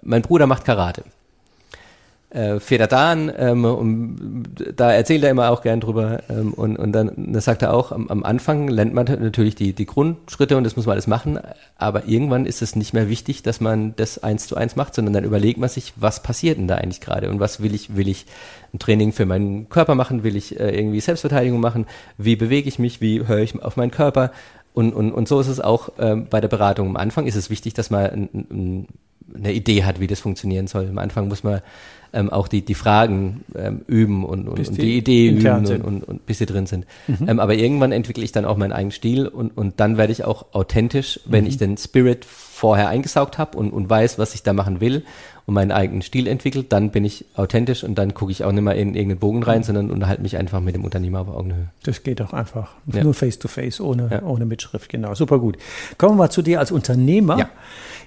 Mein 0.00 0.22
Bruder 0.22 0.46
macht 0.46 0.64
Karate 0.64 1.04
äh, 2.34 2.60
Federdan 2.60 3.32
ähm, 3.36 3.64
und 3.64 4.46
da 4.76 4.92
erzählt 4.92 5.22
er 5.22 5.30
immer 5.30 5.50
auch 5.50 5.62
gern 5.62 5.80
drüber 5.80 6.22
ähm, 6.28 6.52
und, 6.52 6.76
und 6.76 6.92
dann 6.92 7.12
das 7.32 7.44
sagt 7.44 7.62
er 7.62 7.72
auch, 7.72 7.92
am, 7.92 8.08
am 8.08 8.24
Anfang 8.24 8.68
lernt 8.68 8.92
man 8.92 9.06
natürlich 9.06 9.54
die, 9.54 9.72
die 9.72 9.86
Grundschritte 9.86 10.56
und 10.56 10.64
das 10.64 10.76
muss 10.76 10.86
man 10.86 10.94
alles 10.94 11.06
machen, 11.06 11.38
aber 11.78 12.06
irgendwann 12.06 12.44
ist 12.44 12.60
es 12.60 12.76
nicht 12.76 12.92
mehr 12.92 13.08
wichtig, 13.08 13.42
dass 13.42 13.60
man 13.60 13.94
das 13.96 14.22
eins 14.22 14.46
zu 14.46 14.56
eins 14.56 14.76
macht, 14.76 14.94
sondern 14.94 15.14
dann 15.14 15.24
überlegt 15.24 15.58
man 15.58 15.68
sich, 15.68 15.92
was 15.96 16.22
passiert 16.22 16.58
denn 16.58 16.68
da 16.68 16.74
eigentlich 16.76 17.00
gerade 17.00 17.30
und 17.30 17.40
was 17.40 17.62
will 17.62 17.74
ich, 17.74 17.96
will 17.96 18.08
ich 18.08 18.26
ein 18.72 18.78
Training 18.78 19.12
für 19.12 19.26
meinen 19.26 19.68
Körper 19.68 19.94
machen, 19.94 20.24
will 20.24 20.36
ich 20.36 20.58
äh, 20.58 20.76
irgendwie 20.76 21.00
Selbstverteidigung 21.00 21.60
machen, 21.60 21.86
wie 22.18 22.36
bewege 22.36 22.68
ich 22.68 22.78
mich, 22.78 23.00
wie 23.00 23.26
höre 23.26 23.38
ich 23.38 23.62
auf 23.62 23.76
meinen 23.76 23.92
Körper 23.92 24.32
und, 24.74 24.92
und, 24.92 25.12
und 25.12 25.28
so 25.28 25.40
ist 25.40 25.46
es 25.46 25.60
auch 25.60 25.90
ähm, 26.00 26.26
bei 26.28 26.40
der 26.40 26.48
Beratung. 26.48 26.88
Am 26.88 26.96
Anfang 26.96 27.26
ist 27.26 27.36
es 27.36 27.48
wichtig, 27.48 27.74
dass 27.74 27.90
man 27.90 28.06
ein, 28.06 28.28
ein, 28.32 28.86
eine 29.32 29.52
Idee 29.52 29.84
hat, 29.84 30.00
wie 30.00 30.08
das 30.08 30.18
funktionieren 30.18 30.66
soll. 30.66 30.88
Am 30.88 30.98
Anfang 30.98 31.28
muss 31.28 31.44
man 31.44 31.62
ähm, 32.14 32.30
auch 32.30 32.48
die, 32.48 32.62
die 32.62 32.74
Fragen 32.74 33.44
ähm, 33.54 33.82
üben 33.86 34.24
und, 34.24 34.48
und, 34.48 34.58
und 34.58 34.76
die, 34.76 34.80
die, 34.80 34.98
Idee 34.98 35.28
üben 35.28 35.66
und, 35.66 35.84
und, 35.84 36.04
und, 36.04 36.26
bis 36.26 36.38
sie 36.38 36.46
drin 36.46 36.66
sind. 36.66 36.86
Mhm. 37.06 37.28
Ähm, 37.28 37.40
aber 37.40 37.54
irgendwann 37.54 37.92
entwickle 37.92 38.24
ich 38.24 38.32
dann 38.32 38.44
auch 38.44 38.56
meinen 38.56 38.72
eigenen 38.72 38.92
Stil 38.92 39.26
und, 39.26 39.56
und 39.56 39.80
dann 39.80 39.96
werde 39.96 40.12
ich 40.12 40.24
auch 40.24 40.46
authentisch, 40.52 41.20
wenn 41.26 41.44
mhm. 41.44 41.50
ich 41.50 41.56
den 41.58 41.76
Spirit 41.76 42.24
vorher 42.24 42.88
eingesaugt 42.88 43.36
habe 43.36 43.58
und, 43.58 43.72
und 43.72 43.90
weiß, 43.90 44.18
was 44.18 44.34
ich 44.34 44.42
da 44.42 44.52
machen 44.52 44.80
will 44.80 45.02
und 45.46 45.54
meinen 45.54 45.72
eigenen 45.72 46.02
Stil 46.02 46.26
entwickelt, 46.26 46.72
dann 46.72 46.90
bin 46.90 47.04
ich 47.04 47.26
authentisch 47.34 47.84
und 47.84 47.96
dann 47.96 48.14
gucke 48.14 48.32
ich 48.32 48.44
auch 48.44 48.52
nicht 48.52 48.62
mehr 48.62 48.74
in 48.76 48.94
irgendeinen 48.94 49.18
Bogen 49.18 49.42
rein, 49.42 49.58
mhm. 49.58 49.64
sondern 49.64 49.90
unterhalte 49.90 50.22
mich 50.22 50.36
einfach 50.36 50.60
mit 50.60 50.74
dem 50.74 50.84
Unternehmer 50.84 51.20
auf 51.20 51.28
Augenhöhe. 51.28 51.68
Das 51.82 52.02
geht 52.02 52.22
auch 52.22 52.32
einfach. 52.32 52.74
Ja. 52.86 53.02
Nur 53.02 53.12
face 53.12 53.38
to 53.38 53.48
face, 53.48 53.80
ohne, 53.80 54.08
ja. 54.10 54.22
ohne 54.22 54.46
Mitschrift, 54.46 54.88
genau. 54.88 55.14
Super 55.14 55.38
gut. 55.38 55.58
Kommen 55.98 56.12
wir 56.12 56.18
mal 56.24 56.30
zu 56.30 56.42
dir 56.42 56.60
als 56.60 56.70
Unternehmer. 56.70 57.38
Ja. 57.38 57.50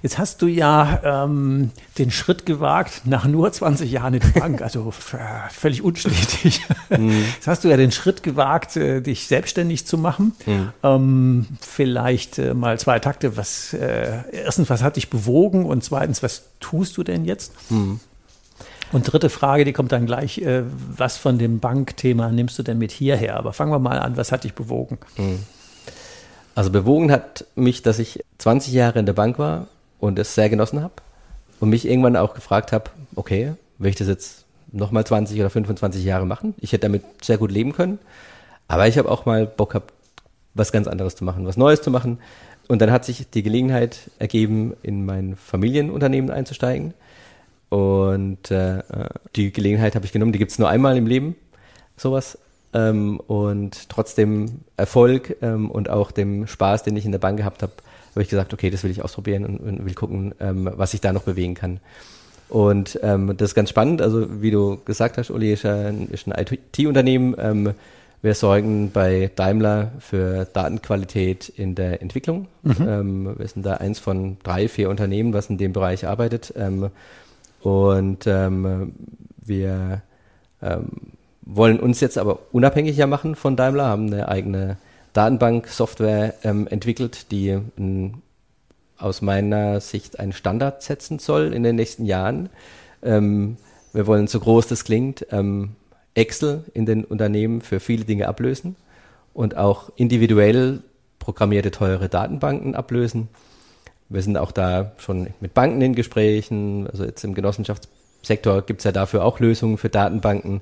Jetzt 0.02 0.18
hast 0.18 0.42
du 0.42 0.46
ja 0.46 1.24
ähm, 1.24 1.70
den 1.98 2.10
Schritt 2.10 2.46
gewagt 2.46 3.02
nach 3.04 3.26
nur 3.26 3.50
20 3.50 3.90
Jahren 3.90 4.14
in 4.14 4.20
der 4.20 4.40
Bank, 4.40 4.62
also 4.68 4.92
völlig 4.92 5.82
unstetig. 5.82 6.62
Mhm. 6.90 7.22
Jetzt 7.34 7.46
hast 7.46 7.64
du 7.64 7.68
ja 7.68 7.76
den 7.76 7.92
Schritt 7.92 8.22
gewagt, 8.22 8.74
äh, 8.76 9.02
dich 9.02 9.26
selbstständig 9.26 9.86
zu 9.86 9.98
machen. 9.98 10.32
Mhm. 10.46 10.72
Ähm, 10.82 11.46
vielleicht 11.60 12.38
äh, 12.38 12.54
mal 12.54 12.78
zwei 12.78 12.98
Takte. 12.98 13.36
Was 13.36 13.74
äh, 13.74 14.22
erstens, 14.32 14.70
was 14.70 14.82
hat 14.82 14.96
dich 14.96 15.10
bewogen 15.10 15.66
und 15.66 15.84
zweitens, 15.84 16.22
was 16.22 16.44
tust 16.60 16.96
du 16.96 17.02
denn 17.04 17.26
jetzt? 17.26 17.52
Mhm. 17.70 18.00
Und 18.90 19.12
dritte 19.12 19.28
Frage, 19.28 19.66
die 19.66 19.74
kommt 19.74 19.92
dann 19.92 20.06
gleich, 20.06 20.38
äh, 20.38 20.62
was 20.96 21.18
von 21.18 21.38
dem 21.38 21.60
Bankthema 21.60 22.30
nimmst 22.30 22.58
du 22.58 22.62
denn 22.62 22.78
mit 22.78 22.90
hierher? 22.90 23.36
Aber 23.36 23.52
fangen 23.52 23.70
wir 23.70 23.78
mal 23.78 23.98
an, 23.98 24.16
was 24.16 24.32
hat 24.32 24.44
dich 24.44 24.54
bewogen? 24.54 24.98
Mhm. 25.18 25.40
Also 26.54 26.70
bewogen 26.70 27.12
hat 27.12 27.44
mich, 27.54 27.82
dass 27.82 27.98
ich 27.98 28.24
20 28.38 28.72
Jahre 28.72 28.98
in 28.98 29.06
der 29.06 29.12
Bank 29.12 29.38
war 29.38 29.66
und 29.98 30.18
es 30.18 30.34
sehr 30.34 30.48
genossen 30.48 30.82
habe 30.82 30.94
und 31.60 31.70
mich 31.70 31.88
irgendwann 31.88 32.16
auch 32.16 32.34
gefragt 32.34 32.72
habe, 32.72 32.90
okay, 33.16 33.54
will 33.78 33.90
ich 33.90 33.96
das 33.96 34.08
jetzt 34.08 34.44
nochmal 34.72 35.04
20 35.04 35.38
oder 35.40 35.50
25 35.50 36.04
Jahre 36.04 36.26
machen? 36.26 36.54
Ich 36.58 36.72
hätte 36.72 36.82
damit 36.82 37.02
sehr 37.22 37.38
gut 37.38 37.50
leben 37.50 37.72
können, 37.72 37.98
aber 38.68 38.86
ich 38.86 38.98
habe 38.98 39.10
auch 39.10 39.26
mal 39.26 39.46
Bock 39.46 39.70
gehabt, 39.70 39.92
was 40.54 40.72
ganz 40.72 40.86
anderes 40.86 41.16
zu 41.16 41.24
machen, 41.24 41.46
was 41.46 41.56
Neues 41.56 41.82
zu 41.82 41.90
machen. 41.90 42.18
Und 42.68 42.82
dann 42.82 42.90
hat 42.90 43.04
sich 43.04 43.30
die 43.30 43.42
Gelegenheit 43.42 44.10
ergeben, 44.18 44.74
in 44.82 45.06
mein 45.06 45.36
Familienunternehmen 45.36 46.30
einzusteigen. 46.30 46.92
Und 47.70 48.50
äh, 48.50 48.82
die 49.36 49.52
Gelegenheit 49.52 49.94
habe 49.94 50.04
ich 50.04 50.12
genommen, 50.12 50.32
die 50.32 50.38
gibt 50.38 50.52
es 50.52 50.58
nur 50.58 50.68
einmal 50.68 50.96
im 50.96 51.06
Leben, 51.06 51.34
sowas. 51.96 52.38
Ähm, 52.74 53.20
und 53.20 53.88
trotzdem 53.88 54.60
Erfolg 54.76 55.36
ähm, 55.40 55.70
und 55.70 55.88
auch 55.88 56.10
dem 56.10 56.46
Spaß, 56.46 56.82
den 56.82 56.96
ich 56.96 57.06
in 57.06 57.12
der 57.12 57.18
Bank 57.18 57.38
gehabt 57.38 57.62
habe, 57.62 57.72
habe 58.18 58.24
ich 58.24 58.30
gesagt, 58.30 58.52
okay, 58.52 58.68
das 58.68 58.82
will 58.82 58.90
ich 58.90 59.04
ausprobieren 59.04 59.44
und, 59.44 59.60
und 59.60 59.84
will 59.84 59.94
gucken, 59.94 60.34
ähm, 60.40 60.68
was 60.74 60.92
ich 60.92 61.00
da 61.00 61.12
noch 61.12 61.22
bewegen 61.22 61.54
kann. 61.54 61.78
Und 62.48 62.98
ähm, 63.04 63.36
das 63.36 63.50
ist 63.50 63.54
ganz 63.54 63.70
spannend. 63.70 64.02
Also 64.02 64.42
wie 64.42 64.50
du 64.50 64.78
gesagt 64.84 65.18
hast, 65.18 65.30
Uli 65.30 65.52
ist 65.52 65.64
ein, 65.64 66.08
ist 66.08 66.26
ein 66.26 66.34
IT-Unternehmen. 66.36 67.36
Ähm, 67.38 67.74
wir 68.20 68.34
sorgen 68.34 68.90
bei 68.90 69.30
Daimler 69.36 69.92
für 70.00 70.46
Datenqualität 70.46 71.48
in 71.48 71.76
der 71.76 72.02
Entwicklung. 72.02 72.48
Mhm. 72.64 72.76
Ähm, 72.80 73.34
wir 73.38 73.46
sind 73.46 73.64
da 73.64 73.74
eins 73.74 74.00
von 74.00 74.38
drei, 74.42 74.66
vier 74.66 74.90
Unternehmen, 74.90 75.32
was 75.32 75.48
in 75.48 75.58
dem 75.58 75.72
Bereich 75.72 76.04
arbeitet. 76.04 76.52
Ähm, 76.56 76.90
und 77.60 78.26
ähm, 78.26 78.94
wir 79.44 80.02
ähm, 80.60 80.88
wollen 81.42 81.78
uns 81.78 82.00
jetzt 82.00 82.18
aber 82.18 82.40
unabhängiger 82.50 83.06
machen 83.06 83.36
von 83.36 83.54
Daimler, 83.54 83.84
haben 83.84 84.12
eine 84.12 84.26
eigene 84.26 84.76
Datenbank-Software 85.18 86.34
ähm, 86.44 86.68
entwickelt, 86.68 87.32
die 87.32 87.58
ein 87.76 88.22
aus 88.98 89.20
meiner 89.20 89.80
Sicht 89.80 90.20
einen 90.20 90.32
Standard 90.32 90.82
setzen 90.84 91.18
soll 91.18 91.52
in 91.52 91.64
den 91.64 91.74
nächsten 91.74 92.04
Jahren. 92.04 92.50
Ähm, 93.02 93.56
wir 93.92 94.06
wollen, 94.06 94.28
so 94.28 94.38
groß 94.38 94.68
das 94.68 94.84
klingt, 94.84 95.26
ähm, 95.32 95.70
Excel 96.14 96.62
in 96.72 96.86
den 96.86 97.04
Unternehmen 97.04 97.62
für 97.62 97.80
viele 97.80 98.04
Dinge 98.04 98.28
ablösen 98.28 98.76
und 99.34 99.56
auch 99.56 99.90
individuell 99.96 100.84
programmierte 101.18 101.72
teure 101.72 102.08
Datenbanken 102.08 102.76
ablösen. 102.76 103.28
Wir 104.08 104.22
sind 104.22 104.36
auch 104.36 104.52
da 104.52 104.92
schon 104.98 105.28
mit 105.40 105.52
Banken 105.52 105.80
in 105.80 105.96
Gesprächen. 105.96 106.86
Also 106.88 107.04
jetzt 107.04 107.24
im 107.24 107.34
Genossenschaftssektor 107.34 108.62
gibt 108.62 108.80
es 108.80 108.84
ja 108.84 108.92
dafür 108.92 109.24
auch 109.24 109.40
Lösungen 109.40 109.78
für 109.78 109.88
Datenbanken, 109.88 110.60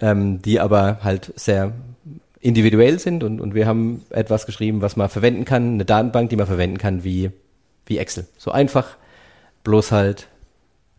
ähm, 0.00 0.42
die 0.42 0.58
aber 0.58 0.98
halt 1.04 1.32
sehr 1.36 1.72
individuell 2.44 2.98
sind 2.98 3.24
und, 3.24 3.40
und 3.40 3.54
wir 3.54 3.66
haben 3.66 4.02
etwas 4.10 4.44
geschrieben, 4.44 4.82
was 4.82 4.96
man 4.96 5.08
verwenden 5.08 5.46
kann, 5.46 5.74
eine 5.74 5.86
Datenbank, 5.86 6.28
die 6.28 6.36
man 6.36 6.46
verwenden 6.46 6.76
kann 6.76 7.02
wie, 7.02 7.30
wie 7.86 7.96
Excel. 7.96 8.26
So 8.36 8.50
einfach, 8.50 8.98
bloß 9.64 9.92
halt 9.92 10.28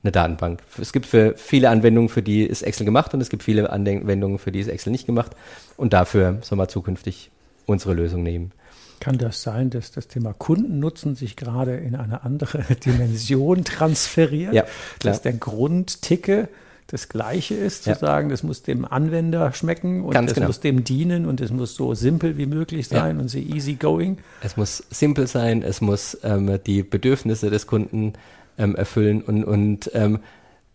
eine 0.02 0.12
Datenbank. 0.12 0.64
Es 0.82 0.91
gibt 0.91 1.06
für 1.06 1.36
viele 1.38 1.70
Anwendungen, 1.70 2.10
für 2.10 2.24
die 2.24 2.43
ist 2.43 2.64
Excel 2.64 2.84
gemacht 2.84 3.14
und 3.14 3.22
es 3.22 3.30
gibt 3.30 3.43
viele 3.43 3.70
Anwendungen, 3.70 4.39
für 4.39 4.52
die 4.52 4.60
ist 4.60 4.70
Excel 4.70 4.91
nicht 4.91 5.06
gemacht 5.06 5.34
und 5.78 5.93
dafür 5.93 6.39
soll 6.41 6.58
man 6.58 6.68
zukünftig 6.68 7.30
unsere 7.68 7.93
Lösung 7.93 8.24
nehmen. 8.24 8.52
Kann 9.00 9.20
das 9.20 9.43
sein, 9.43 9.70
dass 9.70 9.91
das 9.91 10.08
Thema 10.08 10.34
Kundennutzen 10.34 11.14
sich 11.14 11.36
gerade 11.36 11.76
in 11.76 11.96
eine 11.96 12.24
andere 12.24 12.64
Dimension 12.86 13.64
transferiert? 13.64 14.54
Ja, 14.54 14.64
klar. 14.64 15.14
Dass 15.14 15.22
der 15.22 15.34
Grundticke 15.34 16.50
das 16.88 17.10
Gleiche 17.10 17.56
ist, 17.56 17.84
zu 17.84 17.92
ja. 17.92 17.96
sagen, 17.96 18.30
das 18.30 18.44
muss 18.44 18.62
dem 18.62 18.86
Anwender 18.86 19.52
schmecken 19.54 20.04
und 20.04 20.14
das 20.14 20.34
genau. 20.34 20.48
muss 20.48 20.60
dem 20.60 20.84
dienen 20.84 21.26
und 21.26 21.42
es 21.42 21.52
muss 21.52 21.76
so 21.76 21.96
simpel 21.96 22.38
wie 22.38 22.46
möglich 22.46 22.88
sein 22.88 23.16
ja. 23.16 23.22
und 23.22 23.28
so 23.28 23.40
easy 23.40 23.74
going. 23.74 24.20
Es 24.42 24.56
muss 24.56 24.84
simpel 24.92 25.26
sein, 25.28 25.64
es 25.64 25.82
muss 25.82 26.18
ähm, 26.24 26.60
die 26.66 26.84
Bedürfnisse 26.84 27.50
des 27.50 27.66
Kunden 27.66 28.14
ähm, 28.58 28.76
erfüllen 28.76 29.24
und, 29.24 29.44
und 29.44 29.90
ähm, 29.96 30.20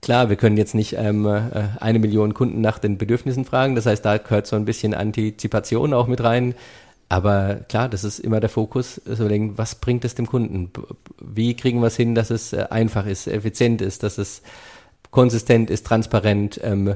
klar, 0.03 0.31
wir 0.31 0.37
können 0.37 0.57
jetzt 0.57 0.75
nicht 0.75 0.97
ähm, 0.99 1.27
äh, 1.27 1.43
eine 1.79 2.01
Million 2.01 2.35
Kunden 2.35 2.61
nach 2.61 2.81
den 2.81 2.99
Bedürfnissen 2.99 3.45
fragen, 3.45 3.77
das 3.77 3.87
heißt, 3.87 4.05
da 4.05 4.19
gehört 4.19 4.49
so 4.49 4.57
ein 4.57 4.65
bisschen 4.65 4.95
Antizipation 4.95 5.95
auch 5.95 6.09
mit 6.09 6.23
rein. 6.23 6.55
Aber 7.09 7.57
klar, 7.69 7.89
das 7.89 8.05
ist 8.05 8.21
immer 8.21 8.39
der 8.39 8.49
Fokus, 8.49 9.01
zu 9.05 9.13
überlegen, 9.15 9.59
was 9.59 9.75
bringt 9.75 10.05
es 10.05 10.15
dem 10.15 10.29
Kunden? 10.29 10.71
Wie 11.21 11.57
kriegen 11.57 11.81
wir 11.81 11.89
es 11.89 11.97
hin, 11.97 12.15
dass 12.15 12.31
es 12.31 12.53
äh, 12.53 12.67
einfach 12.71 13.05
ist, 13.07 13.27
effizient 13.27 13.83
ist, 13.83 14.05
dass 14.05 14.17
es 14.17 14.43
konsistent 15.11 15.71
ist, 15.71 15.87
transparent, 15.87 16.61
ähm, 16.63 16.95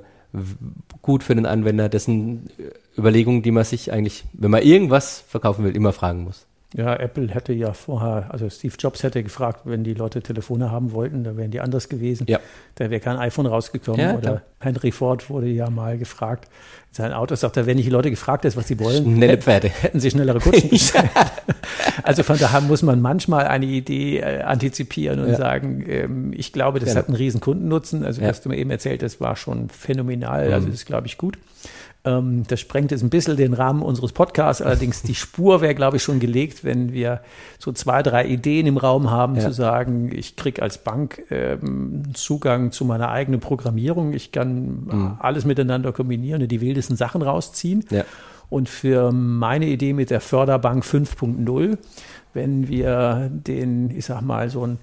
gut 1.03 1.23
für 1.23 1.35
den 1.35 1.47
Anwender. 1.47 1.89
Das 1.89 2.05
sind 2.05 2.51
Überlegungen, 2.97 3.43
die 3.43 3.51
man 3.51 3.65
sich 3.65 3.93
eigentlich, 3.93 4.25
wenn 4.33 4.51
man 4.51 4.63
irgendwas 4.63 5.25
verkaufen 5.29 5.65
will, 5.65 5.77
immer 5.77 5.93
fragen 5.93 6.25
muss. 6.25 6.47
Ja, 6.77 6.97
Apple 6.97 7.29
hätte 7.29 7.53
ja 7.53 7.73
vorher, 7.73 8.27
also 8.31 8.51
Steve 8.51 8.75
Jobs 8.77 9.05
hätte 9.05 9.23
gefragt, 9.23 9.61
wenn 9.63 9.85
die 9.85 9.95
Leute 9.95 10.21
Telefone 10.21 10.73
haben 10.73 10.91
wollten, 10.91 11.23
dann 11.23 11.37
wären 11.37 11.53
die 11.53 11.61
anders 11.61 11.89
gewesen. 11.89 12.27
Ja. 12.29 12.41
Da 12.75 12.91
wäre 12.91 13.01
kein 13.01 13.17
iPhone 13.17 13.47
rausgekommen. 13.47 14.01
Ja, 14.01 14.15
oder 14.17 14.43
Henry 14.59 14.91
Ford 14.91 15.31
wurde 15.31 15.47
ja 15.47 15.71
mal 15.71 15.99
gefragt, 15.99 16.49
sein 16.91 17.13
Auto 17.13 17.37
sagt 17.37 17.57
er, 17.57 17.67
wenn 17.67 17.77
nicht 17.77 17.87
die 17.87 17.93
Leute 17.93 18.11
gefragt 18.11 18.45
ist, 18.45 18.57
was 18.57 18.67
sie 18.67 18.79
wollen, 18.81 19.05
Schnelle 19.05 19.39
Pferde. 19.39 19.69
hätten 19.69 20.01
sie 20.01 20.11
schnellere 20.11 20.41
Kutschen 20.41 20.71
gestellt. 20.71 21.11
also 22.03 22.25
von 22.25 22.39
daher 22.39 22.61
muss 22.61 22.83
man 22.83 23.01
manchmal 23.01 23.47
eine 23.47 23.67
Idee 23.67 24.19
äh, 24.19 24.43
antizipieren 24.43 25.21
und 25.21 25.29
ja. 25.29 25.37
sagen, 25.37 25.85
ähm, 25.89 26.33
ich 26.35 26.53
glaube, 26.53 26.81
das 26.81 26.91
genau. 26.91 27.01
hat 27.01 27.09
einen 27.09 27.17
riesen 27.17 27.41
Kundennutzen. 27.41 28.05
Also 28.05 28.21
ja. 28.21 28.29
was 28.29 28.43
du 28.43 28.49
mir 28.49 28.57
eben 28.57 28.71
erzählt 28.71 29.03
hast, 29.05 29.21
war 29.21 29.37
schon 29.37 29.69
phänomenal. 29.69 30.53
Also 30.53 30.67
mhm. 30.67 30.73
das 30.73 30.81
ist, 30.81 30.87
glaube 30.87 31.07
ich, 31.07 31.19
gut. 31.19 31.39
Ähm, 32.05 32.43
das 32.47 32.61
sprengt 32.61 32.91
jetzt 32.91 33.03
ein 33.03 33.11
bisschen 33.11 33.37
den 33.37 33.55
Rahmen 33.55 33.83
unseres 33.83 34.13
Podcasts. 34.13 34.61
Allerdings 34.61 35.03
die 35.03 35.15
Spur 35.15 35.61
wäre, 35.61 35.75
glaube 35.75 35.97
ich, 35.97 36.03
schon 36.03 36.21
gelegt, 36.21 36.63
wenn 36.63 36.93
wir 36.93 37.21
so 37.59 37.73
zwei, 37.73 38.03
drei 38.03 38.27
Ideen 38.27 38.67
im 38.67 38.77
Raum 38.77 39.11
haben, 39.11 39.37
ja. 39.37 39.43
zu 39.43 39.53
sagen, 39.53 40.11
ich 40.15 40.37
kriege 40.37 40.63
als 40.63 40.79
Bank 40.79 41.23
ähm, 41.31 42.15
Zugang 42.15 42.73
zu 42.73 42.85
meiner 42.85 43.11
eigenen 43.11 43.41
Programmierung. 43.41 44.13
Ich 44.13 44.33
kann 44.33 44.85
mhm. 44.85 45.17
alles 45.19 45.45
miteinander 45.45 45.93
kombinieren 45.93 46.43
und 46.43 46.49
die 46.49 46.61
wildesten 46.61 46.97
Sachen 46.97 47.23
rausziehen. 47.23 47.85
Ja. 47.91 48.05
Und 48.51 48.69
für 48.69 49.11
meine 49.11 49.67
Idee 49.67 49.95
mit 49.95 50.11
der 50.11 50.21
Förderbank 50.21 50.85
5.0, 50.85 51.79
wenn 52.35 52.69
wir 52.69 53.31
den, 53.33 53.91
ich 53.91 54.05
sag 54.05 54.21
mal, 54.21 54.51
so 54.51 54.67
ein 54.67 54.79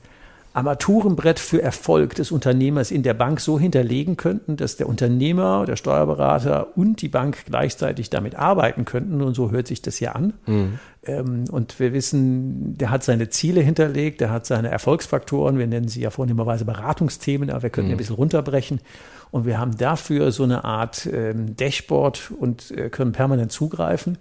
Armaturenbrett 0.54 1.39
für 1.39 1.62
Erfolg 1.62 2.16
des 2.16 2.32
Unternehmers 2.32 2.91
in 2.91 3.04
der 3.04 3.14
Bank 3.14 3.39
so 3.39 3.58
hinterlegen 3.58 4.18
könnten, 4.18 4.58
dass 4.58 4.76
der 4.76 4.89
Unternehmer, 4.89 5.66
der 5.66 5.78
Steuerberater 5.78 6.76
und 6.76 7.02
die 7.02 7.08
Bank 7.08 7.45
gleichzeitig 7.45 8.10
damit 8.10 8.36
arbeiten 8.36 8.84
könnten. 8.84 9.22
Und 9.22 9.34
so 9.34 9.52
hört 9.52 9.68
sich 9.68 9.82
das 9.82 10.02
ja 10.02 10.12
an. 10.12 10.34
Mhm. 10.45 10.80
Ähm, 11.04 11.45
und 11.49 11.80
wir 11.80 11.93
wissen, 11.93 12.78
der 12.78 12.89
hat 12.89 13.04
seine 13.04 13.30
Ziele 13.30 13.62
hinterlegt, 13.62 14.20
der 14.20 14.30
hat 14.30 14.45
seine 14.45 14.70
Erfolgsfaktoren. 14.70 15.58
Wir 15.58 15.68
nennen 15.68 15.88
sie 15.88 16.02
ja 16.02 16.10
vornehmerweise 16.10 16.66
Beratungsthemen, 16.66 17.49
aber 17.49 17.64
wir 17.64 17.70
können 17.70 17.88
mhm. 17.88 17.93
ein 17.93 17.97
bisschen 17.97 18.16
runterbrechen. 18.16 18.82
Und 19.32 19.45
wir 19.45 19.58
haben 19.58 19.78
dafür 19.78 20.34
so 20.34 20.43
eine 20.43 20.66
Art 20.66 21.08
ähm, 21.12 21.56
Dashboard 21.56 22.34
und 22.38 22.72
äh, 22.72 22.89
können 22.89 23.14
permanent 23.14 23.54
zugreifen. 23.54 24.18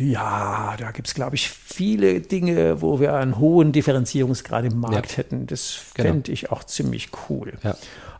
Ja, 0.00 0.76
da 0.78 0.92
gibt 0.92 1.08
es, 1.08 1.14
glaube 1.14 1.36
ich, 1.36 1.50
viele 1.50 2.20
Dinge, 2.20 2.80
wo 2.80 3.00
wir 3.00 3.14
einen 3.14 3.38
hohen 3.38 3.72
Differenzierungsgrad 3.72 4.64
im 4.64 4.80
Markt 4.80 5.12
ja. 5.12 5.18
hätten. 5.18 5.46
Das 5.46 5.80
genau. 5.92 6.08
fände 6.08 6.32
ich 6.32 6.50
auch 6.50 6.64
ziemlich 6.64 7.10
cool. 7.28 7.52
Ja. 7.62 7.76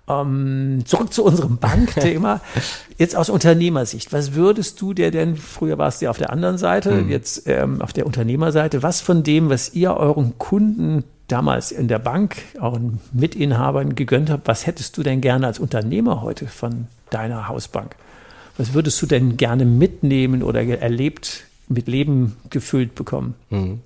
Ähm, 0.06 0.82
zurück 0.84 1.10
zu 1.14 1.24
unserem 1.24 1.56
Bankthema. 1.56 2.42
Jetzt 2.98 3.16
aus 3.16 3.30
Unternehmersicht, 3.30 4.12
was 4.12 4.34
würdest 4.34 4.78
du 4.82 4.92
dir 4.92 5.10
denn, 5.10 5.36
früher 5.36 5.78
warst 5.78 6.00
du 6.00 6.04
ja 6.04 6.10
auf 6.10 6.18
der 6.18 6.30
anderen 6.30 6.58
Seite, 6.58 6.92
mhm. 6.92 7.08
jetzt 7.08 7.48
ähm, 7.48 7.80
auf 7.80 7.94
der 7.94 8.04
Unternehmerseite, 8.04 8.82
was 8.82 9.00
von 9.00 9.22
dem, 9.22 9.48
was 9.48 9.72
ihr 9.72 9.94
euren 9.94 10.36
Kunden 10.36 11.04
damals 11.28 11.72
in 11.72 11.88
der 11.88 11.98
Bank, 11.98 12.36
euren 12.60 13.00
Mitinhabern 13.12 13.94
gegönnt 13.94 14.28
habt, 14.28 14.46
was 14.48 14.66
hättest 14.66 14.98
du 14.98 15.02
denn 15.02 15.22
gerne 15.22 15.46
als 15.46 15.58
Unternehmer 15.58 16.20
heute 16.20 16.46
von 16.46 16.88
deiner 17.08 17.48
Hausbank? 17.48 17.96
Was 18.58 18.74
würdest 18.74 19.00
du 19.00 19.06
denn 19.06 19.38
gerne 19.38 19.64
mitnehmen 19.64 20.42
oder 20.42 20.62
erlebt 20.62 21.44
mit 21.70 21.88
Leben 21.88 22.36
gefüllt 22.50 22.94
bekommen. 22.94 23.34
Mhm. 23.48 23.80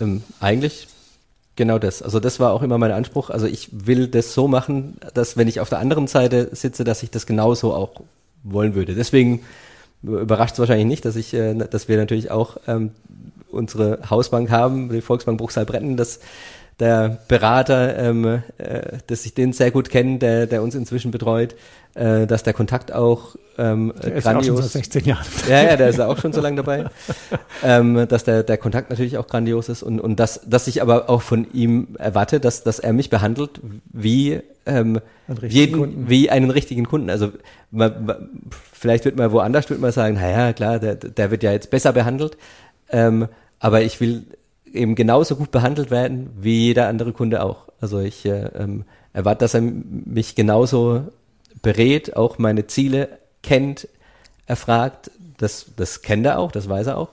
Ähm, 0.00 0.22
eigentlich 0.40 0.88
genau 1.56 1.78
das. 1.78 2.02
Also 2.02 2.20
das 2.20 2.40
war 2.40 2.52
auch 2.52 2.62
immer 2.62 2.78
mein 2.78 2.90
Anspruch. 2.90 3.30
Also 3.30 3.46
ich 3.46 3.68
will 3.72 4.08
das 4.08 4.34
so 4.34 4.48
machen, 4.48 4.96
dass 5.14 5.36
wenn 5.36 5.48
ich 5.48 5.60
auf 5.60 5.68
der 5.68 5.78
anderen 5.78 6.08
Seite 6.08 6.50
sitze, 6.52 6.84
dass 6.84 7.02
ich 7.02 7.10
das 7.10 7.24
genauso 7.24 7.72
auch 7.72 8.02
wollen 8.42 8.74
würde. 8.74 8.94
Deswegen 8.94 9.42
überrascht 10.02 10.54
es 10.54 10.58
wahrscheinlich 10.58 10.86
nicht, 10.86 11.04
dass 11.04 11.14
ich, 11.14 11.32
äh, 11.32 11.54
dass 11.54 11.88
wir 11.88 11.96
natürlich 11.96 12.30
auch 12.32 12.56
ähm, 12.66 12.90
unsere 13.50 14.10
Hausbank 14.10 14.50
haben, 14.50 14.88
die 14.88 15.00
Volksbank 15.00 15.38
Bruchsal-Bretten, 15.38 15.96
dass 15.96 16.18
der 16.82 17.18
Berater, 17.28 17.96
ähm, 17.96 18.42
äh, 18.58 18.98
dass 19.06 19.24
ich 19.24 19.34
den 19.34 19.52
sehr 19.52 19.70
gut 19.70 19.88
kenne, 19.88 20.18
der, 20.18 20.46
der 20.48 20.62
uns 20.62 20.74
inzwischen 20.74 21.12
betreut, 21.12 21.54
äh, 21.94 22.26
dass 22.26 22.42
der 22.42 22.52
Kontakt 22.52 22.92
auch 22.92 23.36
ähm, 23.56 23.92
der 24.02 24.14
ist 24.14 24.24
grandios. 24.24 24.46
Ist 24.46 24.50
auch 24.50 24.56
schon 24.56 24.82
seit 24.82 24.92
16 24.92 25.04
Jahren. 25.04 25.26
Ja, 25.48 25.62
ja, 25.62 25.76
der 25.76 25.88
ist 25.90 26.00
auch 26.00 26.18
schon 26.18 26.32
so 26.32 26.40
lange 26.40 26.56
dabei. 26.56 26.86
ähm, 27.62 28.08
dass 28.08 28.24
der, 28.24 28.42
der 28.42 28.58
Kontakt 28.58 28.90
natürlich 28.90 29.16
auch 29.16 29.28
grandios 29.28 29.68
ist 29.68 29.84
und, 29.84 30.00
und 30.00 30.18
dass, 30.18 30.40
dass 30.44 30.66
ich 30.66 30.82
aber 30.82 31.08
auch 31.08 31.22
von 31.22 31.46
ihm 31.52 31.88
erwarte, 31.98 32.40
dass, 32.40 32.64
dass 32.64 32.80
er 32.80 32.92
mich 32.92 33.10
behandelt 33.10 33.60
wie, 33.92 34.40
ähm, 34.66 35.00
jeden, 35.46 35.78
Kunden. 35.78 36.08
wie 36.08 36.30
einen 36.30 36.50
richtigen 36.50 36.86
Kunden. 36.86 37.10
Also 37.10 37.30
man, 37.70 38.28
vielleicht 38.72 39.04
wird 39.04 39.16
man 39.16 39.30
woanders 39.30 39.70
wird 39.70 39.80
man 39.80 39.92
sagen, 39.92 40.16
naja, 40.16 40.52
klar, 40.52 40.80
der, 40.80 40.96
der 40.96 41.30
wird 41.30 41.44
ja 41.44 41.52
jetzt 41.52 41.70
besser 41.70 41.92
behandelt. 41.92 42.36
Ähm, 42.90 43.28
aber 43.60 43.82
ich 43.82 44.00
will 44.00 44.24
eben 44.72 44.94
genauso 44.94 45.36
gut 45.36 45.50
behandelt 45.50 45.90
werden 45.90 46.30
wie 46.38 46.66
jeder 46.66 46.88
andere 46.88 47.12
Kunde 47.12 47.42
auch. 47.42 47.68
Also 47.80 48.00
ich 48.00 48.24
äh, 48.24 48.46
ähm, 48.54 48.84
erwarte, 49.12 49.40
dass 49.40 49.54
er 49.54 49.60
mich 49.60 50.34
genauso 50.34 51.08
berät, 51.62 52.16
auch 52.16 52.38
meine 52.38 52.66
Ziele 52.66 53.08
kennt, 53.42 53.88
erfragt. 54.46 55.10
Das, 55.38 55.66
das 55.76 56.02
kennt 56.02 56.26
er 56.26 56.38
auch, 56.38 56.52
das 56.52 56.68
weiß 56.68 56.88
er 56.88 56.98
auch. 56.98 57.10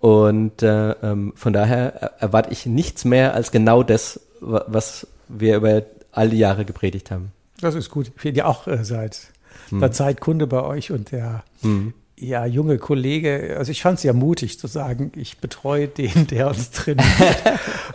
Und 0.00 0.62
äh, 0.62 0.90
ähm, 0.90 1.32
von 1.34 1.52
daher 1.52 2.12
erwarte 2.20 2.52
ich 2.52 2.66
nichts 2.66 3.04
mehr 3.04 3.34
als 3.34 3.50
genau 3.50 3.82
das, 3.82 4.20
was 4.40 5.06
wir 5.28 5.56
über 5.56 5.82
all 6.12 6.30
die 6.30 6.38
Jahre 6.38 6.64
gepredigt 6.64 7.10
haben. 7.10 7.32
Das 7.60 7.74
ist 7.74 7.90
gut. 7.90 8.08
Ich 8.08 8.14
bin 8.14 8.34
ja 8.34 8.46
auch 8.46 8.68
äh, 8.68 8.84
seit 8.84 9.32
hm. 9.70 9.80
der 9.80 9.90
Zeit 9.90 10.20
Kunde 10.20 10.46
bei 10.46 10.62
euch 10.62 10.92
und 10.92 11.10
der 11.10 11.42
hm 11.62 11.92
ja, 12.20 12.46
junge 12.46 12.78
Kollege, 12.78 13.56
also 13.58 13.70
ich 13.70 13.82
fand 13.82 13.98
es 13.98 14.04
ja 14.04 14.12
mutig 14.12 14.58
zu 14.58 14.66
sagen, 14.66 15.12
ich 15.16 15.38
betreue 15.38 15.88
den, 15.88 16.26
der 16.26 16.48
uns 16.48 16.70
trainiert. 16.72 17.06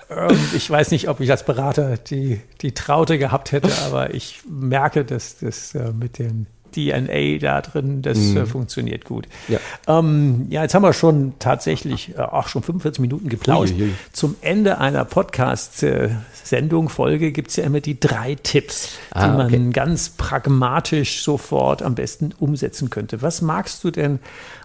ähm, 0.09 0.37
ich 0.55 0.69
weiß 0.69 0.91
nicht, 0.91 1.09
ob 1.09 1.19
ich 1.19 1.31
als 1.31 1.45
Berater 1.45 1.97
die, 1.97 2.39
die 2.61 2.73
Traute 2.73 3.17
gehabt 3.17 3.51
hätte, 3.51 3.69
aber 3.85 4.13
ich 4.13 4.41
merke, 4.49 5.05
dass 5.05 5.37
das 5.39 5.75
äh, 5.75 5.91
mit 5.91 6.19
den 6.19 6.47
DNA 6.73 7.39
da 7.39 7.61
drin, 7.61 8.01
das 8.01 8.17
äh, 8.17 8.39
mhm. 8.39 8.47
funktioniert 8.47 9.05
gut. 9.05 9.27
Ja. 9.47 9.59
Ähm, 9.87 10.47
ja, 10.49 10.63
jetzt 10.63 10.75
haben 10.75 10.83
wir 10.83 10.93
schon 10.93 11.33
tatsächlich 11.39 12.15
äh, 12.17 12.21
auch 12.21 12.47
schon 12.47 12.63
45 12.63 13.01
Minuten 13.01 13.29
geplauscht. 13.29 13.73
Ui, 13.77 13.83
ui. 13.83 13.93
Zum 14.11 14.35
Ende 14.41 14.79
einer 14.79 15.05
Podcast-Sendung, 15.05 16.89
Folge 16.89 17.31
gibt 17.31 17.49
es 17.49 17.55
ja 17.55 17.63
immer 17.63 17.79
die 17.79 17.99
drei 17.99 18.35
Tipps, 18.35 18.97
ah, 19.11 19.27
die 19.27 19.37
man 19.37 19.47
okay. 19.47 19.69
ganz 19.71 20.09
pragmatisch 20.09 21.23
sofort 21.23 21.81
am 21.81 21.95
besten 21.95 22.33
umsetzen 22.37 22.89
könnte. 22.89 23.21
Was 23.21 23.41
magst 23.41 23.83
du 23.83 23.91
denn 23.91 24.19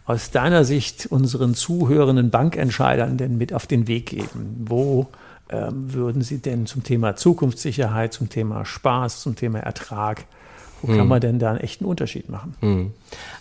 aus 0.05 0.31
deiner 0.31 0.65
Sicht 0.65 1.07
unseren 1.07 1.55
zuhörenden 1.55 2.31
Bankentscheidern 2.31 3.19
denn 3.19 3.37
mit 3.37 3.53
auf 3.53 3.67
den 3.67 3.87
Weg 3.87 4.07
geben? 4.07 4.57
Wo 4.67 5.09
ähm, 5.51 5.95
würden 5.95 6.23
Sie 6.23 6.39
denn 6.39 6.67
zum 6.67 6.83
Thema 6.83 7.17
Zukunftssicherheit, 7.17 8.13
zum 8.13 8.29
Thema 8.29 8.65
Spaß, 8.65 9.23
zum 9.23 9.35
Thema 9.35 9.61
Ertrag, 9.61 10.27
wo 10.83 10.89
kann 10.89 11.01
hm. 11.01 11.09
man 11.09 11.21
denn 11.21 11.39
da 11.39 11.51
einen 11.51 11.61
echten 11.61 11.85
Unterschied 11.85 12.29
machen? 12.29 12.55
Hm. 12.61 12.93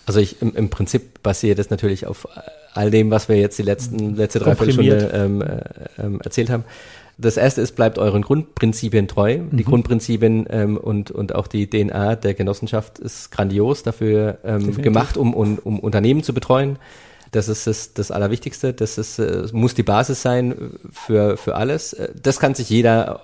Also 0.05 0.19
ich 0.19 0.41
im, 0.41 0.55
im, 0.55 0.69
Prinzip 0.69 1.21
basiert 1.23 1.59
das 1.59 1.69
natürlich 1.69 2.05
auf 2.07 2.27
all 2.73 2.91
dem, 2.91 3.11
was 3.11 3.29
wir 3.29 3.37
jetzt 3.37 3.57
die 3.57 3.63
letzten 3.63 4.15
letzte 4.15 4.39
Dreiviertelstunde 4.39 5.11
ähm, 5.13 5.41
äh, 5.41 5.59
ähm, 5.97 6.21
erzählt 6.21 6.49
haben. 6.49 6.63
Das 7.19 7.35
erste 7.35 7.61
ist, 7.61 7.75
bleibt 7.75 7.97
euren 7.97 8.21
Grundprinzipien 8.21 9.07
treu. 9.07 9.39
Mhm. 9.39 9.57
Die 9.57 9.63
Grundprinzipien 9.63 10.45
ähm, 10.49 10.77
und, 10.77 11.09
und 11.09 11.33
auch 11.33 11.47
die 11.47 11.67
DNA 11.67 12.15
der 12.15 12.35
Genossenschaft 12.35 12.99
ist 12.99 13.31
grandios 13.31 13.81
dafür 13.81 14.37
ähm, 14.43 14.75
gemacht, 14.75 15.17
um, 15.17 15.33
um, 15.33 15.57
um 15.57 15.79
Unternehmen 15.79 16.21
zu 16.21 16.33
betreuen. 16.33 16.77
Das 17.31 17.49
ist 17.49 17.67
das, 17.67 17.93
das 17.93 18.11
Allerwichtigste. 18.11 18.73
Das 18.73 18.97
ist, 18.97 19.19
äh, 19.19 19.47
muss 19.51 19.73
die 19.73 19.83
Basis 19.83 20.21
sein 20.21 20.55
für, 20.91 21.37
für 21.37 21.55
alles. 21.55 21.93
Äh, 21.93 22.09
das 22.21 22.39
kann 22.39 22.53
sich 22.53 22.69
jeder, 22.69 23.21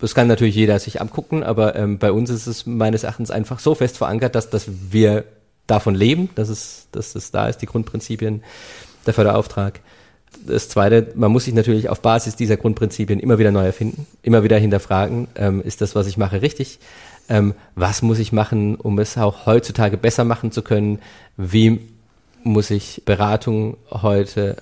das 0.00 0.14
kann 0.14 0.28
natürlich 0.28 0.54
jeder 0.54 0.78
sich 0.78 1.00
angucken, 1.00 1.42
aber 1.42 1.76
ähm, 1.76 1.98
bei 1.98 2.10
uns 2.10 2.30
ist 2.30 2.46
es 2.46 2.66
meines 2.66 3.04
Erachtens 3.04 3.30
einfach 3.30 3.58
so 3.58 3.74
fest 3.74 3.98
verankert, 3.98 4.34
dass, 4.34 4.50
dass 4.50 4.66
wir 4.90 5.24
davon 5.66 5.94
leben, 5.94 6.30
dass 6.34 6.48
es, 6.48 6.88
dass 6.92 7.14
es 7.14 7.30
da 7.30 7.48
ist, 7.48 7.58
die 7.58 7.66
Grundprinzipien, 7.66 8.42
der 9.06 9.14
Förderauftrag. 9.14 9.80
Das 10.46 10.68
Zweite, 10.68 11.12
man 11.14 11.30
muss 11.30 11.44
sich 11.44 11.54
natürlich 11.54 11.88
auf 11.88 12.00
Basis 12.00 12.36
dieser 12.36 12.56
Grundprinzipien 12.56 13.20
immer 13.20 13.38
wieder 13.38 13.50
neu 13.50 13.64
erfinden, 13.64 14.06
immer 14.22 14.42
wieder 14.42 14.58
hinterfragen, 14.58 15.28
ähm, 15.34 15.60
ist 15.62 15.80
das, 15.80 15.94
was 15.94 16.06
ich 16.06 16.16
mache, 16.16 16.42
richtig? 16.42 16.78
Ähm, 17.28 17.54
was 17.74 18.02
muss 18.02 18.18
ich 18.18 18.32
machen, 18.32 18.76
um 18.76 18.98
es 18.98 19.18
auch 19.18 19.46
heutzutage 19.46 19.96
besser 19.96 20.24
machen 20.24 20.50
zu 20.50 20.62
können? 20.62 20.98
Wie 21.36 21.80
muss 22.42 22.70
ich 22.70 23.02
Beratung 23.04 23.76
heute 23.90 24.56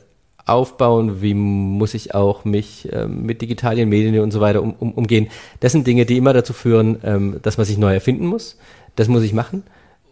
aufbauen? 0.49 1.23
Wie 1.23 1.35
muss 1.35 1.95
ich 1.95 2.15
auch 2.15 2.45
mich 2.45 2.89
ähm, 2.93 3.23
mit 3.23 3.43
digitalen 3.43 3.89
Medien 3.89 4.19
und 4.21 4.31
so 4.31 4.41
weiter 4.41 4.63
um, 4.63 4.75
um, 4.79 4.93
umgehen? 4.93 5.29
Das 5.61 5.73
sind 5.73 5.87
Dinge, 5.87 6.07
die 6.07 6.17
immer 6.17 6.33
dazu 6.33 6.53
führen, 6.53 6.99
ähm, 7.03 7.41
dass 7.43 7.57
man 7.57 7.67
sich 7.67 7.79
neu 7.79 7.95
erfinden 7.95 8.27
muss. 8.27 8.59
Das 8.97 9.09
muss 9.09 9.23
ich 9.23 9.33
machen. 9.33 9.63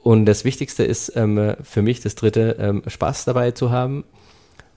Und 0.03 0.27
das 0.27 0.45
Wichtigste 0.45 0.85
ist 0.85 1.17
ähm, 1.17 1.55
für 1.63 1.83
mich, 1.83 2.01
das 2.01 2.15
Dritte, 2.15 2.57
ähm, 2.61 2.83
Spaß 2.87 3.25
dabei 3.25 3.51
zu 3.51 3.71
haben 3.71 4.05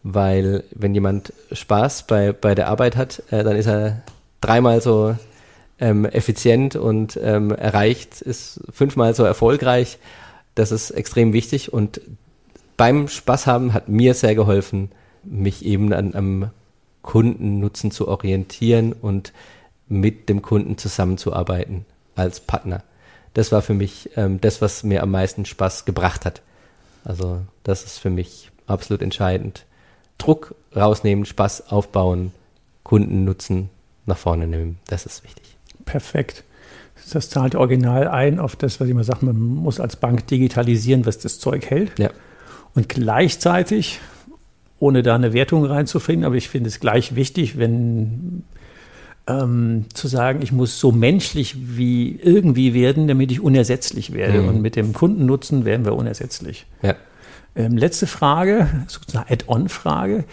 weil 0.04 0.64
wenn 0.72 0.94
jemand 0.94 1.34
Spaß 1.52 2.08
bei, 2.08 2.32
bei 2.32 2.56
der 2.56 2.68
Arbeit 2.68 2.96
hat, 2.96 3.24
äh, 3.32 3.44
dann 3.44 3.56
ist 3.56 3.68
er 3.68 4.02
dreimal 4.42 4.82
so 4.82 5.16
ähm, 5.80 6.06
effizient 6.06 6.76
und 6.76 7.20
ähm, 7.22 7.52
erreicht, 7.52 8.22
ist 8.22 8.62
fünfmal 8.72 9.14
so 9.14 9.24
erfolgreich. 9.24 9.98
Das 10.56 10.72
ist 10.72 10.92
extrem 10.92 11.34
wichtig 11.34 11.72
und 11.72 12.02
beim 12.78 13.08
Spaß 13.08 13.48
haben 13.48 13.74
hat 13.74 13.90
mir 13.90 14.14
sehr 14.14 14.36
geholfen, 14.36 14.92
mich 15.24 15.66
eben 15.66 15.92
an, 15.94 16.16
am 16.16 16.50
Kundennutzen 17.02 17.92
zu 17.92 18.08
orientieren 18.08 18.94
und 18.94 19.34
mit 19.88 20.30
dem 20.30 20.42
Kunden 20.42 20.78
zusammenzuarbeiten 20.78 21.86
als 22.16 22.40
Partner. 22.40 22.84
Das 23.34 23.52
war 23.52 23.62
für 23.62 23.74
mich 23.74 24.12
ähm, 24.16 24.42
das, 24.42 24.62
was 24.62 24.84
mir 24.84 25.04
am 25.04 25.12
meisten 25.12 25.46
Spaß 25.46 25.86
gebracht 25.86 26.26
hat. 26.26 26.42
Also 27.06 27.42
das 27.64 27.84
ist 27.84 28.00
für 28.00 28.10
mich 28.10 28.52
absolut 28.68 29.02
entscheidend. 29.02 29.66
Druck 30.18 30.56
rausnehmen, 30.76 31.26
Spaß 31.26 31.72
aufbauen, 31.72 32.34
Kunden 32.84 33.24
nutzen, 33.24 33.70
nach 34.06 34.18
vorne 34.18 34.48
nehmen. 34.48 34.80
Das 34.88 35.06
ist 35.06 35.24
wichtig. 35.24 35.56
Perfekt. 35.86 36.44
Das 37.12 37.30
zahlt 37.30 37.56
original 37.56 38.08
ein 38.08 38.40
auf 38.40 38.56
das, 38.56 38.80
was 38.80 38.86
ich 38.86 38.92
immer 38.92 39.04
sage, 39.04 39.26
man 39.26 39.40
muss 39.40 39.80
als 39.80 39.96
Bank 39.96 40.28
digitalisieren, 40.28 41.06
was 41.06 41.18
das 41.18 41.40
Zeug 41.40 41.66
hält. 41.70 41.98
Ja. 41.98 42.12
Und 42.76 42.90
gleichzeitig, 42.90 44.00
ohne 44.80 45.04
da 45.04 45.16
eine 45.16 45.34
Wertung 45.34 45.66
reinzufinden, 45.66 46.26
aber 46.26 46.36
ich 46.36 46.50
finde 46.50 46.70
es 46.70 46.80
gleich 46.80 47.16
wichtig, 47.16 47.58
wenn 47.58 48.44
ähm, 49.28 49.86
zu 49.94 50.08
sagen, 50.08 50.42
ich 50.42 50.52
muss 50.52 50.80
so 50.80 50.92
menschlich 50.92 51.56
wie 51.78 52.20
irgendwie 52.22 52.74
werden, 52.74 53.08
damit 53.08 53.32
ich 53.32 53.42
unersetzlich 53.42 54.14
werde. 54.14 54.42
Mhm. 54.42 54.48
Und 54.48 54.62
mit 54.62 54.76
dem 54.76 54.94
Kundennutzen 54.94 55.66
werden 55.66 55.86
wir 55.86 55.96
unersetzlich. 55.96 56.66
Ja. 56.82 56.96
Ähm, 57.56 57.78
letzte 57.78 58.08
Frage, 58.08 58.68
sozusagen 58.88 59.32
Add-on-Frage. 59.32 60.24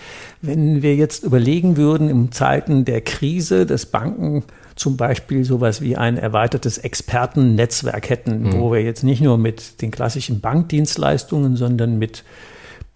Wenn 0.43 0.83
wir 0.83 0.97
jetzt 0.97 1.25
überlegen 1.25 1.77
würden, 1.77 2.09
in 2.09 2.33
Zeiten 2.33 2.85
der 2.85 3.01
Krise, 3.01 3.67
dass 3.67 3.87
Banken 3.87 4.45
zum 4.77 4.97
Beispiel 4.99 5.45
sowas 5.45 5.81
wie 5.81 5.97
ein 5.97 6.19
erweitertes 6.19 6.77
Expertennetzwerk 6.79 8.11
hätten, 8.11 8.43
mhm. 8.43 8.53
wo 8.61 8.73
wir 8.73 8.83
jetzt 8.83 9.03
nicht 9.03 9.23
nur 9.23 9.39
mit 9.39 9.81
den 9.81 9.91
klassischen 9.91 10.41
Bankdienstleistungen, 10.41 11.57
sondern 11.57 11.99
mit 11.99 12.25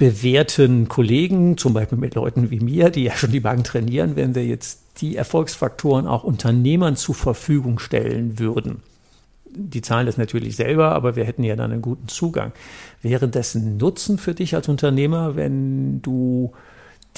bewährten 0.00 0.88
Kollegen, 0.88 1.58
zum 1.58 1.74
Beispiel 1.74 1.98
mit 1.98 2.14
Leuten 2.14 2.50
wie 2.50 2.58
mir, 2.58 2.88
die 2.88 3.04
ja 3.04 3.14
schon 3.14 3.32
die 3.32 3.40
Bank 3.40 3.64
trainieren, 3.64 4.16
wenn 4.16 4.34
wir 4.34 4.46
jetzt 4.46 4.80
die 5.02 5.14
Erfolgsfaktoren 5.14 6.06
auch 6.06 6.24
Unternehmern 6.24 6.96
zur 6.96 7.14
Verfügung 7.14 7.78
stellen 7.78 8.38
würden 8.38 8.82
die 9.52 9.82
zahlen 9.82 10.06
das 10.06 10.16
natürlich 10.16 10.56
selber, 10.56 10.92
aber 10.92 11.16
wir 11.16 11.24
hätten 11.24 11.44
ja 11.44 11.56
dann 11.56 11.72
einen 11.72 11.82
guten 11.82 12.08
Zugang. 12.08 12.52
Wäre 13.02 13.28
das 13.28 13.54
ein 13.54 13.76
Nutzen 13.76 14.18
für 14.18 14.34
dich 14.34 14.54
als 14.54 14.68
Unternehmer, 14.68 15.36
wenn 15.36 16.00
du 16.02 16.52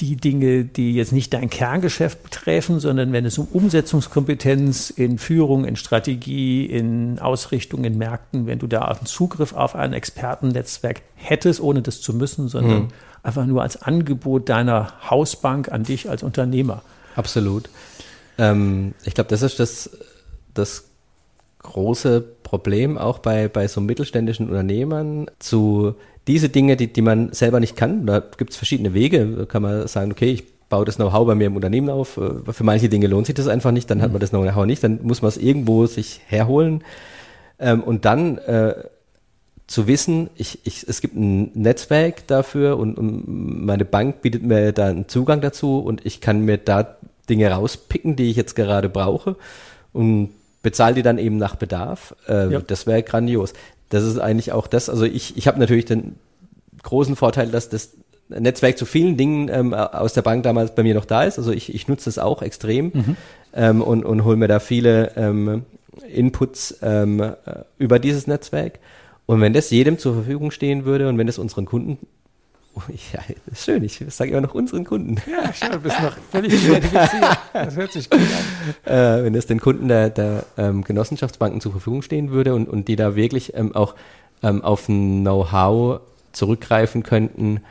die 0.03 0.17
Dinge, 0.17 0.65
die 0.65 0.95
jetzt 0.95 1.11
nicht 1.11 1.33
dein 1.33 1.49
Kerngeschäft 1.49 2.23
betreffen, 2.23 2.79
sondern 2.79 3.13
wenn 3.13 3.25
es 3.25 3.37
um 3.37 3.47
Umsetzungskompetenz 3.47 4.89
in 4.89 5.17
Führung, 5.17 5.65
in 5.65 5.75
Strategie, 5.75 6.65
in 6.65 7.19
Ausrichtung, 7.19 7.83
in 7.83 7.97
Märkten, 7.97 8.45
wenn 8.45 8.59
du 8.59 8.67
da 8.67 8.81
einen 8.81 9.05
Zugriff 9.05 9.53
auf 9.53 9.75
ein 9.75 9.93
Expertennetzwerk 9.93 11.01
hättest, 11.15 11.61
ohne 11.61 11.81
das 11.81 12.01
zu 12.01 12.13
müssen, 12.13 12.49
sondern 12.49 12.83
mhm. 12.83 12.87
einfach 13.23 13.45
nur 13.45 13.61
als 13.61 13.81
Angebot 13.81 14.49
deiner 14.49 14.93
Hausbank 15.09 15.71
an 15.71 15.83
dich 15.83 16.09
als 16.09 16.23
Unternehmer. 16.23 16.81
Absolut. 17.15 17.69
Ähm, 18.37 18.93
ich 19.05 19.13
glaube, 19.13 19.29
das 19.29 19.41
ist 19.41 19.59
das, 19.59 19.89
das 20.53 20.85
große 21.59 22.21
Problem 22.43 22.97
auch 22.97 23.19
bei, 23.19 23.47
bei 23.47 23.67
so 23.67 23.81
mittelständischen 23.81 24.49
Unternehmern 24.49 25.27
zu 25.39 25.95
diese 26.27 26.49
Dinge, 26.49 26.77
die, 26.77 26.91
die 26.91 27.01
man 27.01 27.33
selber 27.33 27.59
nicht 27.59 27.75
kann. 27.75 28.05
Da 28.05 28.19
gibt 28.19 28.51
es 28.51 28.57
verschiedene 28.57 28.93
Wege. 28.93 29.25
Da 29.25 29.45
kann 29.45 29.61
man 29.61 29.87
sagen, 29.87 30.11
okay, 30.11 30.31
ich 30.31 30.43
baue 30.69 30.85
das 30.85 30.95
Know-how 30.95 31.27
bei 31.27 31.35
mir 31.35 31.47
im 31.47 31.55
Unternehmen 31.55 31.89
auf. 31.89 32.17
Äh, 32.17 32.51
für 32.51 32.63
manche 32.63 32.89
Dinge 32.89 33.07
lohnt 33.07 33.27
sich 33.27 33.35
das 33.35 33.47
einfach 33.47 33.71
nicht, 33.71 33.89
dann 33.89 34.01
hat 34.01 34.11
man 34.11 34.19
das 34.19 34.31
Know-how 34.31 34.65
nicht, 34.65 34.83
dann 34.83 34.99
muss 35.03 35.21
man 35.21 35.29
es 35.29 35.37
irgendwo 35.37 35.85
sich 35.85 36.21
herholen. 36.25 36.83
Ähm, 37.59 37.83
und 37.83 38.05
dann 38.05 38.37
äh, 38.39 38.73
zu 39.67 39.87
wissen, 39.87 40.29
ich, 40.35 40.59
ich, 40.65 40.87
es 40.87 41.01
gibt 41.01 41.15
ein 41.15 41.51
Netzwerk 41.53 42.27
dafür 42.27 42.77
und, 42.77 42.97
und 42.97 43.23
meine 43.27 43.85
Bank 43.85 44.21
bietet 44.21 44.43
mir 44.43 44.71
da 44.71 44.87
einen 44.87 45.07
Zugang 45.07 45.41
dazu 45.41 45.79
und 45.79 46.05
ich 46.05 46.21
kann 46.21 46.41
mir 46.41 46.57
da 46.57 46.97
Dinge 47.29 47.49
rauspicken, 47.51 48.15
die 48.15 48.29
ich 48.29 48.35
jetzt 48.35 48.55
gerade 48.55 48.89
brauche. 48.89 49.35
Und 49.93 50.31
bezahle 50.63 50.95
die 50.95 51.03
dann 51.03 51.19
eben 51.19 51.37
nach 51.37 51.55
Bedarf. 51.55 52.15
Äh, 52.27 52.53
ja. 52.53 52.61
Das 52.61 52.87
wäre 52.87 53.03
grandios. 53.03 53.53
Das 53.93 54.03
ist 54.03 54.17
eigentlich 54.17 54.51
auch 54.51 54.65
das. 54.65 54.89
Also 54.89 55.05
ich, 55.05 55.37
ich 55.37 55.47
habe 55.47 55.59
natürlich 55.59 55.85
den 55.85 56.15
großen 56.81 57.15
Vorteil, 57.15 57.49
dass 57.49 57.69
das 57.69 57.93
Netzwerk 58.27 58.75
zu 58.77 58.87
vielen 58.87 59.17
Dingen 59.17 59.49
ähm, 59.49 59.73
aus 59.75 60.13
der 60.13 60.23
Bank 60.23 60.41
damals 60.41 60.73
bei 60.73 60.81
mir 60.81 60.95
noch 60.95 61.05
da 61.05 61.25
ist. 61.25 61.37
Also 61.37 61.51
ich, 61.51 61.73
ich 61.73 61.87
nutze 61.87 62.05
das 62.05 62.17
auch 62.17 62.41
extrem 62.41 62.85
mhm. 62.85 63.17
ähm, 63.53 63.81
und, 63.83 64.03
und 64.03 64.23
hole 64.23 64.35
mir 64.35 64.47
da 64.47 64.59
viele 64.59 65.11
ähm, 65.15 65.65
Inputs 66.11 66.79
ähm, 66.81 67.19
äh, 67.19 67.33
über 67.77 67.99
dieses 67.99 68.25
Netzwerk. 68.25 68.79
Und 69.27 69.41
wenn 69.41 69.53
das 69.53 69.69
jedem 69.69 69.99
zur 69.99 70.15
Verfügung 70.15 70.49
stehen 70.49 70.85
würde 70.85 71.07
und 71.07 71.19
wenn 71.19 71.27
das 71.27 71.37
unseren 71.37 71.65
Kunden 71.65 71.99
ja, 73.13 73.19
das 73.45 73.65
schön. 73.65 73.83
Ich 73.83 74.03
sage 74.09 74.31
immer 74.31 74.41
noch 74.41 74.53
unseren 74.53 74.83
Kunden. 74.83 75.17
Ja, 75.29 75.53
schön, 75.53 75.81
bist 75.81 76.01
noch 76.01 76.17
völlig 76.31 76.53
identifiziert. 76.53 77.37
Das 77.53 77.75
hört 77.75 77.91
sich 77.91 78.09
gut 78.09 78.19
an. 78.19 78.91
Äh, 78.91 79.23
wenn 79.23 79.35
es 79.35 79.45
den 79.45 79.59
Kunden 79.59 79.87
der, 79.87 80.09
der 80.09 80.45
ähm, 80.57 80.83
Genossenschaftsbanken 80.83 81.61
zur 81.61 81.71
Verfügung 81.71 82.01
stehen 82.01 82.31
würde 82.31 82.55
und, 82.55 82.67
und 82.67 82.87
die 82.87 82.95
da 82.95 83.15
wirklich 83.15 83.53
ähm, 83.55 83.75
auch 83.75 83.95
ähm, 84.41 84.63
auf 84.63 84.87
Know-how 84.87 86.01
zurückgreifen 86.31 87.03
könnten, 87.03 87.61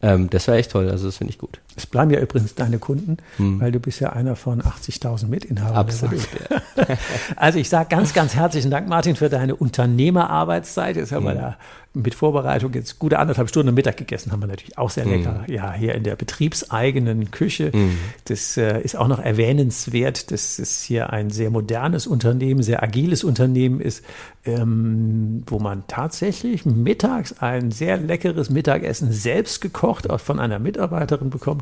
ähm, 0.00 0.30
das 0.30 0.46
wäre 0.46 0.58
echt 0.58 0.70
toll. 0.70 0.88
Also 0.88 1.06
das 1.06 1.16
finde 1.16 1.32
ich 1.32 1.38
gut. 1.38 1.60
Es 1.76 1.86
bleiben 1.86 2.10
ja 2.10 2.20
übrigens 2.20 2.54
deine 2.54 2.78
Kunden, 2.78 3.16
hm. 3.36 3.60
weil 3.60 3.72
du 3.72 3.80
bist 3.80 4.00
ja 4.00 4.10
einer 4.10 4.36
von 4.36 4.62
80.000 4.62 5.26
Mitinhabern. 5.26 5.76
Absolut. 5.76 6.28
Ja. 6.50 6.96
also 7.36 7.58
ich 7.58 7.68
sage 7.68 7.88
ganz, 7.88 8.12
ganz 8.12 8.34
herzlichen 8.34 8.70
Dank, 8.70 8.88
Martin, 8.88 9.16
für 9.16 9.28
deine 9.28 9.56
Unternehmerarbeitszeit. 9.56 10.96
Jetzt 10.96 11.12
haben 11.12 11.26
hm. 11.26 11.34
wir 11.34 11.40
da 11.40 11.56
mit 11.94 12.14
Vorbereitung 12.14 12.72
jetzt 12.72 12.98
gute 12.98 13.18
anderthalb 13.18 13.50
Stunden 13.50 13.74
Mittag 13.74 13.98
gegessen, 13.98 14.32
haben 14.32 14.40
wir 14.40 14.46
natürlich 14.46 14.78
auch 14.78 14.88
sehr 14.88 15.04
lecker. 15.04 15.44
Mm. 15.46 15.52
Ja, 15.52 15.74
hier 15.74 15.94
in 15.94 16.04
der 16.04 16.16
betriebseigenen 16.16 17.30
Küche. 17.30 17.70
Mm. 17.76 17.98
Das 18.24 18.56
äh, 18.56 18.80
ist 18.80 18.96
auch 18.96 19.08
noch 19.08 19.18
erwähnenswert, 19.18 20.30
dass 20.30 20.58
es 20.58 20.82
hier 20.82 21.12
ein 21.12 21.28
sehr 21.28 21.50
modernes 21.50 22.06
Unternehmen, 22.06 22.62
sehr 22.62 22.82
agiles 22.82 23.24
Unternehmen 23.24 23.80
ist, 23.80 24.02
ähm, 24.46 25.42
wo 25.46 25.58
man 25.58 25.84
tatsächlich 25.86 26.64
mittags 26.64 27.34
ein 27.40 27.70
sehr 27.70 27.98
leckeres 27.98 28.48
Mittagessen 28.48 29.12
selbst 29.12 29.60
gekocht 29.60 30.08
auch 30.08 30.20
von 30.20 30.40
einer 30.40 30.58
Mitarbeiterin 30.58 31.28
bekommt 31.28 31.61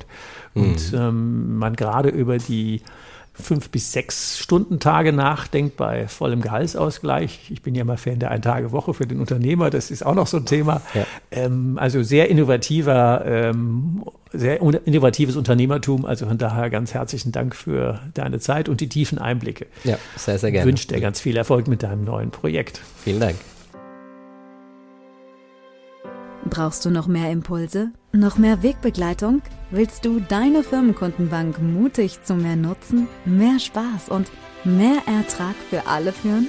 mm. 0.54 0.60
und 0.60 0.92
ähm, 0.94 1.58
man 1.58 1.76
gerade 1.76 2.08
über 2.08 2.38
die 2.38 2.82
fünf 3.40 3.70
bis 3.70 3.92
sechs 3.92 4.38
Stunden 4.38 4.80
Tage 4.80 5.12
nachdenkt 5.12 5.76
bei 5.76 6.08
vollem 6.08 6.42
Gehaltsausgleich. 6.42 7.50
Ich 7.50 7.62
bin 7.62 7.74
ja 7.74 7.84
mal 7.84 7.96
Fan 7.96 8.18
der 8.18 8.30
Ein-Tage-Woche 8.30 8.94
für 8.94 9.06
den 9.06 9.18
Unternehmer. 9.18 9.70
Das 9.70 9.90
ist 9.90 10.04
auch 10.04 10.14
noch 10.14 10.26
so 10.26 10.36
ein 10.36 10.46
Thema. 10.46 10.82
Ja. 10.94 11.06
Ähm, 11.30 11.78
also 11.80 12.02
sehr 12.02 12.28
innovativer 12.28 13.24
ähm, 13.24 14.04
sehr 14.32 14.60
innovatives 14.60 15.36
Unternehmertum. 15.36 16.04
Also 16.04 16.26
von 16.26 16.38
daher 16.38 16.70
ganz 16.70 16.94
herzlichen 16.94 17.32
Dank 17.32 17.56
für 17.56 18.00
deine 18.14 18.38
Zeit 18.38 18.68
und 18.68 18.80
die 18.80 18.88
tiefen 18.88 19.18
Einblicke. 19.18 19.66
Ja, 19.84 19.98
sehr, 20.16 20.38
sehr 20.38 20.52
gerne. 20.52 20.64
Ich 20.64 20.72
wünsche 20.72 20.88
dir 20.88 21.00
ganz 21.00 21.20
viel 21.20 21.36
Erfolg 21.36 21.66
mit 21.66 21.82
deinem 21.82 22.04
neuen 22.04 22.30
Projekt. 22.30 22.80
Vielen 23.02 23.20
Dank. 23.20 23.36
Brauchst 26.48 26.84
du 26.84 26.90
noch 26.90 27.06
mehr 27.06 27.30
Impulse? 27.30 27.92
Noch 28.12 28.38
mehr 28.38 28.64
Wegbegleitung? 28.64 29.40
Willst 29.70 30.04
du 30.04 30.18
deine 30.18 30.64
Firmenkundenbank 30.64 31.62
mutig 31.62 32.24
zu 32.24 32.34
mehr 32.34 32.56
Nutzen, 32.56 33.06
mehr 33.24 33.60
Spaß 33.60 34.08
und 34.08 34.32
mehr 34.64 35.02
Ertrag 35.06 35.54
für 35.70 35.86
alle 35.86 36.12
führen? 36.12 36.48